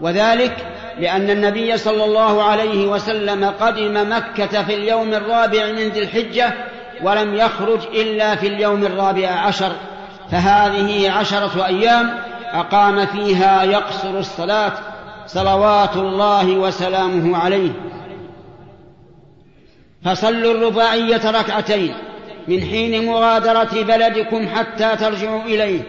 وذلك 0.00 0.56
لأن 0.98 1.30
النبي 1.30 1.76
صلى 1.76 2.04
الله 2.04 2.42
عليه 2.42 2.86
وسلم 2.86 3.44
قدم 3.60 4.10
مكة 4.16 4.62
في 4.62 4.74
اليوم 4.74 5.14
الرابع 5.14 5.66
من 5.66 5.88
ذي 5.88 6.02
الحجة 6.02 6.52
ولم 7.02 7.34
يخرج 7.34 7.80
إلا 7.94 8.34
في 8.34 8.46
اليوم 8.46 8.84
الرابع 8.84 9.28
عشر 9.28 9.72
فهذه 10.30 11.10
عشرة 11.10 11.66
أيام 11.66 12.18
أقام 12.52 13.06
فيها 13.06 13.62
يقصر 13.62 14.18
الصلاة 14.18 14.72
صلوات 15.26 15.96
الله 15.96 16.50
وسلامه 16.50 17.38
عليه. 17.38 17.70
فصلوا 20.04 20.54
الرباعية 20.54 21.30
ركعتين 21.30 21.94
من 22.48 22.60
حين 22.60 23.06
مغادرة 23.06 23.82
بلدكم 23.82 24.48
حتى 24.48 24.96
ترجعوا 24.96 25.42
إليه 25.42 25.80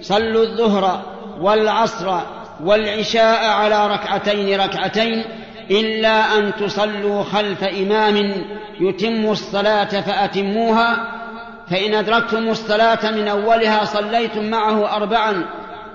صلوا 0.00 0.42
الظهر 0.42 1.02
والعصر 1.40 2.18
والعشاء 2.64 3.50
على 3.50 3.86
ركعتين 3.86 4.60
ركعتين 4.60 5.24
إلا 5.70 6.38
أن 6.38 6.52
تصلوا 6.54 7.22
خلف 7.22 7.64
إمام 7.64 8.34
يتم 8.80 9.30
الصلاة 9.30 10.00
فأتموها. 10.00 11.20
فإن 11.70 11.94
أدركتم 11.94 12.48
الصلاة 12.48 13.10
من 13.10 13.28
أولها 13.28 13.84
صليتم 13.84 14.44
معه 14.44 14.96
أربعا 14.96 15.44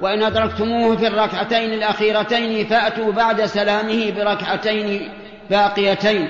وإن 0.01 0.23
أدركتموه 0.23 0.95
في 0.95 1.07
الركعتين 1.07 1.73
الأخيرتين 1.73 2.65
فأتوا 2.67 3.11
بعد 3.11 3.45
سلامه 3.45 4.11
بركعتين 4.11 5.09
باقيتين. 5.49 6.29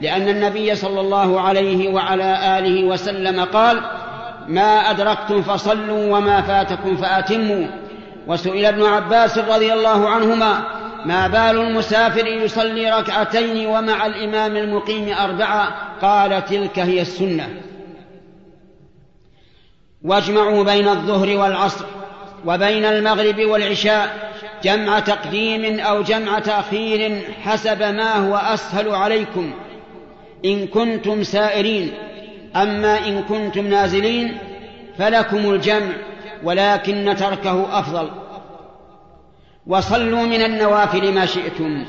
لأن 0.00 0.28
النبي 0.28 0.74
صلى 0.74 1.00
الله 1.00 1.40
عليه 1.40 1.88
وعلى 1.88 2.58
آله 2.58 2.84
وسلم 2.84 3.44
قال 3.44 3.80
ما 4.48 4.90
أدركتم 4.90 5.42
فصلوا 5.42 6.16
وما 6.16 6.42
فاتكم 6.42 6.96
فأتموا. 6.96 7.66
وسئل 8.26 8.64
ابن 8.64 8.82
عباس 8.82 9.38
رضي 9.38 9.72
الله 9.72 10.08
عنهما 10.08 10.64
ما 11.04 11.26
بال 11.28 11.60
المسافر 11.60 12.26
يصلي 12.26 12.90
ركعتين 12.90 13.66
ومع 13.66 14.06
الإمام 14.06 14.56
المقيم 14.56 15.12
أربعة؟ 15.12 15.74
قال 16.02 16.44
تلك 16.44 16.78
هي 16.78 17.00
السنة. 17.00 17.48
واجمعوا 20.02 20.64
بين 20.64 20.88
الظهر 20.88 21.36
والعصر 21.36 21.84
وبين 22.46 22.84
المغرب 22.84 23.40
والعشاء 23.40 24.32
جمع 24.62 24.98
تقديم 24.98 25.80
أو 25.80 26.02
جمع 26.02 26.38
تأخير 26.38 27.20
حسب 27.42 27.82
ما 27.82 28.14
هو 28.14 28.36
أسهل 28.36 28.88
عليكم. 28.88 29.54
إن 30.44 30.66
كنتم 30.66 31.22
سائرين 31.22 31.92
أما 32.56 33.08
إن 33.08 33.22
كنتم 33.22 33.66
نازلين 33.66 34.38
فلكم 34.98 35.50
الجمع 35.50 35.92
ولكن 36.44 37.14
تركه 37.18 37.78
أفضل. 37.78 38.10
وصلوا 39.66 40.22
من 40.22 40.42
النوافل 40.42 41.14
ما 41.14 41.26
شئتم. 41.26 41.86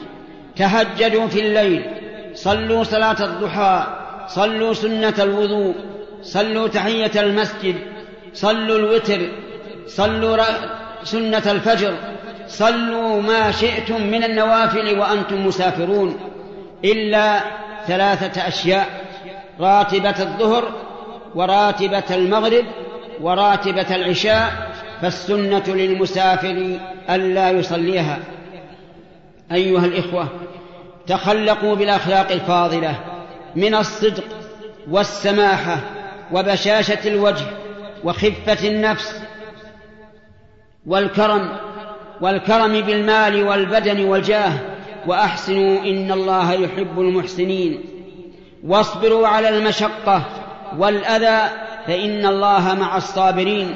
تهجدوا 0.56 1.28
في 1.28 1.40
الليل. 1.40 1.86
صلوا 2.34 2.84
صلاة 2.84 3.26
الضحى. 3.26 3.84
صلوا 4.28 4.74
سنة 4.74 5.14
الوضوء. 5.20 5.76
صلوا 6.22 6.68
تحية 6.68 7.12
المسجد. 7.16 7.76
صلوا 8.34 8.78
الوتر. 8.78 9.30
صلوا 9.88 10.44
سنة 11.04 11.52
الفجر. 11.52 11.94
صلوا 12.48 13.22
ما 13.22 13.52
شئتم 13.52 14.02
من 14.08 14.24
النوافل 14.24 15.00
وأنتم 15.00 15.48
مسافرون. 15.48 16.20
إلا 16.86 17.40
ثلاثة 17.88 18.48
أشياء 18.48 18.88
راتبة 19.60 20.20
الظهر 20.20 20.72
وراتبة 21.36 22.04
المغرب 22.16 22.66
وراتبة 23.22 23.96
العشاء 23.96 24.72
فالسنة 25.02 25.64
للمسافر 25.68 26.80
ألا 27.10 27.52
يصليها. 27.52 28.20
أيها 29.52 29.86
الإخوة 29.86 30.28
تخلقوا 31.08 31.76
بالأخلاق 31.76 32.32
الفاضلة 32.32 32.96
من 33.56 33.76
الصدق 33.76 34.24
والسماحة 34.92 35.78
وبشاشة 36.34 37.08
الوجه 37.08 37.46
وخفة 38.04 38.68
النفس 38.68 39.22
والكرم 40.86 41.50
والكرم 42.22 42.82
بالمال 42.82 43.44
والبدن 43.44 44.06
والجاه. 44.06 44.54
وأحسنوا 45.08 45.80
إن 45.80 46.12
الله 46.12 46.54
يحب 46.54 47.00
المحسنين. 47.00 47.84
واصبروا 48.64 49.28
على 49.28 49.50
المشقة 49.50 50.24
والأذى 50.78 51.67
فإن 51.88 52.26
الله 52.26 52.76
مع 52.80 52.98
الصابرين. 52.98 53.76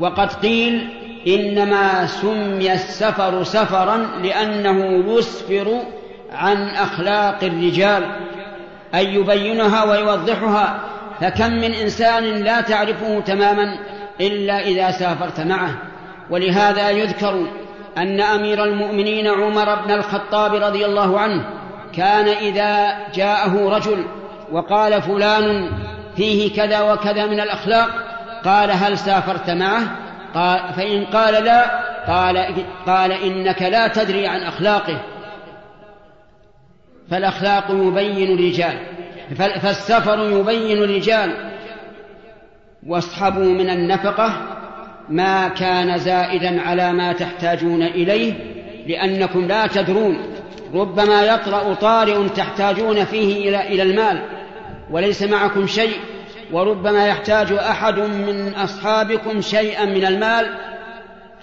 وقد 0.00 0.32
قيل 0.32 0.88
إنما 1.26 2.06
سمي 2.06 2.72
السفر 2.72 3.42
سفرا 3.42 3.96
لأنه 4.22 5.04
يسفر 5.14 5.80
عن 6.32 6.68
أخلاق 6.68 7.44
الرجال 7.44 8.04
أي 8.94 9.14
يبينها 9.14 9.84
ويوضحها. 9.84 10.80
فكم 11.20 11.52
من 11.52 11.72
إنسان 11.74 12.24
لا 12.24 12.60
تعرفه 12.60 13.20
تماما 13.20 13.78
إلا 14.20 14.60
إذا 14.60 14.90
سافرت 14.90 15.40
معه. 15.40 15.74
ولهذا 16.30 16.90
يذكر 16.90 17.46
أن 17.98 18.20
أمير 18.20 18.64
المؤمنين 18.64 19.26
عمر 19.26 19.74
بن 19.74 19.90
الخطاب 19.90 20.54
رضي 20.54 20.86
الله 20.86 21.20
عنه 21.20 21.44
كان 21.96 22.28
إذا 22.28 22.96
جاءه 23.14 23.68
رجل 23.76 24.04
وقال 24.52 25.02
فلان 25.02 25.70
فيه 26.16 26.56
كذا 26.56 26.80
وكذا 26.80 27.26
من 27.26 27.40
الأخلاق. 27.40 27.90
قال 28.44 28.70
هل 28.70 28.98
سافرت 28.98 29.50
معه؟ 29.50 29.96
قال 30.34 30.60
فإن 30.76 31.04
قال 31.04 31.44
لا 31.44 31.92
قال, 32.06 32.54
قال 32.86 33.12
إنك 33.12 33.62
لا 33.62 33.88
تدري 33.88 34.26
عن 34.26 34.40
أخلاقه. 34.40 34.98
فالأخلاق 37.10 37.70
يبين 37.70 38.38
الرجال 38.38 38.78
فالسفر 39.36 40.18
يبين 40.18 40.78
الرجال. 40.78 41.34
واصحبوا 42.86 43.52
من 43.52 43.70
النفقة 43.70 44.32
ما 45.08 45.48
كان 45.48 45.98
زائدا 45.98 46.60
على 46.60 46.92
ما 46.92 47.12
تحتاجون 47.12 47.82
إليه 47.82 48.32
لأنكم 48.86 49.46
لا 49.46 49.66
تدرون. 49.66 50.18
ربما 50.74 51.22
يطرأ 51.24 51.74
طارئ 51.74 52.28
تحتاجون 52.28 53.04
فيه 53.04 53.60
إلى 53.60 53.82
المال. 53.82 54.22
وليس 54.92 55.22
معكم 55.22 55.66
شيء 55.66 55.96
وربما 56.52 57.06
يحتاج 57.06 57.52
أحد 57.52 57.98
من 57.98 58.54
أصحابكم 58.54 59.40
شيئا 59.40 59.84
من 59.84 60.04
المال 60.04 60.54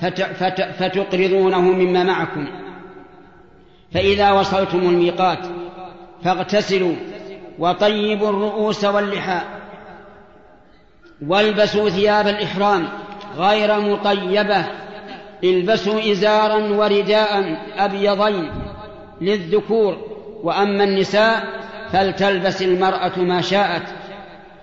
فت 0.02 0.22
فت 0.22 0.62
فتقرضونه 0.62 1.62
مما 1.62 2.04
معكم. 2.04 2.48
فإذا 3.94 4.32
وصلتم 4.32 4.80
الميقات 4.80 5.40
فاغتسلوا 6.24 6.96
وطيبوا 7.60 8.30
الرؤوس 8.30 8.86
واللحى 8.86 9.42
والبسوا 11.28 11.90
ثياب 11.90 12.28
الإحرام 12.28 12.88
غير 13.38 13.80
مطيبة 13.80 14.66
البسوا 15.44 16.12
إزارا 16.12 16.56
ورداء 16.56 17.58
أبيضين 17.78 18.52
للذكور 19.22 19.98
وأما 20.44 20.84
النساء 20.84 21.44
فلتلبس 21.94 22.62
المرأة 22.62 23.20
ما 23.20 23.42
شاءت 23.42 23.84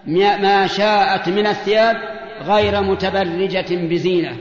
ما 0.06 0.66
شاءت 0.66 1.28
من 1.28 1.46
الثياب 1.46 1.96
غير 2.42 2.82
متبرجة 2.82 3.66
بزينة. 3.70 4.36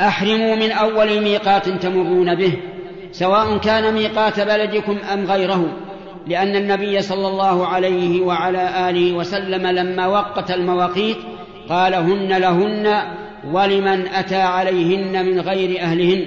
أحرموا 0.00 0.56
من 0.56 0.70
أول 0.70 1.20
ميقات 1.20 1.68
تمرون 1.68 2.34
به 2.34 2.52
سواء 3.10 3.58
كان 3.58 3.94
ميقات 3.94 4.40
بلدكم 4.40 4.98
أم 5.12 5.24
غيره 5.24 5.76
لأن 6.26 6.56
النبي 6.56 7.02
صلى 7.02 7.28
الله 7.28 7.66
عليه 7.66 8.20
وعلى 8.20 8.90
آله 8.90 9.12
وسلم 9.12 9.66
لما 9.66 10.06
وقت 10.06 10.50
المواقيت 10.50 11.16
قال 11.68 11.94
هن 11.94 12.38
لهن 12.38 13.02
ولمن 13.52 14.06
أتى 14.08 14.36
عليهن 14.36 15.26
من 15.26 15.40
غير 15.40 15.80
أهلهن؟ 15.80 16.26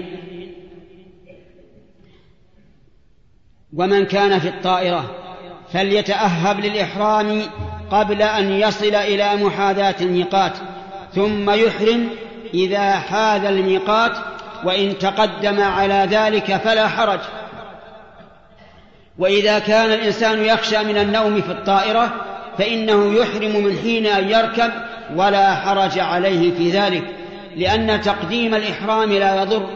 ومن 3.73 4.05
كان 4.05 4.39
في 4.39 4.47
الطائرة 4.47 5.05
فليتأهب 5.73 6.59
للإحرام 6.59 7.41
قبل 7.91 8.21
أن 8.21 8.51
يصل 8.51 8.95
إلى 8.95 9.35
محاذاة 9.35 9.95
الميقات 10.01 10.53
ثم 11.15 11.49
يحرم 11.49 12.09
إذا 12.53 12.91
حاذ 12.91 13.45
الميقات 13.45 14.11
وإن 14.63 14.97
تقدم 14.97 15.61
على 15.61 16.07
ذلك 16.11 16.57
فلا 16.57 16.87
حرج. 16.87 17.19
وإذا 19.19 19.59
كان 19.59 19.91
الإنسان 19.91 20.45
يخشى 20.45 20.83
من 20.83 20.97
النوم 20.97 21.41
في 21.41 21.51
الطائرة 21.51 22.13
فإنه 22.57 23.13
يحرم 23.13 23.63
من 23.63 23.77
حين 23.77 24.05
أن 24.05 24.29
يركب 24.29 24.71
ولا 25.15 25.55
حرج 25.55 25.99
عليه 25.99 26.51
في 26.57 26.69
ذلك 26.69 27.03
لأن 27.55 28.01
تقديم 28.01 28.55
الإحرام 28.55 29.11
لا 29.11 29.41
يضر 29.41 29.69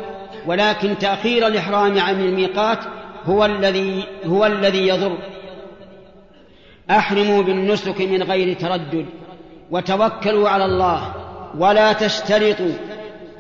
ولكن 0.46 0.98
تأخير 0.98 1.48
الإحرام 1.48 2.00
عن 2.00 2.22
الميقات 2.22 2.80
هو 3.26 3.46
الذي 3.46 4.04
هو 4.26 4.46
الذي 4.46 4.88
يضر. 4.88 5.18
أحرموا 6.90 7.44
بالنسك 7.44 8.02
من 8.02 8.24
غير 8.24 8.56
تردد 8.56 9.06
وتوكلوا 9.72 10.50
على 10.50 10.66
الله 10.66 11.14
ولا 11.58 11.94
تشترطوا. 11.94 12.74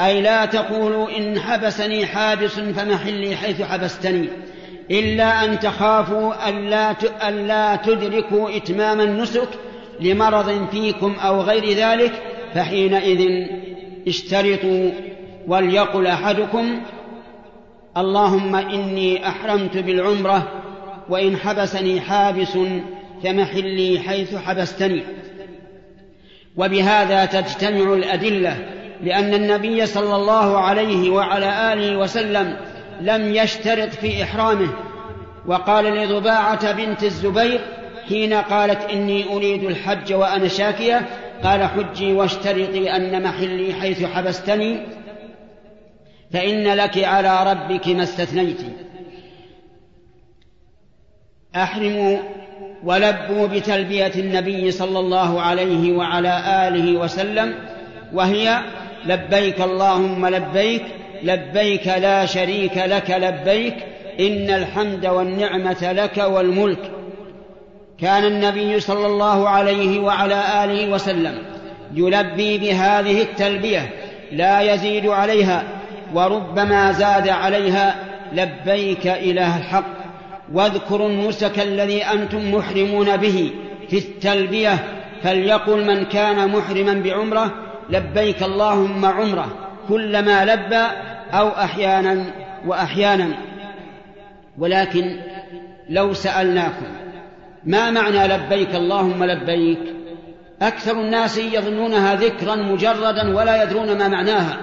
أي 0.01 0.21
لا 0.21 0.45
تقولوا 0.45 1.17
إن 1.17 1.39
حبسني 1.39 2.05
حابس 2.05 2.59
فمحلي 2.59 3.35
حيث 3.35 3.61
حبستني. 3.61 4.29
إلا 4.91 5.45
أن 5.45 5.59
تخافوا 5.59 6.49
ألا 6.49 6.95
ألا 7.29 7.75
تدركوا 7.75 8.57
إتمام 8.57 9.01
النسك 9.01 9.47
لمرض 9.99 10.67
فيكم 10.71 11.15
أو 11.25 11.41
غير 11.41 11.77
ذلك 11.77 12.11
فحينئذ 12.53 13.47
اشترطوا 14.07 14.91
وليقل 15.47 16.07
أحدكم 16.07 16.81
اللهم 17.97 18.55
إني 18.55 19.27
أحرمت 19.27 19.77
بالعمرة 19.77 20.47
وإن 21.09 21.37
حبسني 21.37 22.01
حابس 22.01 22.57
فمحلي 23.23 23.99
حيث 23.99 24.35
حبستني. 24.35 25.03
وبهذا 26.57 27.25
تجتمع 27.25 27.93
الأدلة 27.93 28.57
لأن 29.03 29.33
النبي 29.33 29.85
صلى 29.85 30.15
الله 30.15 30.57
عليه 30.57 31.09
وعلى 31.09 31.73
آله 31.73 31.97
وسلم 31.97 32.57
لم 33.01 33.35
يشترط 33.35 33.89
في 33.89 34.23
إحرامه. 34.23 34.69
وقال 35.47 35.85
لضباعة 35.85 36.71
بنت 36.71 37.03
الزبير 37.03 37.59
حين 38.09 38.33
قالت 38.33 38.89
إني 38.89 39.33
أريد 39.33 39.63
الحج 39.63 40.13
وأنا 40.13 40.47
شاكية 40.47 41.09
قال 41.43 41.63
حجي 41.63 42.13
واشترطي 42.13 42.95
أن 42.95 43.23
محلي 43.23 43.73
حيث 43.73 44.03
حبستني. 44.03 45.02
فإن 46.33 46.63
لك 46.63 47.03
على 47.03 47.51
ربك 47.51 47.87
ما 47.87 48.03
استثنيت. 48.03 48.61
أحرموا 51.55 52.17
ولبوا 52.83 53.47
بتلبية 53.47 54.11
النبي 54.15 54.71
صلى 54.71 54.99
الله 54.99 55.41
عليه 55.41 55.97
وعلى 55.97 56.67
آله 56.67 56.99
وسلم 56.99 57.55
وهي 58.13 58.61
لبيك 59.05 59.61
اللهم 59.61 60.27
لبيك 60.27 60.83
لبيك 61.23 61.87
لا 61.87 62.25
شريك 62.25 62.77
لك 62.77 63.09
لبيك 63.09 63.75
إن 64.19 64.49
الحمد 64.49 65.05
والنعمة 65.05 65.91
لك 65.91 66.17
والملك. 66.17 66.91
كان 67.99 68.25
النبي 68.25 68.79
صلى 68.79 69.05
الله 69.05 69.49
عليه 69.49 69.99
وعلى 69.99 70.63
آله 70.63 70.89
وسلم 70.89 71.37
يلبي 71.93 72.57
بهذه 72.57 73.21
التلبية 73.21 73.89
لا 74.31 74.73
يزيد 74.73 75.07
عليها 75.07 75.63
وربما 76.13 76.91
زاد 76.91 77.29
عليها 77.29 77.95
لبيك 78.33 79.07
إله 79.07 79.57
الحق. 79.57 80.03
واذكروا 80.53 81.09
النسك 81.09 81.59
الذي 81.59 82.03
أنتم 82.03 82.55
محرمون 82.55 83.17
به 83.17 83.51
في 83.89 83.97
التلبية 83.97 84.83
فليقل 85.23 85.85
من 85.85 86.05
كان 86.05 86.51
محرما 86.51 86.93
بعمرة 86.93 87.51
لبيك 87.89 88.43
اللهم 88.43 89.05
عمرة 89.05 89.47
كلما 89.89 90.45
لبى 90.45 90.85
أو 91.33 91.49
أحيانا 91.49 92.23
وأحيانا. 92.67 93.27
ولكن 94.57 95.19
لو 95.89 96.13
سألناكم 96.13 96.85
ما 97.65 97.91
معنى 97.91 98.27
لبيك 98.27 98.75
اللهم 98.75 99.23
لبيك؟ 99.23 99.79
أكثر 100.61 100.91
الناس 100.91 101.37
يظنونها 101.37 102.15
ذكرا 102.15 102.55
مجردا 102.55 103.35
ولا 103.35 103.63
يدرون 103.63 103.97
ما 103.97 104.07
معناها. 104.07 104.57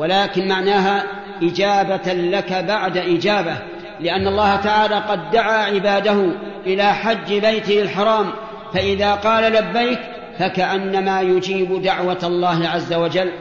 ولكن 0.00 0.48
معناها 0.48 1.04
إجابة 1.42 2.12
لك 2.12 2.52
بعد 2.52 2.96
إجابة 2.96 3.56
لأن 4.00 4.26
الله 4.26 4.56
تعالى 4.56 4.94
قد 4.94 5.30
دعا 5.30 5.64
عباده 5.64 6.26
إلى 6.66 6.94
حج 6.94 7.38
بيته 7.38 7.82
الحرام 7.82 8.32
فإذا 8.74 9.14
قال 9.14 9.52
لبيك 9.52 9.98
فكأنما 10.38 11.20
يجيب 11.20 11.82
دعوة 11.82 12.18
الله 12.22 12.68
عز 12.68 12.92
وجل. 12.92 13.32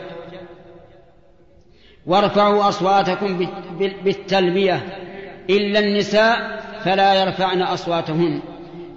وارفعوا 2.05 2.69
أصواتكم 2.69 3.47
بالتلبية 4.03 4.81
إلا 5.49 5.79
النساء 5.79 6.59
فلا 6.83 7.13
يرفعن 7.13 7.61
أصواتهن. 7.61 8.41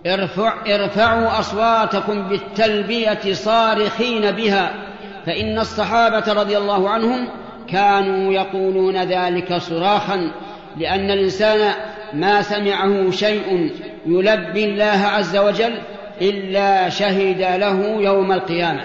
ارفع 0.06 0.54
ارفعوا 0.66 1.38
أصواتكم 1.38 2.28
بالتلبية 2.28 3.32
صارخين 3.32 4.30
بها 4.30 4.74
فإن 5.26 5.58
الصحابة 5.58 6.32
رضي 6.32 6.58
الله 6.58 6.90
عنهم 6.90 7.41
كانوا 7.72 8.32
يقولون 8.32 8.96
ذلك 8.96 9.54
صراخا 9.54 10.30
لأن 10.76 11.10
الإنسان 11.10 11.74
ما 12.12 12.42
سمعه 12.42 13.10
شيء 13.10 13.70
يلبي 14.06 14.64
الله 14.64 15.06
عز 15.06 15.36
وجل 15.36 15.78
إلا 16.20 16.88
شهد 16.88 17.40
له 17.40 17.84
يوم 18.00 18.32
القيامة. 18.32 18.84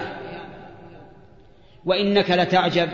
وإنك 1.86 2.30
لتعجب 2.30 2.88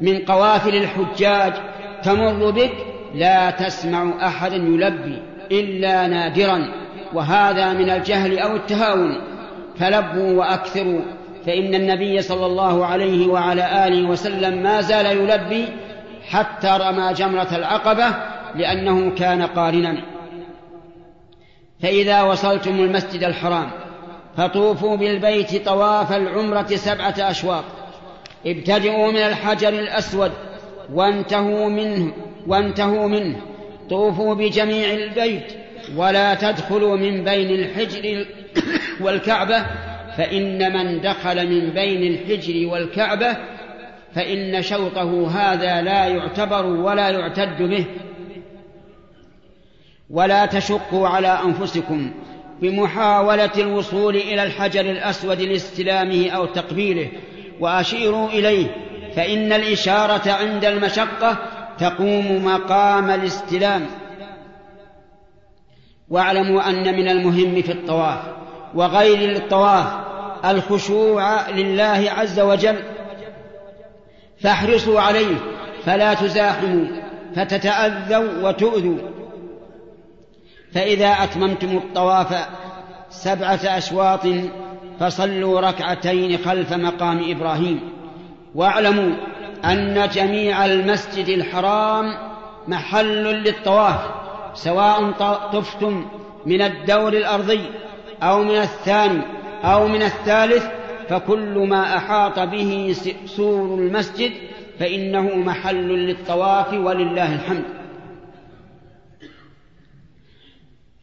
من 0.00 0.18
قوافل 0.18 0.76
الحجاج 0.76 1.52
تمر 2.02 2.50
بك 2.50 2.72
لا 3.14 3.50
تسمع 3.50 4.26
أحدا 4.26 4.56
يلبي 4.56 5.22
إلا 5.52 6.06
نادرا 6.06 6.72
وهذا 7.12 7.72
من 7.72 7.90
الجهل 7.90 8.38
أو 8.38 8.56
التهاون. 8.56 9.20
فلبوا 9.78 10.32
وأكثروا 10.32 11.00
فإن 11.46 11.74
النبي 11.74 12.22
صلى 12.22 12.46
الله 12.46 12.86
عليه 12.86 13.26
وعلى 13.26 13.86
آله 13.86 14.08
وسلم 14.08 14.62
ما 14.62 14.80
زال 14.80 15.06
يلبي 15.06 15.68
حتى 16.28 16.78
رمى 16.80 17.12
جمرة 17.12 17.48
العقبة 17.56 18.14
لأنه 18.54 19.10
كان 19.10 19.42
قارنا. 19.42 20.02
فإذا 21.82 22.22
وصلتم 22.22 22.80
المسجد 22.80 23.24
الحرام 23.24 23.70
فطوفوا 24.36 24.96
بالبيت 24.96 25.66
طواف 25.66 26.12
العمرة 26.12 26.66
سبعة 26.66 27.14
أشواط 27.18 27.64
ابتدئوا 28.46 29.12
من 29.12 29.18
الحجر 29.18 29.68
الأسود 29.68 30.32
وانتهوا 30.94 31.68
منه 31.68 32.12
وانتهوا 32.46 33.08
منه. 33.08 33.36
طوفوا 33.90 34.34
بجميع 34.34 34.90
البيت 34.90 35.52
ولا 35.96 36.34
تدخلوا 36.34 36.96
من 36.96 37.24
بين 37.24 37.50
الحجر 37.50 38.26
والكعبة 39.04 39.64
فإن 40.16 40.72
من 40.72 41.00
دخل 41.00 41.48
من 41.48 41.70
بين 41.70 42.12
الحجر 42.12 42.66
والكعبة 42.66 43.36
فإن 44.14 44.62
شوطه 44.62 45.28
هذا 45.28 45.82
لا 45.82 46.06
يعتبر 46.06 46.66
ولا 46.66 47.10
يعتد 47.10 47.62
به. 47.62 47.86
ولا 50.10 50.46
تشقوا 50.46 51.08
على 51.08 51.28
أنفسكم 51.28 52.10
بمحاولة 52.62 53.50
الوصول 53.58 54.16
إلى 54.16 54.42
الحجر 54.42 54.80
الأسود 54.80 55.40
لاستلامه 55.40 56.30
أو 56.30 56.46
تقبيله 56.46 57.08
وأشيروا 57.60 58.28
إليه 58.28 58.66
فإن 59.16 59.52
الإشارة 59.52 60.32
عند 60.32 60.64
المشقة 60.64 61.38
تقوم 61.78 62.44
مقام 62.44 63.10
الاستلام. 63.10 63.86
واعلموا 66.08 66.70
أن 66.70 66.96
من 66.96 67.08
المهم 67.08 67.62
في 67.62 67.72
الطواف. 67.72 68.35
وغير 68.76 69.36
الطواف 69.36 69.86
الخشوع 70.44 71.50
لله 71.50 72.10
عز 72.16 72.40
وجل. 72.40 72.76
فاحرصوا 74.40 75.00
عليه 75.00 75.36
فلا 75.84 76.14
تزاحموا 76.14 76.86
فتتأذوا 77.36 78.48
وتؤذوا. 78.48 78.98
فإذا 80.72 81.08
أتممتم 81.08 81.76
الطواف 81.76 82.46
سبعة 83.10 83.60
أشواط 83.64 84.26
فصلوا 85.00 85.60
ركعتين 85.60 86.38
خلف 86.38 86.72
مقام 86.72 87.30
إبراهيم. 87.30 87.80
واعلموا 88.54 89.16
أن 89.64 90.08
جميع 90.08 90.64
المسجد 90.64 91.28
الحرام 91.28 92.04
محل 92.68 93.24
للطواف 93.24 94.00
سواء 94.54 95.10
طفتم 95.52 96.06
من 96.46 96.62
الدور 96.62 97.12
الأرضي 97.12 97.60
أو 98.22 98.44
من 98.44 98.56
الثاني 98.56 99.22
أو 99.64 99.88
من 99.88 100.02
الثالث 100.02 100.66
فكل 101.08 101.58
ما 101.58 101.96
أحاط 101.96 102.38
به 102.38 102.96
سور 103.26 103.78
المسجد 103.78 104.32
فإنه 104.78 105.36
محل 105.36 105.88
للطواف 105.88 106.72
ولله 106.72 107.34
الحمد. 107.34 107.64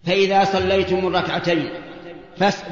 فإذا 0.06 0.44
صليتم 0.44 1.08
الركعتين 1.08 1.70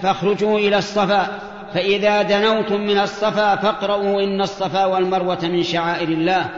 فاخرجوا 0.01 0.59
إلى 0.59 0.77
الصفا 0.77 1.39
فإذا 1.73 2.21
دنوتم 2.21 2.81
من 2.81 2.97
الصفا 2.97 3.55
فاقرؤوا 3.55 4.21
إن 4.21 4.41
الصفا 4.41 4.85
والمروة 4.85 5.39
من 5.43 5.63
شعائر 5.63 6.07
الله. 6.07 6.49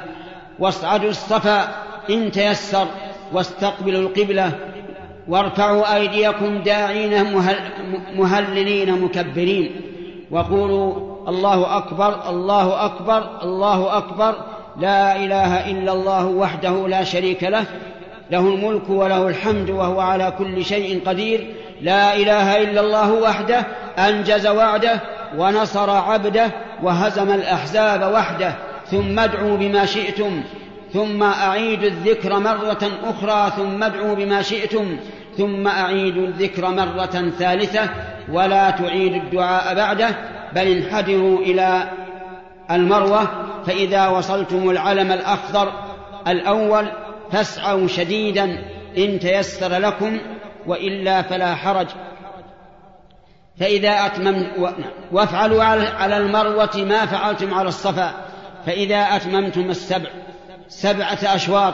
واصعدوا 0.60 1.10
الصفا 1.10 1.84
إن 2.10 2.32
تيسر 2.32 2.88
واستقبلوا 3.34 4.02
القبلة 4.02 4.52
وارفعوا 5.28 5.96
أيديكم 5.96 6.58
داعين 6.58 7.34
مهللين 8.16 9.02
مكبرين. 9.02 9.82
وقولوا 10.32 11.14
الله 11.28 11.78
أكبر 11.78 12.30
الله 12.30 12.86
أكبر 12.86 13.24
الله 13.44 13.98
أكبر. 13.98 14.36
لا 14.80 15.16
إله 15.16 15.72
إلا 15.72 15.94
الله 15.94 16.26
وحده 16.26 16.88
لا 16.88 17.04
شريك 17.04 17.44
له. 17.44 17.66
له 18.32 18.40
الملك 18.40 18.90
وله 18.90 19.28
الحمد 19.28 19.70
وهو 19.70 20.00
على 20.00 20.34
كل 20.38 20.66
شيء 20.66 21.02
قدير. 21.06 21.48
لا 21.82 22.16
إله 22.16 22.62
إلا 22.62 22.82
الله 22.82 23.14
وحده 23.14 23.66
أنجز 23.98 24.48
وعده 24.48 25.00
ونصر 25.38 25.90
عبده 25.90 26.52
وهزم 26.84 27.32
الأحزاب 27.32 28.14
وحده. 28.14 28.56
ثم 28.92 29.20
ادعوا 29.20 29.58
بما 29.58 29.86
شئتم. 29.86 30.44
ثم 30.94 31.24
اعيدوا 31.24 31.88
الذكر 31.90 32.40
مرة 32.40 32.92
أخرى 33.04 33.52
ثم 33.56 33.84
ادعوا 33.84 34.16
بما 34.16 34.42
شئتم 34.42 34.98
ثم 35.38 35.68
اعيدوا 35.68 36.28
الذكر 36.28 36.70
مرة 36.70 37.32
ثالثة 37.40 37.90
ولا 38.30 38.70
تعيدوا 38.70 39.18
الدعاء 39.18 39.76
بعده 39.76 40.10
بل 40.56 40.68
انحدروا 40.68 41.40
إلى 41.40 41.92
المروة 42.72 43.28
فإذا 43.66 44.08
وصلتم 44.08 44.70
العلم 44.70 45.12
الأخضر 45.12 45.72
الأول 46.28 46.88
فاسعوا 47.32 47.88
شديدا 47.88 48.44
إن 48.98 49.20
تيسر 49.20 49.78
لكم 49.78 50.20
وإلا 50.68 51.22
فلا 51.22 51.56
حرج. 51.56 51.88
فإذا 53.60 53.90
أتمم 53.90 54.48
وافعلوا 55.12 55.64
على 55.64 56.18
المروة 56.18 56.72
ما 56.76 57.06
فعلتم 57.06 57.54
على 57.54 57.68
الصفا 57.68 58.14
فإذا 58.66 58.98
أتممتم 58.98 59.70
السبع 59.70 60.10
سبعة 60.68 61.20
أشواط 61.24 61.74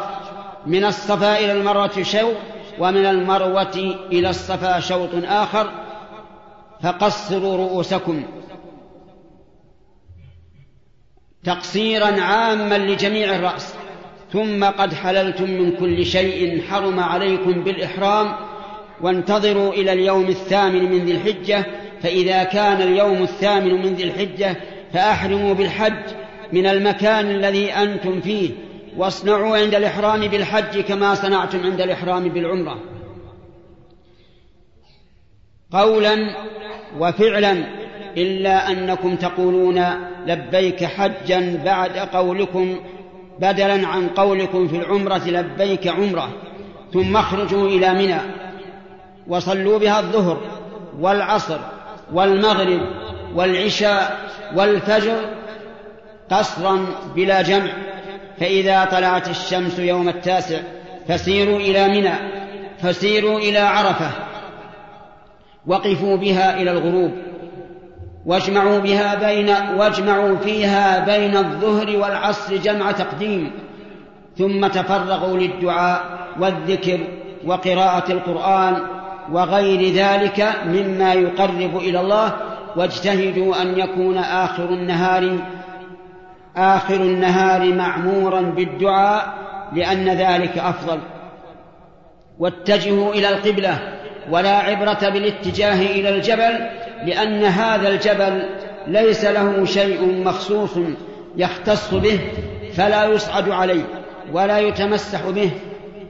من 0.65 0.85
الصفا 0.85 1.39
إلى 1.39 1.51
المروة 1.51 2.03
شوط 2.03 2.35
ومن 2.79 3.05
المروة 3.05 3.95
إلى 4.11 4.29
الصفا 4.29 4.79
شوط 4.79 5.09
آخر 5.13 5.71
فقصروا 6.83 7.57
رؤوسكم. 7.57 8.23
تقصيرا 11.43 12.21
عاما 12.21 12.77
لجميع 12.77 13.35
الرأس. 13.35 13.73
ثم 14.33 14.63
قد 14.63 14.93
حللتم 14.93 15.49
من 15.49 15.71
كل 15.71 16.05
شيء 16.05 16.61
حرم 16.61 16.99
عليكم 16.99 17.63
بالإحرام 17.63 18.35
وانتظروا 19.01 19.73
إلى 19.73 19.93
اليوم 19.93 20.25
الثامن 20.25 20.91
من 20.91 21.05
ذي 21.05 21.11
الحجة 21.11 21.65
فإذا 22.01 22.43
كان 22.43 22.81
اليوم 22.81 23.23
الثامن 23.23 23.73
من 23.73 23.93
ذي 23.93 24.03
الحجة 24.03 24.55
فأحرموا 24.93 25.53
بالحج 25.53 26.13
من 26.53 26.67
المكان 26.67 27.31
الذي 27.31 27.73
أنتم 27.73 28.21
فيه. 28.21 28.49
واصنعوا 28.99 29.57
عند 29.57 29.75
الإحرام 29.75 30.27
بالحج 30.27 30.79
كما 30.79 31.15
صنعتم 31.15 31.63
عند 31.63 31.81
الإحرام 31.81 32.29
بالعمرة. 32.29 32.79
قولا 35.71 36.15
وفعلا 36.99 37.51
إلا 38.17 38.71
أنكم 38.71 39.15
تقولون 39.15 39.83
لبيك 40.25 40.83
حجا 40.83 41.61
بعد 41.65 41.97
قولكم 41.97 42.79
بدلا 43.39 43.87
عن 43.87 44.07
قولكم 44.07 44.67
في 44.67 44.75
العمرة 44.75 45.27
لبيك 45.27 45.87
عمرة. 45.87 46.29
ثم 46.93 47.17
اخرجوا 47.17 47.67
إلى 47.67 47.93
منى 47.93 48.19
وصلوا 49.27 49.79
بها 49.79 49.99
الظهر 49.99 50.41
والعصر 50.99 51.59
والمغرب 52.13 52.81
والعشاء 53.35 54.29
والفجر 54.55 55.15
قصرا 56.31 56.85
بلا 57.15 57.41
جمع. 57.41 57.71
فإذا 58.39 58.85
طلعت 58.85 59.29
الشمس 59.29 59.79
يوم 59.79 60.09
التاسع 60.09 60.59
فسيروا 61.07 61.59
إلى 61.59 61.87
منى 61.87 62.13
فسيروا 62.81 63.39
إلى 63.39 63.59
عرفة 63.59 64.09
وقفوا 65.67 66.17
بها 66.17 66.61
إلى 66.61 66.71
الغروب 66.71 67.11
واجمعوا 68.25 68.79
بها 68.79 69.15
بين 69.15 69.49
واجمعوا 69.77 70.35
فيها 70.37 71.05
بين 71.05 71.37
الظهر 71.37 71.97
والعصر 71.97 72.57
جمع 72.57 72.91
تقديم 72.91 73.51
ثم 74.37 74.67
تفرغوا 74.67 75.37
للدعاء 75.37 76.03
والذكر 76.39 76.99
وقراءة 77.45 78.11
القرآن 78.11 78.77
وغير 79.31 79.93
ذلك 79.93 80.53
مما 80.65 81.13
يقرب 81.13 81.77
إلى 81.77 81.99
الله 81.99 82.33
واجتهدوا 82.75 83.61
أن 83.61 83.79
يكون 83.79 84.17
آخر 84.17 84.69
النهار 84.69 85.37
آخر 86.59 86.95
النهار 86.95 87.73
معمورا 87.73 88.41
بالدعاء 88.41 89.33
لأن 89.73 90.09
ذلك 90.09 90.57
أفضل. 90.57 90.99
واتجهوا 92.39 93.13
إلى 93.13 93.29
القبلة 93.29 93.79
ولا 94.31 94.57
عبرة 94.57 95.09
بالاتجاه 95.09 95.81
إلى 95.81 96.09
الجبل 96.09 96.69
لأن 97.05 97.43
هذا 97.43 97.89
الجبل 97.89 98.43
ليس 98.87 99.25
له 99.25 99.65
شيء 99.65 100.23
مخصوص 100.25 100.77
يختص 101.37 101.93
به 101.93 102.19
فلا 102.73 103.05
يصعد 103.05 103.49
عليه 103.49 103.83
ولا 104.33 104.59
يتمسح 104.59 105.29
به 105.29 105.51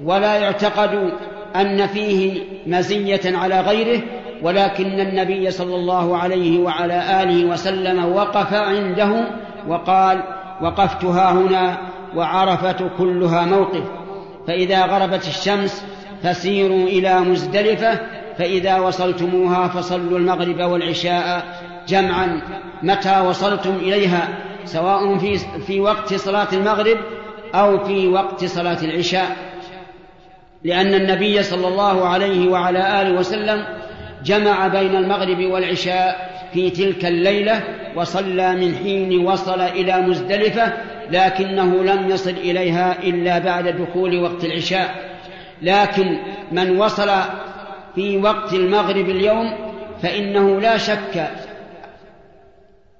ولا 0.04 0.36
يعتقد 0.36 1.12
أن 1.56 1.88
فيه 1.88 2.42
مزية 2.68 3.38
على 3.38 3.62
غيره 3.62 4.02
ولكن 4.42 5.00
النبي 5.00 5.52
صلى 5.52 5.76
الله 5.76 6.18
عليه 6.18 6.60
وعلى 6.60 7.24
آله 7.24 7.46
وسلم 7.46 8.16
وقف 8.16 8.54
عنده 8.54 9.28
وقال 9.68 10.24
وقفت 10.62 11.06
ها 11.06 11.32
هنا 11.32 11.78
وعرفة 12.16 12.90
كلها 12.98 13.46
موقف. 13.46 13.84
فإذا 14.48 14.86
غربت 14.86 15.28
الشمس 15.28 15.86
فسيروا 16.24 16.88
إلى 16.88 17.20
مزدلفة 17.20 18.00
فإذا 18.38 18.80
وصلتموها 18.80 19.68
فصلوا 19.68 20.20
المغرب 20.20 20.72
والعشاء 20.72 21.46
جمعا. 21.88 22.42
متى 22.84 23.20
وصلتم 23.20 23.76
إليها؟ 23.76 24.28
سواء 24.66 25.18
في 25.18 25.38
في 25.38 25.80
وقت 25.80 26.14
صلاة 26.14 26.48
المغرب 26.54 26.98
أو 27.56 27.84
في 27.84 28.08
وقت 28.08 28.46
صلاة 28.46 28.84
العشاء. 28.84 29.36
لأن 30.64 30.94
النبي 30.94 31.44
صلى 31.44 31.68
الله 31.68 32.08
عليه 32.08 32.50
وعلى 32.52 33.02
آله 33.02 33.20
وسلم 33.20 33.66
جمع 34.26 34.68
بين 34.68 34.96
المغرب 34.96 35.46
والعشاء 35.46 36.30
في 36.54 36.70
تلك 36.70 37.06
الليلة 37.06 37.64
وصلى 37.96 38.56
من 38.56 38.76
حين 38.76 39.26
وصل 39.26 39.62
إلى 39.62 40.02
مزدلفة 40.02 40.74
لكنه 41.12 41.84
لم 41.84 42.10
يصل 42.10 42.30
إليها 42.30 43.04
إلا 43.04 43.40
بعد 43.40 43.68
دخول 43.68 44.20
وقت 44.20 44.46
العشاء. 44.46 45.10
لكن 45.62 46.18
من 46.52 46.80
وصل 46.80 47.10
في 47.96 48.18
وقت 48.18 48.54
المغرب 48.54 49.10
اليوم 49.10 49.54
فإنه 50.02 50.62
لا 50.62 50.78
شك 50.78 51.30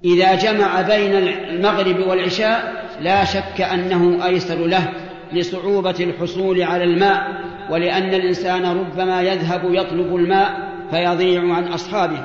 إذا 0.04 0.34
جمع 0.34 0.80
بين 0.80 1.16
المغرب 1.16 2.06
والعشاء 2.06 2.84
لا 3.00 3.24
شك 3.24 3.60
أنه 3.60 4.26
أيسر 4.26 4.66
له 4.66 4.92
لصعوبة 5.32 5.96
الحصول 6.00 6.62
على 6.62 6.84
الماء 6.84 7.28
ولأن 7.70 8.14
الإنسان 8.14 8.66
ربما 8.66 9.22
يذهب 9.22 9.74
يطلب 9.74 10.16
الماء 10.16 10.70
فيضيع 10.90 11.40
عن 11.54 11.64
أصحابه. 11.64 12.24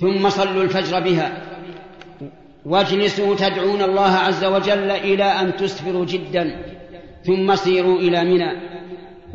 ثم 0.00 0.28
صلوا 0.28 0.62
الفجر 0.62 1.00
بها. 1.00 1.32
واجلسوا 2.66 3.36
تدعون 3.36 3.82
الله 3.82 4.10
عز 4.10 4.44
وجل 4.44 4.90
إلى 4.90 5.24
أن 5.24 5.56
تسفروا 5.56 6.04
جدا. 6.04 6.56
ثم 7.24 7.54
سيروا 7.54 7.98
إلى 7.98 8.24
منى. 8.24 8.52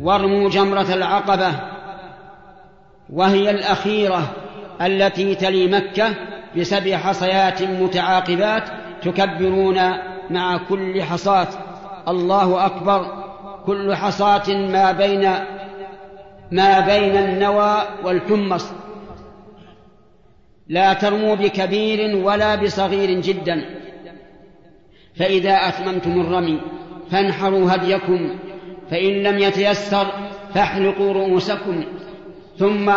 وارموا 0.00 0.50
جمرة 0.50 0.94
العقبة. 0.94 1.52
وهي 3.12 3.50
الأخيرة 3.50 4.22
التي 4.82 5.34
تلي 5.34 5.66
مكة 5.66 6.14
بسبع 6.56 6.96
حصيات 6.96 7.62
متعاقبات 7.62 8.62
تكبرون 9.02 9.80
مع 10.30 10.56
كل 10.68 11.02
حصاة. 11.02 11.48
الله 12.08 12.66
أكبر. 12.66 13.26
كل 13.66 13.94
حصاة 13.94 14.48
ما 14.48 14.92
بين 14.92 15.32
ما 16.50 16.80
بين 16.80 17.16
النوى 17.16 17.82
والحمص. 18.04 18.72
لا 20.68 20.92
ترموا 20.92 21.34
بكبير 21.34 22.16
ولا 22.16 22.54
بصغير 22.54 23.20
جدا. 23.20 23.64
فإذا 25.14 25.52
أتممتم 25.52 26.20
الرمي 26.20 26.60
فانحروا 27.10 27.74
هديكم 27.74 28.30
فإن 28.90 29.22
لم 29.22 29.38
يتيسر 29.38 30.06
فاحلقوا 30.54 31.12
رؤوسكم. 31.12 31.84
ثم 32.58 32.92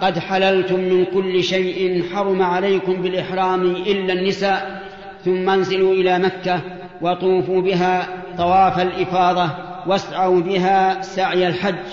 قد 0.00 0.18
حللتم 0.18 0.80
من 0.80 1.04
كل 1.04 1.42
شيء 1.42 2.04
حرم 2.14 2.42
عليكم 2.42 3.02
بالإحرام 3.02 3.62
إلا 3.62 4.12
النساء. 4.12 4.82
ثم 5.24 5.50
انزلوا 5.50 5.94
إلى 5.94 6.18
مكة 6.18 6.60
وطوفوا 7.02 7.62
بها 7.62 8.08
طواف 8.38 8.80
الإفاضة 8.80 9.50
واسعوا 9.86 10.40
بها 10.40 11.02
سعي 11.02 11.48
الحج. 11.48 11.86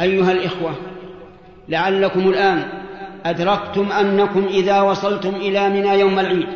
أيها 0.00 0.32
الإخوة 0.32 0.74
لعلكم 1.68 2.28
الآن 2.28 2.81
أدركتم 3.24 3.92
أنكم 3.92 4.46
إذا 4.46 4.80
وصلتم 4.80 5.34
إلى 5.34 5.68
منى 5.68 6.00
يوم 6.00 6.18
العيد. 6.18 6.48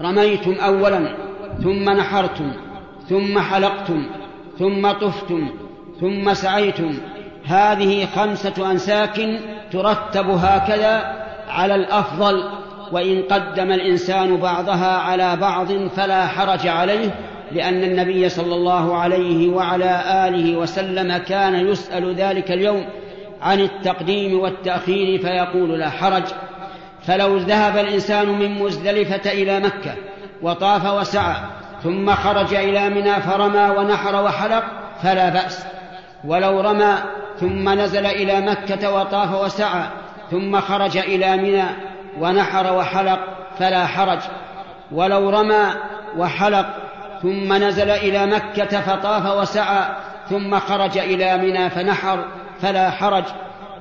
رميتم 0.00 0.52
أولا 0.52 1.16
ثم 1.62 1.90
نحرتم 1.90 2.52
ثم 3.08 3.38
حلقتم 3.38 4.06
ثم 4.58 4.92
طفتم 4.92 5.48
ثم 6.00 6.34
سعيتم. 6.34 6.98
هذه 7.44 8.06
خمسة 8.06 8.70
أنساك 8.70 9.20
ترتب 9.72 10.30
هكذا 10.30 11.24
على 11.48 11.74
الأفضل 11.74 12.44
وإن 12.92 13.22
قدم 13.22 13.72
الإنسان 13.72 14.36
بعضها 14.36 14.96
على 14.98 15.36
بعض 15.36 15.72
فلا 15.72 16.26
حرج 16.26 16.66
عليه 16.66 17.10
لأن 17.52 17.84
النبي 17.84 18.28
صلى 18.28 18.54
الله 18.54 18.96
عليه 18.96 19.48
وعلى 19.48 20.02
آله 20.28 20.56
وسلم 20.56 21.16
كان 21.16 21.54
يسأل 21.54 22.14
ذلك 22.14 22.52
اليوم. 22.52 22.84
عن 23.42 23.60
التقديم 23.60 24.40
والتأخير 24.40 25.20
فيقول 25.20 25.78
لا 25.78 25.90
حرج. 25.90 26.24
فلو 27.06 27.36
ذهب 27.36 27.76
الإنسان 27.76 28.28
من 28.28 28.58
مزدلفة 28.58 29.32
إلى 29.32 29.60
مكة 29.60 29.94
وطاف 30.42 30.86
وسعى 30.86 31.36
ثم 31.82 32.14
خرج 32.14 32.54
إلى 32.54 32.90
منى 32.90 33.14
فرمى 33.14 33.70
ونحر 33.78 34.24
وحلق 34.24 34.64
فلا 35.02 35.28
بأس. 35.28 35.66
ولو 36.24 36.60
رمى 36.60 36.94
ثم 37.40 37.68
نزل 37.68 38.06
إلى 38.06 38.40
مكة 38.40 38.94
وطاف 38.94 39.42
وسعى 39.42 39.82
ثم 40.30 40.60
خرج 40.60 40.96
إلى 40.96 41.36
منى 41.36 41.64
ونحر 42.20 42.72
وحلق 42.72 43.18
فلا 43.58 43.86
حرج. 43.86 44.20
ولو 44.92 45.30
رمى 45.30 45.66
وحلق 46.16 46.66
ثم 47.22 47.52
نزل 47.52 47.90
إلى 47.90 48.26
مكة 48.26 48.80
فطاف 48.80 49.38
وسعى 49.38 49.84
ثم 50.30 50.58
خرج 50.58 50.98
إلى 50.98 51.38
منى 51.38 51.70
فنحر 51.70 52.24
فلا 52.60 52.90
حرج 52.90 53.24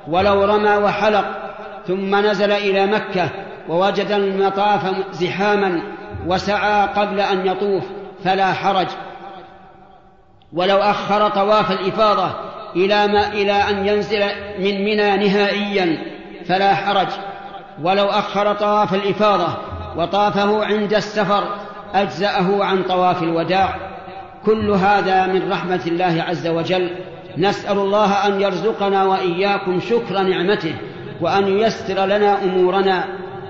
ولو 0.07 0.43
رمى 0.45 0.75
وحلق 0.75 1.25
ثم 1.87 2.15
نزل 2.15 2.51
إلى 2.51 2.85
مكة 2.85 3.29
ووجد 3.69 4.11
المطاف 4.11 4.81
زحاما 5.11 5.81
وسعى 6.27 6.87
قبل 6.87 7.19
أن 7.19 7.47
يطوف 7.47 7.83
فلا 8.23 8.53
حرج. 8.53 8.87
ولو 10.53 10.77
أخر 10.77 11.29
طواف 11.29 11.71
الإفاضة 11.71 12.31
إلى 12.75 13.07
ما 13.07 13.27
إلى 13.27 13.51
أن 13.51 13.87
ينزل 13.87 14.23
من 14.59 14.85
منى 14.85 15.17
نهائيا 15.17 15.97
فلا 16.45 16.75
حرج. 16.75 17.07
ولو 17.83 18.05
أخر 18.05 18.53
طواف 18.53 18.93
الإفاضة 18.93 19.57
وطافه 19.97 20.65
عند 20.65 20.93
السفر 20.93 21.43
أجزأه 21.93 22.63
عن 22.63 22.83
طواف 22.83 23.23
الوداع. 23.23 23.75
كل 24.45 24.71
هذا 24.71 25.25
من 25.25 25.51
رحمة 25.51 25.81
الله 25.87 26.25
عز 26.27 26.47
وجل. 26.47 26.95
نسأل 27.37 27.77
الله 27.79 28.27
أن 28.27 28.41
يرزقنا 28.41 29.03
وإياكم 29.03 29.79
شكر 29.79 30.21
نعمته 30.21 30.75
وأن 31.21 31.47
ييسر 31.47 32.05
لنا 32.05 32.43
أمورنا 32.43 33.05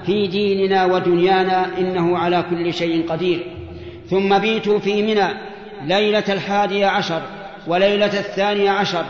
في 0.05 0.27
ديننا 0.27 0.85
ودنيانا 0.85 1.77
إنه 1.77 2.17
على 2.17 2.43
كل 2.49 2.73
شيء 2.73 3.09
قدير. 3.09 3.45
ثم 4.09 4.37
بيتوا 4.37 4.79
في 4.79 5.01
منى 5.01 5.27
ليلة 5.83 6.23
الحادية 6.29 6.87
عشر 6.87 7.21
وليلة 7.67 8.05
الثانية 8.05 8.71
عشر 8.71 9.05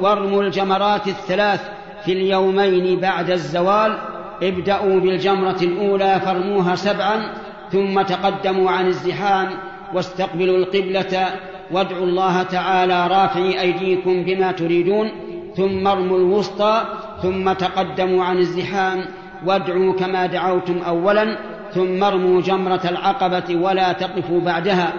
وارموا 0.00 0.42
الجمرات 0.42 1.08
الثلاث 1.08 1.60
في 2.04 2.12
اليومين 2.12 3.00
بعد 3.00 3.30
الزوال 3.30 3.98
ابدأوا 4.42 5.00
بالجمرة 5.00 5.56
الأولى 5.62 6.20
فارموها 6.24 6.74
سبعا 6.74 7.32
ثم 7.72 8.02
تقدموا 8.02 8.70
عن 8.70 8.86
الزحام 8.86 9.48
واستقبلوا 9.94 10.56
القبلة 10.56 11.30
وادعوا 11.72 12.04
الله 12.04 12.42
تعالى 12.42 13.06
رافعي 13.06 13.60
أيديكم 13.60 14.24
بما 14.24 14.52
تريدون 14.52 15.10
ثم 15.56 15.86
ارموا 15.86 16.18
الوسطى 16.18 16.82
ثم 17.22 17.52
تقدموا 17.52 18.24
عن 18.24 18.38
الزحام 18.38 19.04
وادعوا 19.46 19.92
كما 19.92 20.26
دعوتم 20.26 20.78
أولا 20.78 21.38
ثم 21.74 22.04
ارموا 22.04 22.40
جمرة 22.40 22.80
العقبة 22.84 23.56
ولا 23.56 23.92
تقفوا 23.92 24.40
بعدها. 24.40 24.92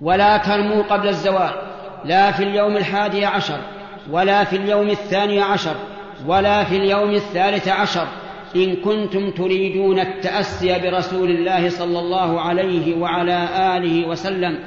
ولا 0.00 0.36
ترموا 0.36 0.82
قبل 0.82 1.08
الزوال 1.08 1.50
لا 2.04 2.30
في 2.30 2.42
اليوم 2.42 2.76
الحادي 2.76 3.24
عشر 3.24 3.58
ولا 4.10 4.44
في 4.44 4.56
اليوم 4.56 4.90
الثاني 4.90 5.40
عشر 5.40 5.74
ولا 6.26 6.64
في 6.64 6.76
اليوم 6.76 7.10
الثالث 7.10 7.68
عشر. 7.68 8.06
إن 8.56 8.76
كنتم 8.76 9.30
تريدون 9.30 10.00
التأسي 10.00 10.78
برسول 10.78 11.30
الله 11.30 11.68
صلى 11.68 11.98
الله 11.98 12.40
عليه 12.40 12.96
وعلى 13.00 13.48
آله 13.76 14.08
وسلم 14.08 14.58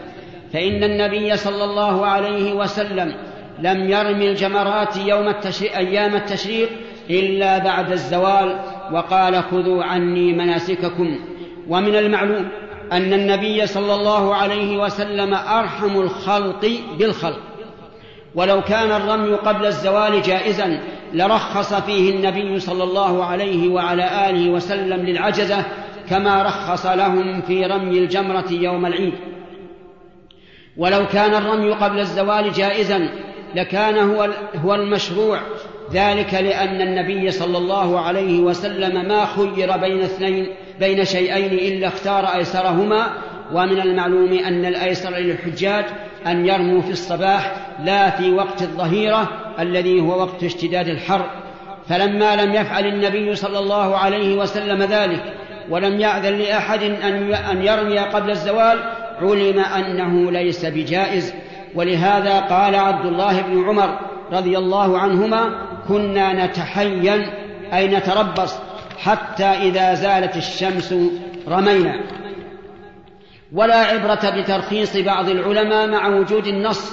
فإن 0.53 0.83
النبي 0.83 1.37
صلى 1.37 1.63
الله 1.63 2.05
عليه 2.05 2.53
وسلم 2.53 3.13
لم 3.59 3.89
يرم 3.89 4.21
الجمرات 4.21 4.97
يوم 4.97 5.27
التشريق 5.27 5.77
أيام 5.77 6.15
التشريق 6.15 6.69
إلا 7.09 7.57
بعد 7.57 7.91
الزوال 7.91 8.59
وقال 8.91 9.43
خذوا 9.43 9.83
عني 9.83 10.33
مناسككم. 10.33 11.19
ومن 11.69 11.95
المعلوم 11.95 12.47
أن 12.91 13.13
النبي 13.13 13.67
صلى 13.67 13.95
الله 13.95 14.35
عليه 14.35 14.77
وسلم 14.77 15.33
أرحم 15.33 15.99
الخلق 15.99 16.71
بالخلق. 16.99 17.39
ولو 18.35 18.61
كان 18.61 18.91
الرمي 18.91 19.33
قبل 19.33 19.65
الزوال 19.65 20.21
جائزا 20.21 20.79
لرخص 21.13 21.73
فيه 21.73 22.15
النبي 22.15 22.59
صلى 22.59 22.83
الله 22.83 23.25
عليه 23.25 23.69
وعلى 23.69 24.29
آله 24.29 24.49
وسلم 24.49 25.05
للعجزة 25.05 25.65
كما 26.09 26.43
رخص 26.43 26.85
لهم 26.85 27.41
في 27.41 27.65
رمي 27.65 27.99
الجمرة 27.99 28.51
يوم 28.51 28.85
العيد. 28.85 29.13
ولو 30.77 31.07
كان 31.07 31.35
الرمي 31.35 31.71
قبل 31.71 31.99
الزوال 31.99 32.53
جائزا 32.53 33.09
لكان 33.55 33.97
هو 33.97 34.29
هو 34.55 34.75
المشروع. 34.75 35.39
ذلك 35.93 36.33
لأن 36.33 36.81
النبي 36.81 37.31
صلى 37.31 37.57
الله 37.57 37.99
عليه 37.99 38.39
وسلم 38.39 39.07
ما 39.07 39.25
خير 39.25 39.77
بين 39.77 40.01
اثنين 40.01 40.47
بين 40.79 41.05
شيئين 41.05 41.53
إلا 41.53 41.87
اختار 41.87 42.25
أيسرهما. 42.25 43.07
ومن 43.53 43.81
المعلوم 43.81 44.33
أن 44.33 44.65
الأيسر 44.65 45.09
للحجاج 45.09 45.85
أن 46.27 46.45
يرموا 46.45 46.81
في 46.81 46.91
الصباح 46.91 47.55
لا 47.83 48.09
في 48.09 48.33
وقت 48.33 48.61
الظهيرة 48.61 49.29
الذي 49.59 50.01
هو 50.01 50.19
وقت 50.19 50.43
اشتداد 50.43 50.87
الحر. 50.87 51.25
فلما 51.89 52.35
لم 52.35 52.53
يفعل 52.53 52.85
النبي 52.85 53.35
صلى 53.35 53.59
الله 53.59 53.97
عليه 53.97 54.35
وسلم 54.35 54.83
ذلك 54.83 55.33
ولم 55.69 55.99
يأذن 55.99 56.37
لأحد 56.37 56.83
أن 57.51 57.61
يرمي 57.61 57.99
قبل 57.99 58.31
الزوال 58.31 58.79
علم 59.21 59.59
أنه 59.59 60.31
ليس 60.31 60.65
بجائز 60.65 61.33
ولهذا 61.75 62.39
قال 62.39 62.75
عبد 62.75 63.05
الله 63.05 63.41
بن 63.41 63.69
عمر 63.69 63.99
رضي 64.31 64.57
الله 64.57 64.99
عنهما 64.99 65.67
كنا 65.87 66.45
نتحين 66.45 67.25
أي 67.73 67.87
نتربص 67.87 68.55
حتى 68.97 69.45
إذا 69.45 69.93
زالت 69.93 70.35
الشمس 70.37 70.93
رمينا. 71.47 72.03
ولا 73.53 73.75
عبرة 73.75 74.41
بترخيص 74.41 74.97
بعض 74.97 75.29
العلماء 75.29 75.87
مع 75.87 76.07
وجود 76.07 76.47
النص 76.47 76.91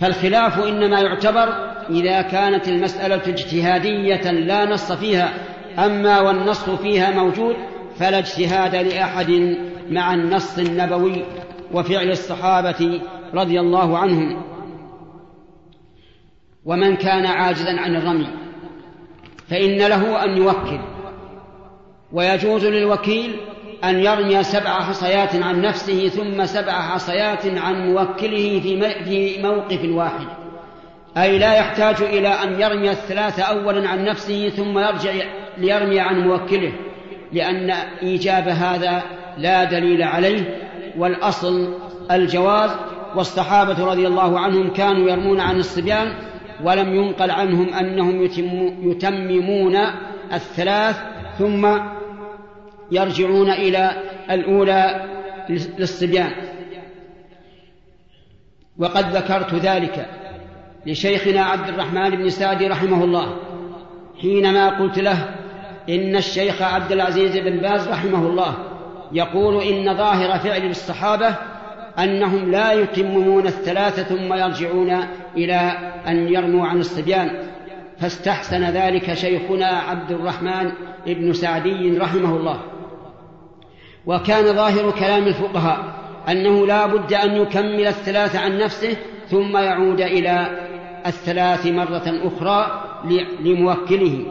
فالخلاف 0.00 0.58
إنما 0.58 1.00
يعتبر 1.00 1.48
إذا 1.90 2.22
كانت 2.22 2.68
المسألة 2.68 3.22
اجتهادية 3.26 4.30
لا 4.30 4.64
نص 4.64 4.92
فيها 4.92 5.32
أما 5.78 6.20
والنص 6.20 6.70
فيها 6.70 7.10
موجود 7.10 7.56
فلا 7.98 8.18
اجتهاد 8.18 8.76
لأحد 8.76 9.56
مع 9.90 10.14
النص 10.14 10.58
النبوي 10.58 11.24
وفعل 11.72 12.10
الصحابة 12.10 13.00
رضي 13.34 13.60
الله 13.60 13.98
عنهم. 13.98 14.42
ومن 16.64 16.96
كان 16.96 17.26
عاجزا 17.26 17.80
عن 17.80 17.96
الرمي 17.96 18.28
فإن 19.48 19.76
له 19.76 20.24
أن 20.24 20.36
يوكل. 20.36 20.80
ويجوز 22.12 22.64
للوكيل 22.64 23.36
أن 23.84 23.98
يرمي 23.98 24.42
سبع 24.42 24.80
حصيات 24.80 25.36
عن 25.36 25.60
نفسه 25.60 26.08
ثم 26.08 26.44
سبع 26.44 26.72
حصيات 26.72 27.46
عن 27.46 27.92
موكله 27.92 28.60
في 29.04 29.42
موقف 29.42 29.84
واحد. 29.84 30.26
أي 31.16 31.38
لا 31.38 31.54
يحتاج 31.54 32.02
إلى 32.02 32.28
أن 32.28 32.60
يرمي 32.60 32.90
الثلاثة 32.90 33.42
أولا 33.42 33.88
عن 33.88 34.04
نفسه 34.04 34.48
ثم 34.48 34.78
يرجع 34.78 35.12
ليرمي 35.58 36.00
عن 36.00 36.20
موكله 36.20 36.72
لأن 37.32 37.70
إيجاب 38.02 38.48
هذا 38.48 39.02
لا 39.38 39.64
دليل 39.64 40.02
عليه 40.02 40.56
والأصل 40.98 41.74
الجواز. 42.10 42.70
والصحابة 43.14 43.84
رضي 43.84 44.06
الله 44.06 44.40
عنهم 44.40 44.70
كانوا 44.70 45.10
يرمون 45.10 45.40
عن 45.40 45.56
الصبيان 45.56 46.12
ولم 46.64 46.94
ينقل 46.94 47.30
عنهم 47.30 47.74
أنهم 47.74 48.22
يتممون 48.82 49.76
الثلاث 50.32 50.96
ثم 51.38 51.78
يرجعون 52.90 53.50
إلى 53.50 53.90
الأولى 54.30 55.04
للصبيان. 55.78 56.30
وقد 58.78 59.16
ذكرت 59.16 59.54
ذلك 59.54 60.06
لشيخنا 60.86 61.42
عبد 61.42 61.68
الرحمن 61.68 62.10
بن 62.10 62.28
سعدي 62.28 62.66
رحمه 62.66 63.04
الله 63.04 63.36
حينما 64.20 64.78
قلت 64.78 64.98
له 64.98 65.28
إن 65.88 66.16
الشيخ 66.16 66.62
عبد 66.62 66.92
العزيز 66.92 67.36
بن 67.36 67.56
باز 67.56 67.88
رحمه 67.88 68.26
الله 68.26 68.54
يقول 69.12 69.62
إن 69.62 69.96
ظاهر 69.96 70.38
فعل 70.38 70.70
الصحابة 70.70 71.34
أنهم 71.98 72.50
لا 72.50 72.72
يتممون 72.72 73.46
الثلاثة 73.46 74.02
ثم 74.02 74.34
يرجعون 74.34 74.96
إلى 75.36 75.72
أن 76.08 76.28
يرموا 76.28 76.66
عن 76.66 76.80
الصبيان. 76.80 77.30
فاستحسن 78.00 78.64
ذلك 78.64 79.14
شيخنا 79.14 79.66
عبد 79.66 80.10
الرحمن 80.10 80.72
بن 81.06 81.32
سعدي 81.32 81.98
رحمه 81.98 82.36
الله. 82.36 82.60
وكان 84.06 84.56
ظاهر 84.56 84.90
كلام 84.90 85.26
الفقهاء 85.26 85.78
أنه 86.28 86.66
لا 86.66 86.86
بد 86.86 87.12
أن 87.12 87.36
يكمل 87.36 87.86
الثلاث 87.86 88.36
عن 88.36 88.58
نفسه 88.58 88.96
ثم 89.28 89.56
يعود 89.56 90.00
إلى 90.00 90.46
الثلاث 91.06 91.66
مرة 91.66 92.20
أخرى 92.24 92.82
لموكله. 93.40 94.24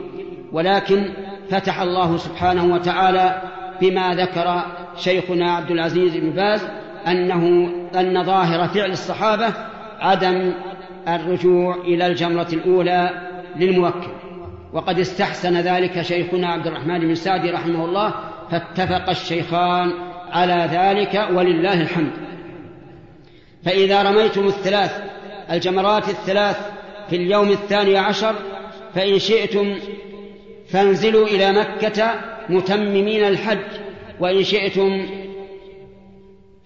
ولكن 0.52 1.10
فتح 1.50 1.82
الله 1.82 2.18
سبحانه 2.18 2.74
وتعالى 2.74 3.42
بما 3.82 4.16
ذكر 4.16 4.62
شيخنا 4.98 5.56
عبد 5.56 5.72
العزيز 5.72 6.18
بن 6.18 6.30
باز 6.30 6.68
أنه 7.08 7.70
أن 7.96 8.24
ظاهر 8.24 8.68
فعل 8.68 8.92
الصحابة 8.92 9.54
عدم 10.00 10.54
الرجوع 11.08 11.76
إلى 11.76 12.08
الجمرة 12.08 12.48
الأولى 12.54 13.10
للموكل. 13.56 14.08
وقد 14.74 15.00
استحسن 15.00 15.58
ذلك 15.58 16.02
شيخنا 16.02 16.48
عبد 16.48 16.68
الرحمن 16.68 17.00
بن 17.00 17.16
سعدي 17.16 17.52
رحمه 17.52 17.86
الله 17.86 18.14
فاتفق 18.52 19.10
الشيخان 19.10 19.92
على 20.32 20.70
ذلك 20.72 21.28
ولله 21.34 21.82
الحمد. 21.82 22.12
فإذا 23.66 24.04
رميتم 24.04 24.48
الثلاث 24.48 25.02
الجمرات 25.52 26.10
الثلاث 26.10 26.58
في 27.10 27.16
اليوم 27.16 27.50
الثاني 27.50 27.98
عشر 27.98 28.36
فإن 28.96 29.20
شئتم 29.20 29.76
فانزلوا 30.70 31.28
إلى 31.28 31.52
مكة 31.52 32.12
متممين 32.50 33.24
الحج 33.24 33.58
وإن 34.20 34.44
شئتم 34.44 35.06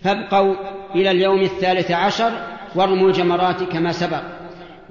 فابقوا 0.03 0.55
إلى 0.95 1.11
اليوم 1.11 1.41
الثالث 1.41 1.91
عشر 1.91 2.31
وارموا 2.75 3.07
الجمرات 3.07 3.63
كما 3.63 3.91
سبق. 3.91 4.21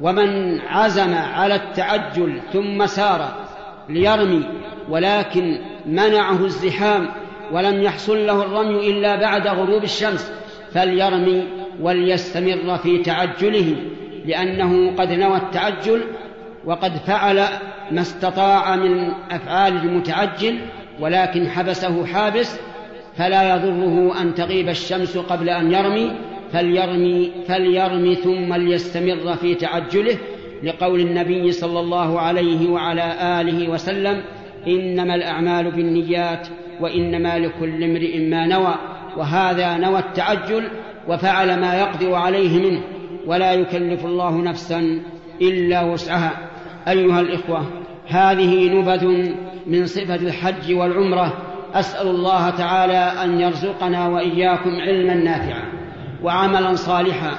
ومن 0.00 0.60
عزم 0.60 1.14
على 1.14 1.54
التعجل 1.54 2.40
ثم 2.52 2.86
سار 2.86 3.46
ليرمي 3.88 4.44
ولكن 4.88 5.58
منعه 5.86 6.44
الزحام 6.44 7.08
ولم 7.52 7.82
يحصل 7.82 8.26
له 8.26 8.42
الرمي 8.42 8.90
إلا 8.90 9.16
بعد 9.16 9.48
غروب 9.48 9.84
الشمس 9.84 10.32
فليرمي 10.72 11.44
وليستمر 11.80 12.78
في 12.78 12.98
تعجله 12.98 13.76
لأنه 14.26 14.96
قد 14.96 15.12
نوى 15.12 15.36
التعجل 15.36 16.00
وقد 16.64 16.96
فعل 16.96 17.44
ما 17.90 18.00
استطاع 18.00 18.76
من 18.76 19.12
أفعال 19.30 19.76
المتعجل 19.76 20.58
ولكن 21.00 21.48
حبسه 21.48 22.06
حابس 22.06 22.60
فلا 23.16 23.54
يضره 23.54 24.20
أن 24.22 24.34
تغيب 24.34 24.68
الشمس 24.68 25.18
قبل 25.18 25.48
أن 25.48 25.72
يرمي 25.72 26.10
فليرمي 26.52 27.32
فليرمي 27.48 28.14
ثم 28.14 28.54
ليستمر 28.54 29.36
في 29.36 29.54
تعجله 29.54 30.18
لقول 30.62 31.00
النبي 31.00 31.52
صلى 31.52 31.80
الله 31.80 32.20
عليه 32.20 32.70
وعلى 32.70 33.40
آله 33.40 33.68
وسلم 33.68 34.22
إنما 34.66 35.14
الأعمال 35.14 35.70
بالنيات 35.70 36.48
وإنما 36.80 37.38
لكل 37.38 37.84
امرئ 37.84 38.18
ما 38.18 38.46
نوى 38.46 38.74
وهذا 39.16 39.76
نوى 39.76 39.98
التعجل 39.98 40.68
وفعل 41.08 41.60
ما 41.60 41.74
يقدر 41.74 42.14
عليه 42.14 42.70
منه 42.70 42.80
ولا 43.26 43.52
يكلف 43.52 44.06
الله 44.06 44.42
نفسا 44.42 45.00
إلا 45.42 45.82
وسعها. 45.82 46.32
أيها 46.88 47.20
الإخوة 47.20 47.66
هذه 48.08 48.68
نبذ 48.68 49.32
من 49.70 49.86
صفة 49.86 50.14
الحج 50.14 50.74
والعمرة 50.74 51.32
أسأل 51.74 52.06
الله 52.06 52.50
تعالى 52.50 53.12
أن 53.24 53.40
يرزقنا 53.40 54.08
وإياكم 54.08 54.70
علما 54.80 55.14
نافعا 55.14 55.62
وعملا 56.22 56.74
صالحا 56.74 57.30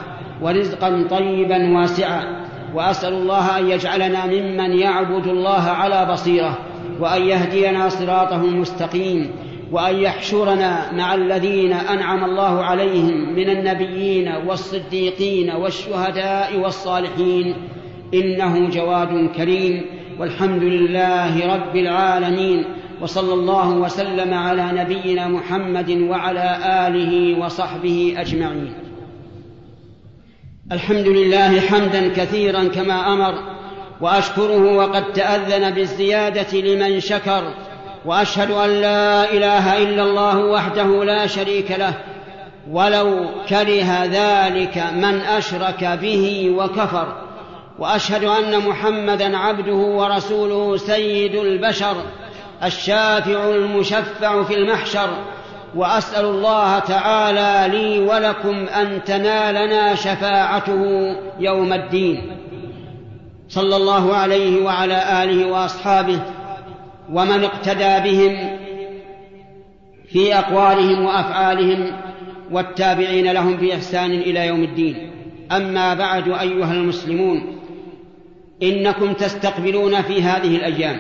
ورزقا 0.42 1.08
طيبا 1.10 1.78
واسعا 1.78 2.46
وأسأل 2.74 3.14
الله 3.14 3.60
أن 3.60 3.68
يجعلنا 3.68 4.26
ممن 4.26 4.80
يعبد 4.80 5.28
الله 5.28 5.62
على 5.62 6.12
بصيرة 6.14 6.58
وأن 7.00 7.22
يهدينا 7.22 7.90
صراطه 7.90 8.42
المستقيم 8.42 9.32
وأن 9.72 9.96
يحشرنا 9.96 10.92
مع 10.94 11.16
الذين 11.16 11.74
أنعم 11.74 12.24
الله 12.24 12.64
عليهم 12.64 13.36
من 13.36 13.50
النبيين 13.50 14.34
والصديقين 14.48 15.52
والشهداء 15.52 16.60
والصالحين 16.60 17.56
إنه 18.14 18.70
جواد 18.70 19.30
كريم. 19.36 20.01
والحمد 20.22 20.64
لله 20.64 21.54
رب 21.56 21.76
العالمين 21.76 22.66
وصلى 23.02 23.34
الله 23.34 23.70
وسلم 23.70 24.34
على 24.34 24.72
نبينا 24.72 25.28
محمد 25.28 25.90
وعلى 25.90 26.58
آله 26.88 27.40
وصحبه 27.46 28.16
أجمعين. 28.18 28.74
الحمد 30.72 31.08
لله 31.08 31.60
حمدا 31.60 32.08
كثيرا 32.08 32.64
كما 32.64 33.14
أمر 33.14 33.34
وأشكره 34.02 34.76
وقد 34.76 35.14
تأذن 35.14 35.72
بالزيادة 35.72 36.60
لمن 36.60 37.00
شكر 37.00 37.44
وأشهد 38.06 38.52
أن 38.52 38.70
لا 38.70 39.34
إله 39.34 39.78
إلا 39.78 40.04
الله 40.04 40.38
وحده 40.38 41.04
لا 41.04 41.28
شريك 41.28 41.72
له 41.72 41.94
ولو 42.72 43.26
كره 43.50 44.04
ذلك 44.04 44.78
من 44.78 45.22
أشرك 45.22 46.00
به 46.02 46.54
وكفر. 46.58 47.31
وأشهد 47.82 48.24
أن 48.24 48.60
محمدا 48.60 49.38
عبده 49.38 49.74
ورسوله 49.74 50.78
سيد 50.78 51.36
البشر 51.36 51.96
الشافع 52.64 53.50
المشفع 53.50 54.44
في 54.44 54.54
المحشر. 54.54 55.10
وأسأل 55.76 56.26
الله 56.26 56.80
تعالى 56.80 57.78
لي 57.78 58.00
ولكم 58.00 58.68
أن 58.68 59.04
تنالنا 59.04 59.96
شفاعته 59.96 60.86
يوم 61.40 61.74
الدين. 61.74 62.38
صلى 63.50 63.76
الله 63.76 64.16
عليه 64.16 64.64
وعلى 64.64 65.24
آله 65.24 65.48
وأصحابه 65.48 66.20
ومن 67.14 67.44
اقتدى 67.44 68.12
بهم 68.12 68.58
في 70.08 70.36
أقوالهم 70.36 71.06
وأفعالهم 71.06 71.92
والتابعين 72.52 73.32
لهم 73.32 73.58
بإحسان 73.58 74.12
إلى 74.12 74.48
يوم 74.48 74.64
الدين. 74.64 75.12
أما 75.52 75.94
بعد 75.94 76.28
أيها 76.28 76.74
المسلمون 76.74 77.61
إنكم 78.64 79.14
تستقبلون 79.14 80.02
في 80.02 80.22
هذه 80.22 80.56
الأيام 80.56 81.00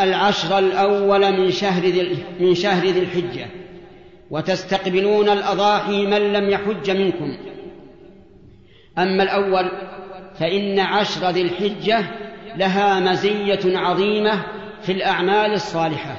العشر 0.00 0.58
الأول 0.58 1.32
من 1.32 1.50
شهر 1.50 1.82
ذي 1.82 2.24
من 2.40 2.54
شهر 2.54 2.86
ذي 2.86 3.00
الحجة 3.00 3.46
وتستقبلون 4.30 5.28
الأضاحي 5.28 6.06
من 6.06 6.32
لم 6.32 6.50
يحج 6.50 6.90
منكم. 6.90 7.36
أما 8.98 9.22
الأول 9.22 9.70
فإن 10.38 10.78
عشر 10.78 11.30
ذي 11.30 11.42
الحجة 11.42 12.00
لها 12.56 13.00
مزية 13.00 13.78
عظيمة 13.78 14.44
في 14.82 14.92
الأعمال 14.92 15.52
الصالحة. 15.52 16.16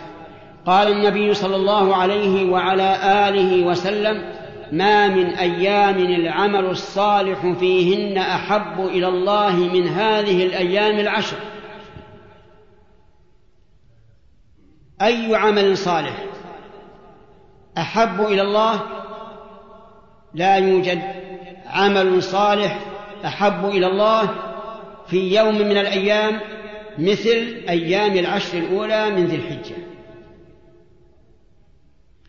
قال 0.66 0.92
النبي 0.92 1.34
صلى 1.34 1.56
الله 1.56 1.96
عليه 1.96 2.52
وعلى 2.52 2.98
آله 3.30 3.66
وسلم 3.66 4.39
ما 4.72 5.08
من 5.08 5.26
أيام 5.26 5.96
العمل 5.96 6.66
الصالح 6.66 7.52
فيهن 7.60 8.18
أحب 8.18 8.80
إلى 8.80 9.08
الله 9.08 9.56
من 9.56 9.88
هذه 9.88 10.46
الأيام 10.46 11.00
العشر. 11.00 11.38
أي 15.02 15.36
عمل 15.36 15.78
صالح 15.78 16.26
أحب 17.78 18.22
إلى 18.22 18.42
الله؟ 18.42 18.82
لا 20.34 20.56
يوجد. 20.56 21.02
عمل 21.66 22.24
صالح 22.24 22.80
أحب 23.26 23.66
إلى 23.66 23.88
الله 23.88 24.30
في 25.08 25.36
يوم 25.36 25.56
من 25.56 25.78
الأيام 25.78 26.42
مثل 26.98 27.64
أيام 27.70 28.18
العشر 28.18 28.58
الأولى 28.58 29.10
من 29.10 29.26
ذي 29.26 29.36
الحجة. 29.36 29.76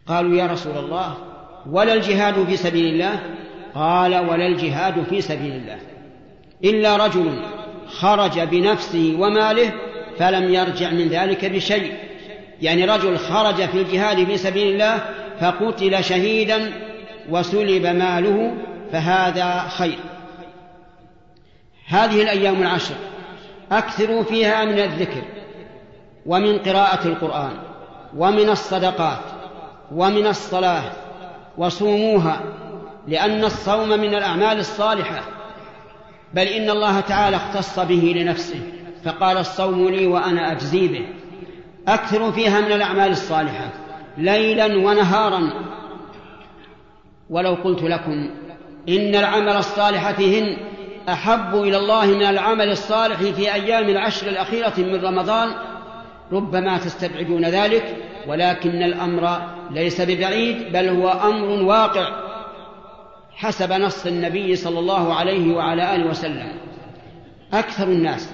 قالوا 0.07 0.37
يا 0.37 0.47
رسول 0.47 0.79
الله 0.79 1.30
ولا 1.71 1.95
الجهاد 1.95 2.45
في 2.45 2.57
سبيل 2.57 2.87
الله؟ 2.87 3.21
قال 3.75 4.15
ولا 4.15 4.47
الجهاد 4.47 5.03
في 5.03 5.21
سبيل 5.21 5.53
الله. 5.53 5.79
إلا 6.65 6.97
رجل 6.97 7.43
خرج 7.87 8.41
بنفسه 8.41 9.17
وماله 9.19 9.73
فلم 10.19 10.55
يرجع 10.55 10.91
من 10.91 11.09
ذلك 11.09 11.45
بشيء. 11.45 11.93
يعني 12.63 12.85
رجل 12.85 13.19
خرج 13.19 13.67
في 13.67 13.83
الجهاد 13.83 14.25
في 14.25 14.37
سبيل 14.37 14.73
الله 14.73 14.99
فقتل 15.41 16.05
شهيدا 16.05 16.73
وسلب 17.31 17.87
ماله 17.87 18.55
فهذا 18.93 19.69
خير. 19.69 19.99
هذه 21.87 22.23
الأيام 22.23 22.63
العشر 22.63 22.95
اكثروا 23.73 24.23
فيها 24.23 24.65
من 24.65 24.79
الذكر 24.79 25.23
ومن 26.27 26.59
قراءة 26.59 27.07
القرآن 27.07 27.53
ومن 28.17 28.49
الصدقات 28.49 29.19
ومن 29.93 30.27
الصلاة 30.27 30.83
وصوموها 31.59 32.41
لأن 33.09 33.45
الصوم 33.45 33.89
من 33.89 34.15
الأعمال 34.15 34.59
الصالحة. 34.59 35.23
بل 36.35 36.43
إن 36.43 36.71
الله 36.71 37.01
تعالى 37.01 37.37
اختص 37.37 37.81
به 37.81 38.15
لنفسه 38.17 38.61
فقال 39.05 39.39
الصوم 39.39 39.89
لي 39.89 40.07
وأنا 40.07 40.53
أجزي 40.53 40.89
به. 40.89 41.07
أكثروا 41.89 42.31
فيها 42.31 42.61
من 42.61 42.73
الأعمال 42.73 43.11
الصالحة 43.11 43.71
ليلا 44.19 44.67
ونهارا. 44.67 45.53
ولو 47.31 47.55
قلت 47.55 47.83
لكم 47.83 48.31
إن 48.89 49.15
العمل 49.15 49.57
الصالح 49.57 50.11
فيهن 50.11 50.57
أحب 51.09 51.55
إلى 51.55 51.77
الله 51.77 52.07
من 52.07 52.23
العمل 52.23 52.71
الصالح 52.71 53.19
في 53.19 53.55
أيام 53.55 53.89
العشر 53.89 54.29
الأخيرة 54.29 54.73
من 54.79 55.05
رمضان 55.05 55.49
ربما 56.33 56.79
تستبعدون 56.79 57.45
ذلك 57.45 57.97
ولكن 58.27 58.83
الأمر 58.83 59.41
ليس 59.71 60.01
ببعيد 60.01 60.73
بل 60.73 60.89
هو 60.89 61.09
أمر 61.09 61.63
واقع 61.63 62.31
حسب 63.33 63.73
نص 63.73 64.07
النبي 64.07 64.57
صلى 64.57 64.79
الله 64.79 65.15
عليه 65.15 65.55
وعلى 65.55 65.95
آله 65.95 66.07
وسلم. 66.07 66.53
أكثر 67.53 67.85
الناس 67.85 68.31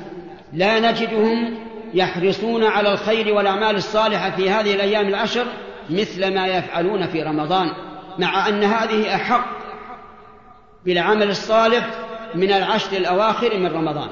لا 0.53 0.91
نجدهم 0.91 1.55
يحرصون 1.95 2.65
على 2.65 2.93
الخير 2.93 3.35
والأعمال 3.35 3.77
الصالحة 3.77 4.31
في 4.31 4.51
هذه 4.51 4.75
الأيام 4.75 5.09
العشر 5.09 5.47
مثل 5.91 6.35
ما 6.35 6.47
يفعلون 6.47 7.07
في 7.07 7.23
رمضان 7.23 7.69
مع 8.19 8.49
أن 8.49 8.65
هذه 8.65 9.15
أحق 9.15 9.47
بالعمل 10.85 11.31
الصالح 11.31 11.91
من 12.35 12.53
العشر 12.53 12.97
الأواخر 12.97 13.59
من 13.59 13.67
رمضان. 13.67 14.09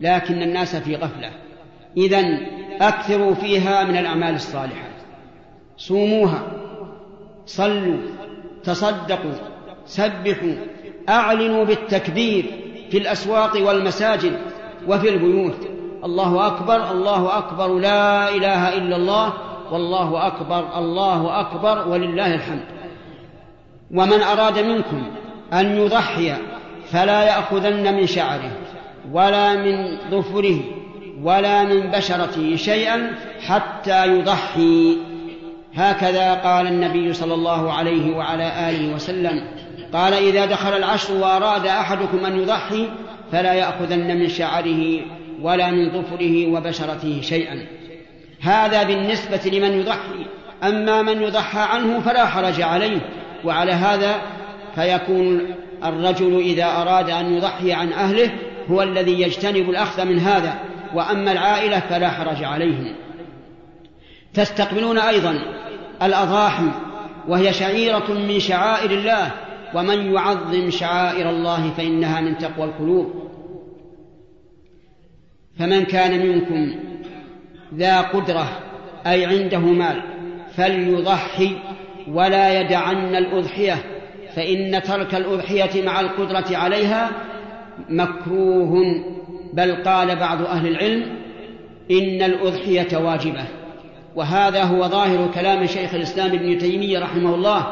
لكن 0.00 0.42
الناس 0.42 0.76
في 0.76 0.96
غفلة. 0.96 1.30
إذا 1.96 2.20
أكثروا 2.80 3.34
فيها 3.34 3.84
من 3.84 3.96
الأعمال 3.96 4.34
الصالحة. 4.34 4.88
صوموها 5.76 6.42
صلوا 7.46 7.96
تصدقوا 8.64 9.32
سبحوا 9.86 10.54
أعلنوا 11.08 11.64
بالتكبير 11.64 12.44
في 12.90 12.98
الأسواق 12.98 13.66
والمساجد 13.66 14.38
وفي 14.88 15.08
البيوت. 15.08 15.68
الله 16.04 16.46
أكبر 16.46 16.90
الله 16.90 17.38
أكبر 17.38 17.78
لا 17.78 18.28
إله 18.28 18.76
إلا 18.76 18.96
الله 18.96 19.32
والله 19.72 20.26
أكبر 20.26 20.78
الله 20.78 21.40
أكبر 21.40 21.88
ولله 21.88 22.34
الحمد. 22.34 22.64
ومن 23.90 24.22
أراد 24.22 24.58
منكم 24.58 25.06
أن 25.52 25.76
يضحي 25.76 26.34
فلا 26.92 27.22
يأخذن 27.22 27.94
من 27.94 28.06
شعره 28.06 28.50
ولا 29.12 29.56
من 29.56 29.98
ظفره. 30.10 30.60
ولا 31.22 31.64
من 31.64 31.90
بشرته 31.90 32.56
شيئا 32.56 33.12
حتى 33.46 34.06
يضحي. 34.06 34.96
هكذا 35.74 36.34
قال 36.34 36.66
النبي 36.66 37.12
صلى 37.12 37.34
الله 37.34 37.72
عليه 37.72 38.16
وعلى 38.16 38.70
آله 38.70 38.94
وسلم. 38.94 39.44
قال 39.92 40.14
إذا 40.14 40.44
دخل 40.44 40.76
العشر 40.76 41.14
وأراد 41.14 41.66
أحدكم 41.66 42.26
أن 42.26 42.40
يضحي 42.40 42.88
فلا 43.32 43.52
يأخذن 43.52 44.18
من 44.18 44.28
شعره 44.28 45.00
ولا 45.42 45.70
من 45.70 45.90
ظفره 45.90 46.46
وبشرته 46.46 47.20
شيئا. 47.22 47.66
هذا 48.40 48.82
بالنسبة 48.82 49.50
لمن 49.52 49.80
يضحي. 49.80 50.26
أما 50.64 51.02
من 51.02 51.22
يضحى 51.22 51.60
عنه 51.60 52.00
فلا 52.00 52.26
حرج 52.26 52.62
عليه. 52.62 52.98
وعلى 53.44 53.72
هذا 53.72 54.14
فيكون 54.74 55.54
الرجل 55.84 56.40
إذا 56.40 56.64
أراد 56.64 57.10
أن 57.10 57.34
يضحي 57.34 57.72
عن 57.72 57.92
أهله 57.92 58.30
هو 58.70 58.82
الذي 58.82 59.22
يجتنب 59.22 59.70
الأخذ 59.70 60.04
من 60.04 60.18
هذا. 60.18 60.54
وأما 60.94 61.32
العائلة 61.32 61.80
فلا 61.80 62.08
حرج 62.08 62.44
عليهم. 62.44 62.94
تستقبلون 64.34 64.98
أيضا 64.98 65.38
الأضاحي 66.02 66.68
وهي 67.28 67.52
شعيرة 67.52 68.12
من 68.12 68.40
شعائر 68.40 68.90
الله 68.90 69.30
ومن 69.74 70.14
يعظم 70.14 70.70
شعائر 70.70 71.30
الله 71.30 71.70
فإنها 71.70 72.20
من 72.20 72.38
تقوى 72.38 72.64
القلوب. 72.64 73.26
فمن 75.58 75.84
كان 75.84 76.26
منكم 76.26 76.74
ذا 77.74 78.00
قدرة 78.00 78.48
أي 79.06 79.26
عنده 79.26 79.58
مال 79.58 80.02
فليضحي 80.56 81.56
ولا 82.08 82.60
يدعن 82.60 83.16
الأضحية 83.16 83.76
فإن 84.34 84.82
ترك 84.82 85.14
الأضحية 85.14 85.82
مع 85.82 86.00
القدرة 86.00 86.56
عليها 86.56 87.10
مكروه 87.88 88.84
بل 89.56 89.82
قال 89.82 90.16
بعض 90.16 90.42
أهل 90.42 90.66
العلم 90.66 91.02
إن 91.90 92.22
الأضحية 92.22 92.96
واجبة. 92.98 93.44
وهذا 94.14 94.62
هو 94.62 94.88
ظاهر 94.88 95.30
كلام 95.34 95.66
شيخ 95.66 95.94
الإسلام 95.94 96.32
ابن 96.32 96.58
تيمية 96.58 96.98
رحمه 96.98 97.34
الله 97.34 97.66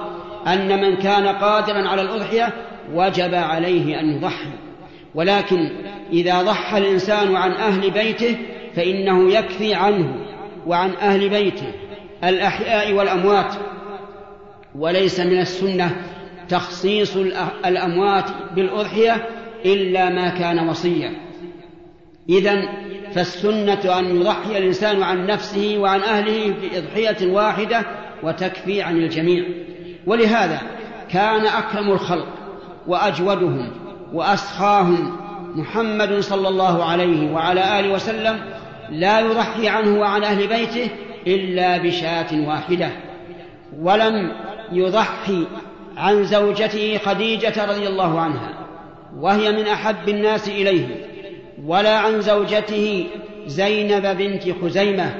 أن 0.46 0.80
من 0.80 0.96
كان 0.96 1.26
قادرا 1.26 1.88
على 1.88 2.02
الأضحية 2.02 2.52
وجب 2.94 3.34
عليه 3.34 4.00
أن 4.00 4.16
يضحي. 4.16 4.50
ولكن 5.14 5.70
إذا 6.12 6.42
ضحى 6.42 6.78
الإنسان 6.78 7.36
عن 7.36 7.50
أهل 7.52 7.90
بيته 7.90 8.36
فإنه 8.76 9.32
يكفي 9.32 9.74
عنه 9.74 10.14
وعن 10.66 10.90
أهل 10.90 11.28
بيته 11.28 11.72
الأحياء 12.24 12.92
والأموات. 12.92 13.54
وليس 14.78 15.20
من 15.20 15.38
السنة 15.38 15.96
تخصيص 16.48 17.16
الأموات 17.66 18.24
بالأضحية 18.54 19.26
إلا 19.64 20.10
ما 20.10 20.28
كان 20.28 20.68
وصيا 20.68 21.24
إذا 22.28 22.62
فالسنة 23.14 23.98
أن 23.98 24.16
يضحي 24.16 24.58
الإنسان 24.58 25.02
عن 25.02 25.26
نفسه 25.26 25.78
وعن 25.78 26.00
أهله 26.00 26.54
بإضحية 26.62 27.32
واحدة 27.32 27.82
وتكفي 28.22 28.82
عن 28.82 28.96
الجميع. 28.96 29.44
ولهذا 30.06 30.60
كان 31.10 31.46
أكرم 31.46 31.92
الخلق 31.92 32.28
وأجودهم 32.86 33.70
وأسخاهم 34.12 35.16
محمد 35.54 36.20
صلى 36.20 36.48
الله 36.48 36.84
عليه 36.84 37.32
وعلى 37.32 37.80
آله 37.80 37.92
وسلم 37.92 38.40
لا 38.90 39.20
يضحي 39.20 39.68
عنه 39.68 40.00
وعن 40.00 40.24
أهل 40.24 40.46
بيته 40.46 40.90
إلا 41.26 41.78
بشاة 41.78 42.48
واحدة 42.48 42.90
ولم 43.80 44.32
يضحي 44.72 45.46
عن 45.96 46.24
زوجته 46.24 46.98
خديجة 46.98 47.66
رضي 47.66 47.88
الله 47.88 48.20
عنها 48.20 48.66
وهي 49.18 49.52
من 49.52 49.66
أحب 49.66 50.08
الناس 50.08 50.48
إليه. 50.48 51.13
ولا 51.66 51.98
عن 51.98 52.20
زوجته 52.20 53.06
زينب 53.46 54.16
بنت 54.18 54.42
خزيمة 54.62 55.14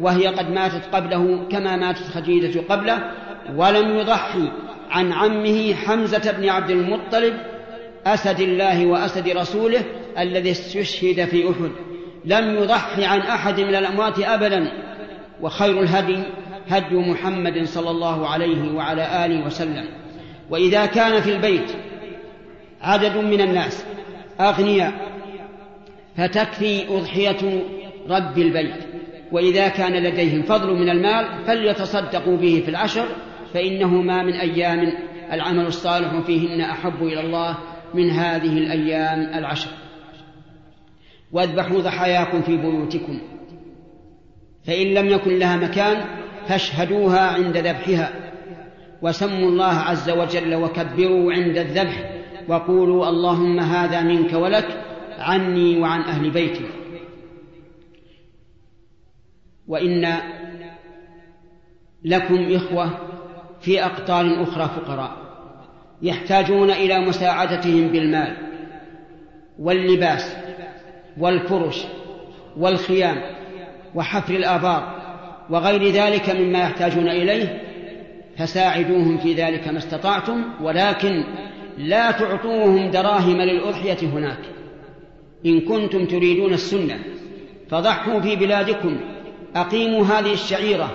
وهي 0.00 0.26
قد 0.26 0.50
ماتت 0.50 0.82
قبله 0.92 1.48
كما 1.50 1.76
ماتت 1.76 2.02
خديجة 2.02 2.60
قبله 2.68 3.10
ولم 3.56 3.98
يضحي. 3.98 4.48
عن 4.90 5.12
عمه 5.12 5.74
حمزة 5.74 6.32
بن 6.32 6.48
عبد 6.48 6.70
المطلب 6.70 7.34
أسد 8.06 8.40
الله 8.40 8.86
وأسد 8.86 9.28
رسوله 9.28 9.82
الذي 10.18 10.50
استشهد 10.50 11.24
في 11.24 11.50
أحد. 11.50 11.70
لم 12.24 12.54
يضحي 12.54 13.04
عن 13.04 13.20
أحد 13.20 13.60
من 13.60 13.74
الأموات 13.74 14.18
أبدا. 14.20 14.72
وخير 15.40 15.80
الهدي 15.80 16.18
هدي 16.68 16.94
محمد 16.94 17.64
صلى 17.64 17.90
الله 17.90 18.28
عليه 18.28 18.74
وعلى 18.74 19.26
آله 19.26 19.46
وسلم. 19.46 19.84
وإذا 20.50 20.86
كان 20.86 21.20
في 21.20 21.32
البيت 21.32 21.70
عدد 22.82 23.16
من 23.16 23.40
الناس 23.40 23.84
أغنياء 24.40 25.13
فتكفي 26.16 26.88
أضحية 26.88 27.62
رب 28.08 28.38
البيت. 28.38 28.84
وإذا 29.32 29.68
كان 29.68 29.92
لديهم 29.92 30.42
فضل 30.42 30.74
من 30.74 30.90
المال 30.90 31.44
فليتصدقوا 31.46 32.36
به 32.36 32.62
في 32.64 32.70
العشر 32.70 33.06
فإنه 33.54 34.02
ما 34.02 34.22
من 34.22 34.32
أيام 34.32 34.92
العمل 35.32 35.66
الصالح 35.66 36.20
فيهن 36.20 36.60
أحب 36.60 37.02
إلى 37.02 37.20
الله 37.20 37.58
من 37.94 38.10
هذه 38.10 38.58
الأيام 38.58 39.38
العشر. 39.38 39.70
واذبحوا 41.32 41.80
ضحاياكم 41.80 42.42
في 42.42 42.56
بيوتكم 42.56 43.20
فإن 44.66 44.86
لم 44.86 45.08
يكن 45.08 45.38
لها 45.38 45.56
مكان 45.56 46.04
فاشهدوها 46.48 47.20
عند 47.20 47.56
ذبحها. 47.56 48.12
وسموا 49.02 49.48
الله 49.48 49.74
عز 49.74 50.10
وجل 50.10 50.54
وكبروا 50.54 51.32
عند 51.32 51.56
الذبح 51.56 52.10
وقولوا 52.48 53.08
اللهم 53.08 53.60
هذا 53.60 54.02
منك 54.02 54.32
ولك 54.32 54.84
عني 55.24 55.80
وعن 55.80 56.00
أهل 56.00 56.30
بيتي. 56.30 56.66
وإن 59.68 60.16
لكم 62.04 62.54
إخوة 62.54 62.90
في 63.60 63.84
أقطار 63.84 64.42
أخرى 64.42 64.70
فقراء 64.76 65.16
يحتاجون 66.02 66.70
إلى 66.70 67.00
مساعدتهم 67.00 67.88
بالمال 67.88 68.36
واللباس 69.58 70.36
والفرش 71.18 71.84
والخيام 72.56 73.22
وحفر 73.94 74.34
الآبار 74.34 74.94
وغير 75.50 75.92
ذلك 75.92 76.30
مما 76.30 76.58
يحتاجون 76.58 77.08
إليه 77.08 77.60
فساعدوهم 78.36 79.18
في 79.18 79.34
ذلك 79.34 79.68
ما 79.68 79.78
استطعتم 79.78 80.44
ولكن 80.62 81.24
لا 81.78 82.10
تعطوهم 82.10 82.90
دراهم 82.90 83.36
للأضحية 83.40 84.08
هناك. 84.08 84.38
إن 85.46 85.60
كنتم 85.60 86.04
تريدون 86.04 86.52
السنة 86.52 86.98
فضحوا 87.70 88.20
في 88.20 88.36
بلادكم 88.36 89.00
أقيموا 89.56 90.04
هذه 90.04 90.32
الشعيرة 90.32 90.90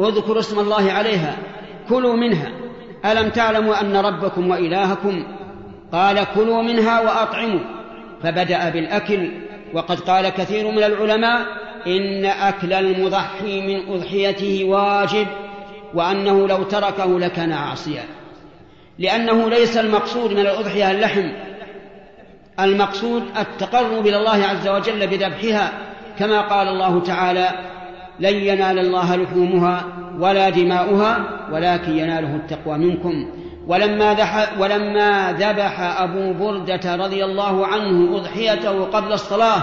اذكروا 0.00 0.38
اسم 0.38 0.60
الله 0.60 0.92
عليها 0.92 1.36
كلوا 1.88 2.16
منها 2.16 2.52
ألم 3.04 3.28
تعلموا 3.28 3.80
أن 3.80 3.96
ربكم 3.96 4.50
وإلهكم 4.50 5.24
قال 5.92 6.26
كلوا 6.34 6.62
منها 6.62 7.00
وأطعموا؟ 7.00 7.60
فبدأ 8.22 8.70
بالأكل 8.70 9.30
وقد 9.74 10.00
قال 10.00 10.28
كثير 10.28 10.70
من 10.70 10.82
العلماء 10.82 11.46
إن 11.86 12.24
أكل 12.24 12.72
المضحي 12.72 13.60
من 13.60 13.92
أضحيته 13.92 14.64
واجب 14.64 15.26
وأنه 15.94 16.48
لو 16.48 16.62
تركه 16.62 17.18
لكان 17.18 17.52
عاصيا 17.52 18.04
لأنه 18.98 19.48
ليس 19.48 19.76
المقصود 19.76 20.32
من 20.32 20.38
الأضحية 20.38 20.90
اللحم 20.90 21.28
المقصود 22.60 23.22
التقرب 23.38 24.06
إلى 24.06 24.16
الله 24.16 24.46
عز 24.46 24.68
وجل 24.68 25.06
بذبحها 25.06 25.72
كما 26.18 26.40
قال 26.40 26.68
الله 26.68 27.00
تعالى 27.00 27.48
لن 28.20 28.34
ينال 28.34 28.78
الله 28.78 29.16
لحومها 29.16 29.84
ولا 30.18 30.50
دماؤها 30.50 31.24
ولكن 31.52 31.98
يناله 31.98 32.36
التقوى 32.36 32.78
منكم. 32.78 33.30
ولما, 33.66 34.16
ولما 34.58 35.32
ذبح 35.32 36.00
أبو 36.02 36.32
بردة 36.32 36.96
رضي 36.96 37.24
الله 37.24 37.66
عنه 37.66 38.16
أضحيته 38.16 38.84
قبل 38.84 39.12
الصلاة 39.12 39.62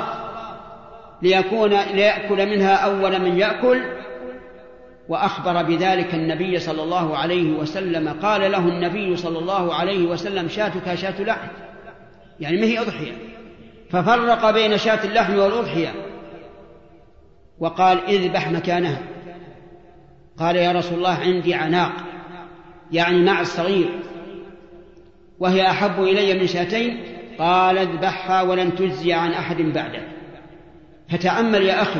ليكون 1.21 1.69
ليأكل 1.69 2.45
منها 2.49 2.75
أول 2.75 3.21
من 3.21 3.37
يأكل 3.37 3.81
وأخبر 5.09 5.63
بذلك 5.63 6.13
النبي 6.13 6.59
صلى 6.59 6.83
الله 6.83 7.17
عليه 7.17 7.51
وسلم. 7.51 8.15
قال 8.21 8.51
له 8.51 8.59
النبي 8.59 9.15
صلى 9.15 9.39
الله 9.39 9.73
عليه 9.73 10.05
وسلم 10.07 10.49
شاتك 10.49 10.95
شاة 10.95 11.21
لحم. 11.21 11.47
يعني 12.39 12.57
ما 12.57 12.65
هي 12.65 12.79
أضحية. 12.79 13.13
ففرق 13.89 14.51
بين 14.51 14.77
شاة 14.77 15.03
اللحم 15.03 15.37
والأضحية. 15.37 15.93
وقال 17.59 17.99
اذبح 18.07 18.51
مكانها. 18.51 18.99
قال 20.37 20.55
يا 20.55 20.71
رسول 20.71 20.97
الله 20.97 21.17
عندي 21.19 21.53
عناق 21.53 21.91
يعني 22.91 23.23
مع 23.23 23.41
الصغير 23.41 23.89
وهي 25.39 25.67
أحب 25.67 26.03
إلي 26.03 26.39
من 26.39 26.47
شاتين. 26.47 27.03
قال 27.39 27.77
اذبحها 27.77 28.41
ولن 28.41 28.75
تجزي 28.75 29.13
عن 29.13 29.31
أحد 29.31 29.61
بعدك 29.61 30.07
فتأمل 31.09 31.63
يا 31.63 31.81
أخي 31.81 31.99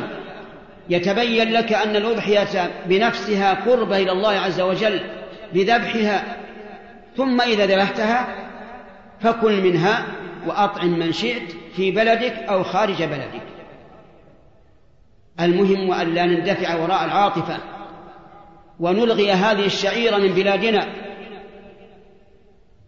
يتبين 0.90 1.52
لك 1.52 1.74
أن 1.74 1.96
الأضحية 1.96 2.72
بنفسها 2.86 3.54
قربة 3.54 3.98
إلى 3.98 4.12
الله 4.12 4.32
عز 4.32 4.62
وجل 4.62 5.00
بذبحها. 5.54 6.38
ثم 7.18 7.42
إذا 7.42 7.66
ذبحتها 7.66 8.45
فكل 9.20 9.62
منها 9.62 10.06
وأطعم 10.48 11.00
من 11.00 11.12
شئت 11.12 11.52
في 11.76 11.92
بلدك 11.92 12.34
أو 12.34 12.64
خارج 12.64 13.04
بلدك. 13.04 13.42
المهم 15.40 15.92
أن 15.92 16.14
لا 16.14 16.26
نندفع 16.26 16.76
وراء 16.76 17.06
العاطفة 17.06 17.58
ونلغي 18.80 19.32
هذه 19.32 19.66
الشعيرة 19.66 20.18
من 20.18 20.34
بلادنا 20.34 20.88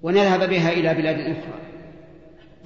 ونذهب 0.02 0.49
بها 0.49 0.72
إلى 0.72 0.94
بلاد 0.94 1.20
أخرى. 1.20 1.58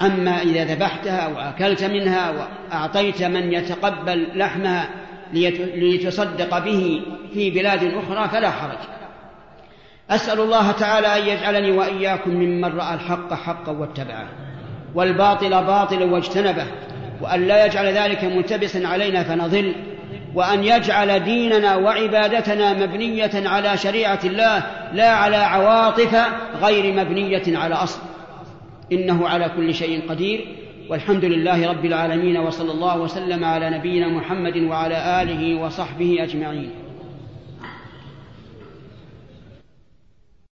أما 0.02 0.42
إذا 0.42 0.66
ذبحتها 0.66 1.28
وأكلت 1.28 1.84
منها 1.84 2.32
وأعطيت 2.32 3.24
من 3.24 3.54
يتقبل 3.54 4.40
لحمها 4.40 4.90
ليتصدق 5.34 6.60
به 6.60 7.02
في 7.34 7.52
بلاد 7.52 7.84
أخرى 7.84 8.30
فلا 8.30 8.52
حرج. 8.52 9.01
أسأل 10.12 10.40
الله 10.40 10.72
تعالى 10.72 11.08
أن 11.08 11.28
يجعلني 11.28 11.72
وإياكم 11.72 12.32
ممن 12.32 12.78
رأى 12.78 12.94
الحق 12.94 13.34
حقا 13.34 13.72
واتبعه 13.72 14.28
والباطل 14.96 15.50
باطلا 15.50 16.06
واجتنبه 16.06 16.66
وأن 17.22 17.48
لا 17.48 17.66
يجعل 17.66 17.86
ذلك 17.86 18.24
ملتبسا 18.24 18.88
علينا 18.88 19.24
فنضل 19.24 19.76
وأن 20.36 20.64
يجعل 20.64 21.24
ديننا 21.24 21.76
وعبادتنا 21.76 22.74
مبنية 22.74 23.50
على 23.50 23.78
شريعة 23.78 24.20
الله 24.24 24.64
لا 24.94 25.10
على 25.10 25.36
عواطف 25.36 26.26
غير 26.62 26.94
مبنية 26.94 27.58
على 27.58 27.76
أصل. 27.76 28.02
إنه 28.92 29.28
على 29.28 29.50
كل 29.58 29.74
شيء 29.74 30.10
قدير. 30.10 30.46
والحمد 30.90 31.26
لله 31.26 31.70
رب 31.70 31.86
العالمين 31.86 32.38
وصلى 32.38 32.72
الله 32.72 32.98
وسلم 32.98 33.46
على 33.46 33.70
نبينا 33.70 34.08
محمد 34.08 34.58
وعلى 34.58 35.22
آله 35.22 35.56
وصحبه 35.56 36.18
أجمعين. 36.24 36.72